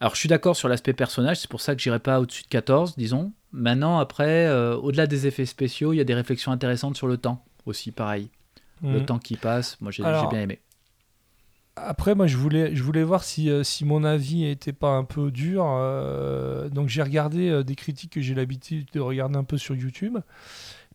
Alors 0.00 0.14
je 0.14 0.20
suis 0.20 0.28
d'accord 0.28 0.56
sur 0.56 0.68
l'aspect 0.68 0.92
personnage, 0.92 1.38
c'est 1.40 1.50
pour 1.50 1.60
ça 1.60 1.74
que 1.74 1.80
j'irai 1.80 1.98
pas 1.98 2.20
au-dessus 2.20 2.42
de 2.42 2.48
14, 2.48 2.96
disons. 2.96 3.32
Maintenant, 3.52 3.98
après, 3.98 4.46
euh, 4.46 4.76
au-delà 4.76 5.06
des 5.06 5.26
effets 5.26 5.46
spéciaux, 5.46 5.92
il 5.92 5.96
y 5.96 6.00
a 6.00 6.04
des 6.04 6.14
réflexions 6.14 6.52
intéressantes 6.52 6.96
sur 6.96 7.06
le 7.06 7.16
temps 7.16 7.44
aussi, 7.64 7.92
pareil. 7.92 8.28
Le 8.82 9.00
Mhm. 9.00 9.06
temps 9.06 9.18
qui 9.18 9.36
passe, 9.36 9.80
moi 9.80 9.90
j'ai 9.90 10.02
bien 10.02 10.40
aimé. 10.40 10.60
Après, 11.78 12.14
moi, 12.14 12.26
je 12.26 12.36
voulais, 12.38 12.74
je 12.74 12.82
voulais 12.82 13.02
voir 13.02 13.22
si, 13.22 13.50
euh, 13.50 13.62
si 13.62 13.84
mon 13.84 14.02
avis 14.04 14.46
était 14.46 14.72
pas 14.72 14.90
un 14.92 15.04
peu 15.04 15.30
dur. 15.30 15.64
euh, 15.68 16.70
donc, 16.70 16.88
j'ai 16.88 17.02
regardé 17.02 17.50
euh, 17.50 17.62
des 17.62 17.74
critiques 17.74 18.12
que 18.12 18.20
j'ai 18.22 18.34
l'habitude 18.34 18.86
de 18.94 19.00
regarder 19.00 19.36
un 19.36 19.44
peu 19.44 19.58
sur 19.58 19.74
YouTube. 19.74 20.16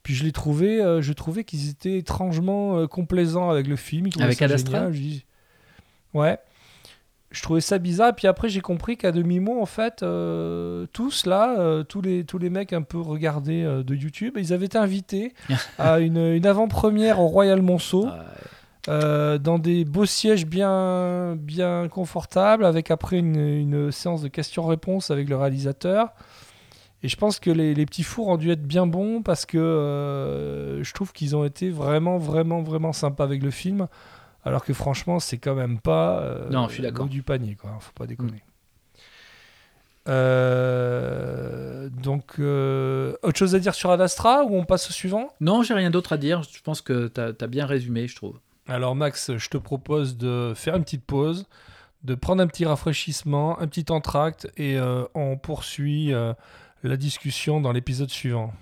Puis, 0.01 0.15
je 0.15 0.23
les 0.23 0.31
trouvais, 0.31 0.81
euh, 0.81 0.99
je 1.03 1.13
trouvais 1.13 1.43
qu'ils 1.43 1.69
étaient 1.69 1.97
étrangement 1.99 2.87
complaisants 2.87 3.51
avec 3.51 3.67
le 3.67 3.75
film. 3.75 4.07
Ils 4.07 4.23
Avec 4.23 4.39
ça 4.39 4.45
Ad 4.45 4.51
Astra 4.53 4.77
génial. 4.79 4.93
Je 4.93 4.99
dis- 4.99 5.25
Ouais. 6.15 6.39
Je 7.31 7.41
trouvais 7.41 7.61
ça 7.61 7.77
bizarre. 7.79 8.13
Puis 8.13 8.27
après, 8.27 8.49
j'ai 8.49 8.59
compris 8.59 8.97
qu'à 8.97 9.13
demi-mot, 9.13 9.61
en 9.61 9.65
fait, 9.65 10.03
euh, 10.03 10.85
tous 10.91 11.25
là, 11.25 11.55
euh, 11.57 11.83
tous, 11.83 12.01
les, 12.01 12.25
tous 12.25 12.37
les 12.37 12.49
mecs 12.49 12.73
un 12.73 12.81
peu 12.81 12.99
regardés 12.99 13.63
euh, 13.63 13.83
de 13.83 13.95
YouTube, 13.95 14.35
ils 14.37 14.51
avaient 14.51 14.65
été 14.65 14.77
invités 14.77 15.33
à 15.79 15.99
une, 15.99 16.17
une 16.17 16.45
avant-première 16.45 17.19
au 17.19 17.27
Royal 17.27 17.61
Monceau. 17.61 18.07
Dans 18.87 19.59
des 19.59 19.85
beaux 19.85 20.07
sièges 20.07 20.45
bien, 20.45 21.37
bien 21.37 21.87
confortables, 21.87 22.65
avec 22.65 22.91
après 22.91 23.19
une, 23.19 23.37
une 23.37 23.91
séance 23.91 24.23
de 24.23 24.27
questions-réponses 24.27 25.11
avec 25.11 25.29
le 25.29 25.37
réalisateur. 25.37 26.09
Et 27.03 27.07
je 27.07 27.15
pense 27.15 27.39
que 27.39 27.49
les, 27.49 27.73
les 27.73 27.85
petits 27.85 28.03
fours 28.03 28.27
ont 28.27 28.37
dû 28.37 28.51
être 28.51 28.63
bien 28.63 28.87
bons 28.87 29.21
parce 29.21 29.45
que 29.45 30.79
je 30.81 30.93
trouve 30.93 31.13
qu'ils 31.13 31.35
ont 31.35 31.45
été 31.45 31.69
vraiment, 31.69 32.17
vraiment, 32.17 32.63
vraiment 32.63 32.91
sympas 32.91 33.23
avec 33.23 33.43
le 33.43 33.51
film. 33.51 33.87
Alors 34.43 34.65
que 34.65 34.73
franchement, 34.73 35.19
c'est 35.19 35.37
quand 35.37 35.55
même 35.55 35.79
pas 35.79 36.21
euh, 36.21 36.49
Non, 36.49 36.67
je 36.67 36.75
suis 36.75 36.83
le 36.83 36.91
haut 36.99 37.05
du 37.05 37.23
panier, 37.23 37.55
quoi. 37.55 37.77
Faut 37.79 37.93
pas 37.93 38.07
déconner. 38.07 38.43
Euh, 40.07 41.89
donc, 41.89 42.39
euh, 42.39 43.15
autre 43.21 43.37
chose 43.37 43.55
à 43.55 43.59
dire 43.59 43.75
sur 43.75 43.91
Ad 43.91 44.01
Astra 44.01 44.43
ou 44.43 44.55
on 44.55 44.65
passe 44.65 44.89
au 44.89 44.93
suivant? 44.93 45.33
Non, 45.39 45.63
j'ai 45.63 45.73
rien 45.73 45.89
d'autre 45.91 46.13
à 46.13 46.17
dire. 46.17 46.41
Je 46.43 46.61
pense 46.61 46.81
que 46.81 47.07
tu 47.07 47.21
as, 47.21 47.47
bien 47.47 47.65
résumé, 47.65 48.07
je 48.07 48.15
trouve. 48.15 48.39
Alors 48.67 48.95
Max, 48.95 49.37
je 49.37 49.49
te 49.49 49.57
propose 49.57 50.17
de 50.17 50.53
faire 50.55 50.75
une 50.75 50.83
petite 50.83 51.05
pause, 51.05 51.45
de 52.03 52.15
prendre 52.15 52.41
un 52.41 52.47
petit 52.47 52.65
rafraîchissement, 52.65 53.59
un 53.59 53.67
petit 53.67 53.91
entracte 53.91 54.47
et 54.57 54.77
euh, 54.77 55.03
on 55.13 55.37
poursuit 55.37 56.13
la 56.83 56.97
discussion 56.97 57.61
dans 57.61 57.71
l'épisode 57.71 58.09
suivant. 58.09 58.53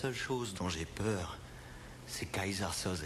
Seule 0.00 0.14
chose 0.14 0.54
dont 0.54 0.70
j'ai 0.70 0.86
peur, 0.86 1.36
c'est 2.06 2.24
Kaiser 2.24 2.72
Soze. 2.72 3.04